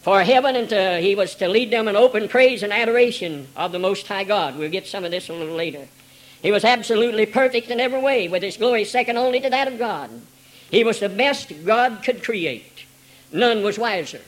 for 0.03 0.23
heaven, 0.23 0.55
and 0.55 0.69
to, 0.69 0.99
he 1.01 1.15
was 1.15 1.35
to 1.37 1.49
lead 1.49 1.71
them 1.71 1.89
in 1.89 1.97
open 1.97 2.29
praise 2.29 2.63
and 2.63 2.73
adoration 2.73 3.49
of 3.57 3.73
the 3.73 3.79
Most 3.79 4.07
High 4.07 4.25
God. 4.25 4.57
We'll 4.57 4.71
get 4.71 4.87
some 4.87 5.05
of 5.05 5.11
this 5.11 5.29
a 5.29 5.33
little 5.33 5.57
later. 5.57 5.89
He 6.43 6.53
was 6.53 6.65
absolutely 6.65 7.25
perfect 7.25 7.71
in 7.71 7.81
every 7.81 8.01
way, 8.01 8.29
with 8.29 8.43
his 8.43 8.59
glory 8.59 8.85
second 8.85 9.17
only 9.17 9.41
to 9.41 9.51
that 9.51 9.67
of 9.67 9.79
God. 9.79 10.11
He 10.71 10.85
was 10.85 11.01
the 11.01 11.09
best 11.09 11.53
God 11.65 12.03
could 12.05 12.23
create. 12.23 12.74
None 13.33 13.63
was 13.63 13.79
wiser. 13.79 14.21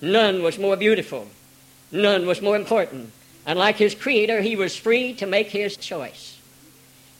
None 0.00 0.42
was 0.42 0.58
more 0.58 0.76
beautiful. 0.76 1.28
None 1.90 2.26
was 2.26 2.42
more 2.42 2.56
important. 2.56 3.12
And 3.46 3.58
like 3.58 3.76
his 3.76 3.94
creator, 3.94 4.40
he 4.40 4.56
was 4.56 4.76
free 4.76 5.14
to 5.14 5.26
make 5.26 5.48
his 5.48 5.76
choice. 5.76 6.38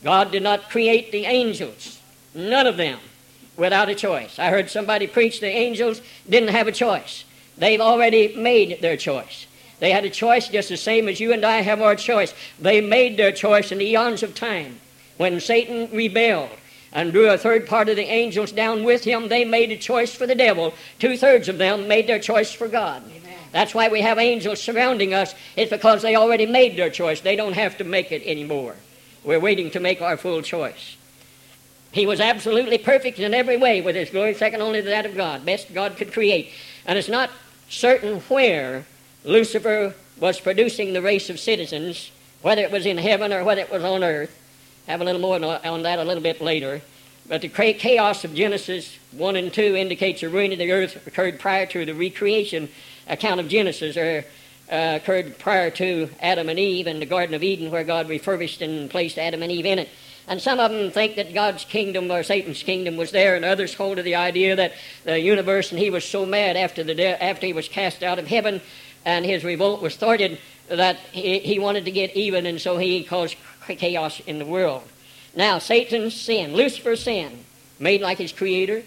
God 0.05 0.31
did 0.31 0.43
not 0.43 0.71
create 0.71 1.11
the 1.11 1.25
angels, 1.25 2.01
none 2.35 2.67
of 2.67 2.77
them, 2.77 2.99
without 3.57 3.89
a 3.89 3.95
choice. 3.95 4.39
I 4.39 4.51
heard 4.51 4.71
somebody 4.71 5.07
preach 5.07 5.41
the 5.41 5.47
angels 5.47 6.03
didn't 6.29 6.51
have 6.51 6.69
a 6.69 6.73
choice. 6.73 7.25
They've 7.57 7.81
already 7.81 8.37
made 8.37 8.83
their 8.83 8.97
choice. 8.97 9.47
They 9.79 9.91
had 9.91 10.05
a 10.05 10.11
choice 10.11 10.49
just 10.49 10.69
the 10.69 10.77
same 10.77 11.09
as 11.09 11.21
you 11.21 11.33
and 11.33 11.45
I 11.45 11.63
have 11.63 11.81
our 11.81 11.97
choice. 11.97 12.35
They 12.59 12.81
made 12.81 13.17
their 13.17 13.33
choice 13.33 13.73
in 13.73 13.79
the 13.79 13.87
eons 13.87 14.23
of 14.23 14.35
time. 14.35 14.81
When 15.17 15.41
Satan 15.41 15.91
rebelled 15.93 16.51
and 16.93 17.13
drew 17.13 17.31
a 17.31 17.39
third 17.39 17.67
part 17.67 17.89
of 17.89 17.97
the 17.97 18.05
angels 18.05 18.53
down 18.53 18.85
with 18.85 19.05
him, 19.05 19.29
they 19.29 19.45
made 19.45 19.71
a 19.71 19.77
choice 19.77 20.15
for 20.15 20.27
the 20.27 20.35
devil. 20.35 20.75
Two 20.99 21.17
thirds 21.17 21.49
of 21.49 21.59
them 21.59 21.89
made 21.89 22.07
their 22.07 22.19
choice 22.19 22.53
for 22.53 22.69
God. 22.69 23.03
Amen. 23.05 23.39
That's 23.53 23.75
why 23.75 23.89
we 23.89 24.01
have 24.03 24.19
angels 24.19 24.61
surrounding 24.61 25.15
us. 25.15 25.35
It's 25.57 25.71
because 25.71 26.03
they 26.03 26.17
already 26.17 26.47
made 26.47 26.77
their 26.77 26.91
choice. 26.91 27.21
They 27.21 27.37
don't 27.37 27.55
have 27.55 27.79
to 27.79 27.85
make 27.85 28.13
it 28.13 28.23
anymore. 28.25 28.77
We're 29.25 29.41
waiting 29.41 29.71
to 29.73 29.81
make 29.81 30.01
our 30.01 30.17
full 30.17 30.43
choice. 30.43 30.97
He 31.93 32.07
was 32.07 32.21
absolutely 32.21 32.79
perfect 32.79 33.19
in 33.19 33.33
every 33.33 33.57
way 33.57 33.81
with 33.81 33.97
his 33.97 34.11
glory, 34.11 34.35
second 34.35 34.61
only 34.61 34.83
to 34.83 34.89
that 34.89 35.07
of 35.07 35.17
God. 35.17 35.47
Best 35.47 35.73
God 35.73 35.97
could 35.97 36.13
create. 36.13 36.51
And 36.85 36.99
it's 36.99 37.09
not 37.09 37.31
certain 37.69 38.21
where 38.21 38.85
Lucifer 39.25 39.95
was 40.21 40.39
producing 40.39 40.93
the 40.93 41.03
race 41.03 41.31
of 41.31 41.41
citizens, 41.41 42.11
whether 42.43 42.63
it 42.63 42.71
was 42.71 42.87
in 42.87 42.99
heaven 42.99 43.33
or 43.33 43.45
whether 43.45 43.63
it 43.63 43.71
was 43.71 43.83
on 43.83 44.05
earth. 44.05 44.39
Have 44.87 45.01
a 45.01 45.05
little 45.05 45.21
more 45.21 45.35
on 45.65 45.83
that 45.83 45.99
a 45.99 46.05
little 46.05 46.23
bit 46.23 46.41
later. 46.41 46.81
But 47.29 47.41
the 47.41 47.49
chaos 47.49 48.25
of 48.25 48.35
Genesis 48.35 48.97
1 49.11 49.35
and 49.35 49.53
2 49.53 49.75
indicates 49.75 50.21
the 50.21 50.29
ruin 50.29 50.53
of 50.53 50.59
the 50.59 50.71
earth 50.71 51.05
occurred 51.09 51.41
prior 51.41 51.67
to 51.67 51.85
the 51.85 51.93
recreation 51.93 52.69
account 53.09 53.41
of 53.41 53.49
Genesis, 53.49 53.97
or 53.97 54.25
uh, 54.71 54.99
occurred 55.03 55.39
prior 55.39 55.71
to 55.73 56.09
Adam 56.21 56.49
and 56.49 56.59
Eve 56.59 56.87
in 56.87 57.01
the 57.01 57.07
Garden 57.07 57.35
of 57.35 57.43
Eden, 57.43 57.73
where 57.73 57.83
God 57.83 58.09
refurbished 58.09 58.63
and 58.63 58.89
placed 58.89 59.19
Adam 59.19 59.43
and 59.43 59.51
Eve 59.51 59.67
in 59.67 59.81
it. 59.81 59.89
And 60.29 60.41
some 60.41 60.61
of 60.61 60.71
them 60.71 60.93
think 60.93 61.17
that 61.17 61.35
God's 61.35 61.65
kingdom 61.65 62.11
or 62.11 62.23
Satan's 62.23 62.63
kingdom 62.63 62.97
was 62.97 63.11
there, 63.11 63.35
and 63.35 63.45
others 63.45 63.75
hold 63.75 63.97
to 63.97 64.05
the 64.05 64.15
idea 64.15 64.55
that 64.55 64.73
the 65.03 65.19
universe, 65.19 65.73
and 65.73 65.81
he 65.81 65.91
was 65.91 66.05
so 66.05 66.25
mad 66.25 66.57
after, 66.57 66.85
the 66.85 66.95
de- 66.95 67.23
after 67.23 67.47
he 67.47 67.53
was 67.53 67.69
cast 67.69 68.05
out 68.05 68.21
of 68.21 68.29
heaven 68.29 68.61
and 69.05 69.25
his 69.25 69.45
revolt 69.45 69.81
was 69.81 69.95
started 69.95 70.39
that 70.69 70.97
he, 71.13 71.39
he 71.39 71.59
wanted 71.59 71.85
to 71.85 71.93
get 71.93 72.15
even, 72.17 72.45
and 72.45 72.61
so 72.61 72.77
he 72.77 73.05
caused 73.05 73.37
chaos 73.75 74.21
in 74.21 74.39
the 74.39 74.47
world. 74.47 74.85
Now, 75.35 75.59
Satan's 75.59 76.15
sin, 76.15 76.55
Lucifer's 76.55 77.03
sin, 77.03 77.45
made 77.79 78.01
like 78.01 78.19
his 78.19 78.33
creator, 78.33 78.83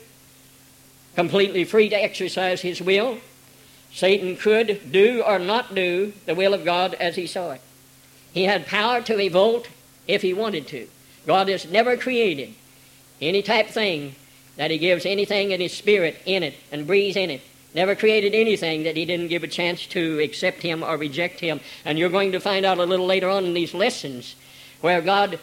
completely 1.16 1.64
free 1.64 1.90
to 1.90 2.02
exercise 2.02 2.62
his 2.62 2.82
will. 2.82 3.20
Satan 3.92 4.36
could 4.38 4.92
do 4.92 5.22
or 5.22 5.40
not 5.40 5.76
do 5.76 6.14
the 6.26 6.36
will 6.36 6.54
of 6.54 6.66
God 6.66 6.94
as 6.96 7.16
he 7.16 7.28
saw 7.28 7.52
it. 7.52 7.62
He 8.34 8.44
had 8.44 8.68
power 8.68 9.02
to 9.02 9.16
revolt 9.16 9.68
if 10.08 10.22
he 10.22 10.34
wanted 10.34 10.68
to. 10.68 10.88
God 11.26 11.50
has 11.50 11.70
never 11.70 11.98
created 11.98 12.54
any 13.22 13.42
type 13.42 13.68
thing 13.68 14.16
that 14.60 14.72
He 14.72 14.78
gives 14.78 15.06
anything 15.06 15.52
in 15.52 15.62
His 15.62 15.72
Spirit 15.72 16.18
in 16.26 16.44
it 16.44 16.54
and 16.72 16.86
breathes 16.86 17.16
in 17.16 17.30
it. 17.30 17.42
Never 17.74 17.96
created 17.96 18.36
anything 18.36 18.84
that 18.84 18.98
He 18.98 19.06
didn't 19.06 19.30
give 19.30 19.44
a 19.44 19.48
chance 19.48 19.86
to 19.88 20.20
accept 20.20 20.62
Him 20.62 20.84
or 20.84 20.98
reject 20.98 21.40
Him. 21.40 21.62
And 21.86 21.98
you're 21.98 22.10
going 22.10 22.34
to 22.34 22.42
find 22.42 22.66
out 22.66 22.78
a 22.78 22.84
little 22.84 23.06
later 23.06 23.30
on 23.30 23.46
in 23.46 23.54
these 23.54 23.74
lessons 23.74 24.36
where 24.82 25.02
God 25.02 25.40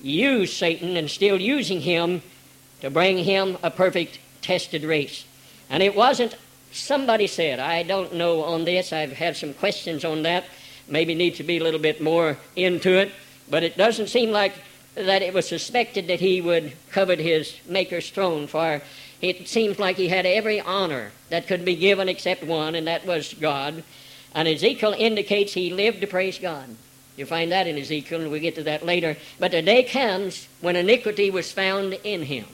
used 0.00 0.54
Satan 0.54 0.96
and 0.96 1.10
still 1.10 1.40
using 1.40 1.80
him 1.80 2.22
to 2.80 2.90
bring 2.90 3.18
him 3.18 3.58
a 3.62 3.70
perfect 3.70 4.18
tested 4.40 4.84
race. 4.84 5.24
And 5.68 5.82
it 5.82 5.94
wasn't, 5.94 6.36
somebody 6.72 7.26
said, 7.26 7.58
I 7.58 7.82
don't 7.82 8.14
know 8.14 8.42
on 8.42 8.64
this, 8.64 8.92
I've 8.92 9.12
had 9.12 9.36
some 9.36 9.54
questions 9.54 10.04
on 10.04 10.22
that, 10.22 10.44
maybe 10.88 11.14
need 11.14 11.36
to 11.36 11.44
be 11.44 11.58
a 11.58 11.62
little 11.62 11.80
bit 11.80 12.00
more 12.00 12.38
into 12.56 12.98
it, 12.98 13.12
but 13.48 13.62
it 13.62 13.76
doesn't 13.76 14.08
seem 14.08 14.30
like 14.30 14.54
that 14.94 15.22
it 15.22 15.34
was 15.34 15.46
suspected 15.46 16.08
that 16.08 16.20
he 16.20 16.40
would 16.40 16.72
covet 16.90 17.18
his 17.18 17.56
Maker's 17.66 18.10
throne, 18.10 18.46
for 18.46 18.82
it 19.20 19.46
seems 19.48 19.78
like 19.78 19.96
he 19.96 20.08
had 20.08 20.26
every 20.26 20.60
honor 20.60 21.12
that 21.28 21.46
could 21.46 21.64
be 21.64 21.76
given 21.76 22.08
except 22.08 22.42
one, 22.42 22.74
and 22.74 22.86
that 22.86 23.06
was 23.06 23.34
God. 23.34 23.84
And 24.34 24.48
Ezekiel 24.48 24.94
indicates 24.96 25.52
he 25.52 25.72
lived 25.72 26.00
to 26.00 26.06
praise 26.06 26.38
God. 26.38 26.76
You 27.16 27.26
find 27.26 27.52
that 27.52 27.66
in 27.66 27.76
Ezekiel, 27.76 28.22
and 28.22 28.30
we'll 28.30 28.40
get 28.40 28.54
to 28.54 28.62
that 28.64 28.84
later. 28.86 29.16
But 29.38 29.50
the 29.50 29.62
day 29.62 29.82
comes 29.82 30.48
when 30.60 30.76
iniquity 30.76 31.30
was 31.30 31.52
found 31.52 31.94
in 32.04 32.22
him, 32.22 32.46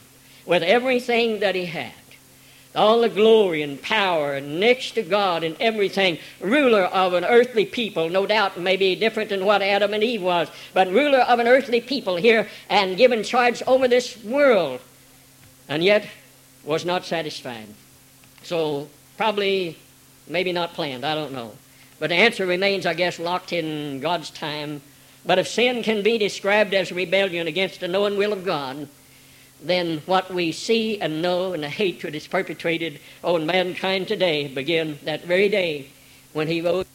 with 0.45 0.63
everything 0.63 1.41
that 1.41 1.55
he 1.55 1.67
had. 1.67 1.93
all 2.77 3.01
the 3.01 3.09
glory 3.09 3.63
and 3.63 3.81
power, 3.81 4.35
and 4.35 4.61
next 4.61 4.93
to 4.93 5.03
God 5.03 5.43
and 5.43 5.57
everything, 5.59 6.19
ruler 6.41 6.85
of 6.85 7.15
an 7.15 7.25
earthly 7.25 7.65
people, 7.65 8.09
no 8.09 8.27
doubt 8.27 8.61
maybe 8.61 8.95
different 8.95 9.31
than 9.31 9.45
what 9.45 9.63
Adam 9.63 9.95
and 9.95 10.05
Eve 10.05 10.23
was, 10.23 10.49
but 10.75 10.89
ruler 10.93 11.21
of 11.21 11.39
an 11.39 11.49
earthly 11.49 11.81
people 11.81 12.17
here 12.17 12.49
and 12.69 12.97
given 12.97 13.25
charge 13.25 13.63
over 13.67 13.89
this 13.89 14.23
world, 14.23 14.81
and 15.69 15.83
yet 15.83 16.07
was 16.65 16.85
not 16.85 17.05
satisfied. 17.05 17.67
So 18.43 18.89
probably, 19.17 19.77
maybe 20.29 20.53
not 20.53 20.75
planned, 20.75 21.05
I 21.05 21.15
don't 21.15 21.33
know. 21.33 21.53
But 21.99 22.11
the 22.11 22.17
answer 22.17 22.47
remains, 22.47 22.87
I 22.87 22.95
guess, 22.95 23.19
locked 23.19 23.53
in 23.53 24.01
God's 24.01 24.31
time. 24.31 24.83
But 25.25 25.39
if 25.39 25.49
sin 25.49 25.83
can 25.83 26.03
be 26.03 26.19
described 26.19 26.75
as 26.75 26.93
rebellion 26.93 27.47
against 27.47 27.81
the 27.81 27.89
known 27.89 28.17
will 28.17 28.33
of 28.33 28.45
God, 28.45 28.89
then 29.63 30.03
what 30.07 30.33
we 30.33 30.53
see 30.53 31.01
and 31.01 31.23
know 31.23 31.53
and 31.53 31.63
the 31.63 31.69
hatred 31.69 32.15
is 32.15 32.27
perpetrated 32.27 33.01
on 33.25 33.47
mankind 33.47 34.09
today 34.09 34.47
begin 34.49 34.99
that 35.05 35.25
very 35.25 35.49
day 35.49 35.89
when 36.33 36.49
he 36.49 36.61
rose. 36.61 36.87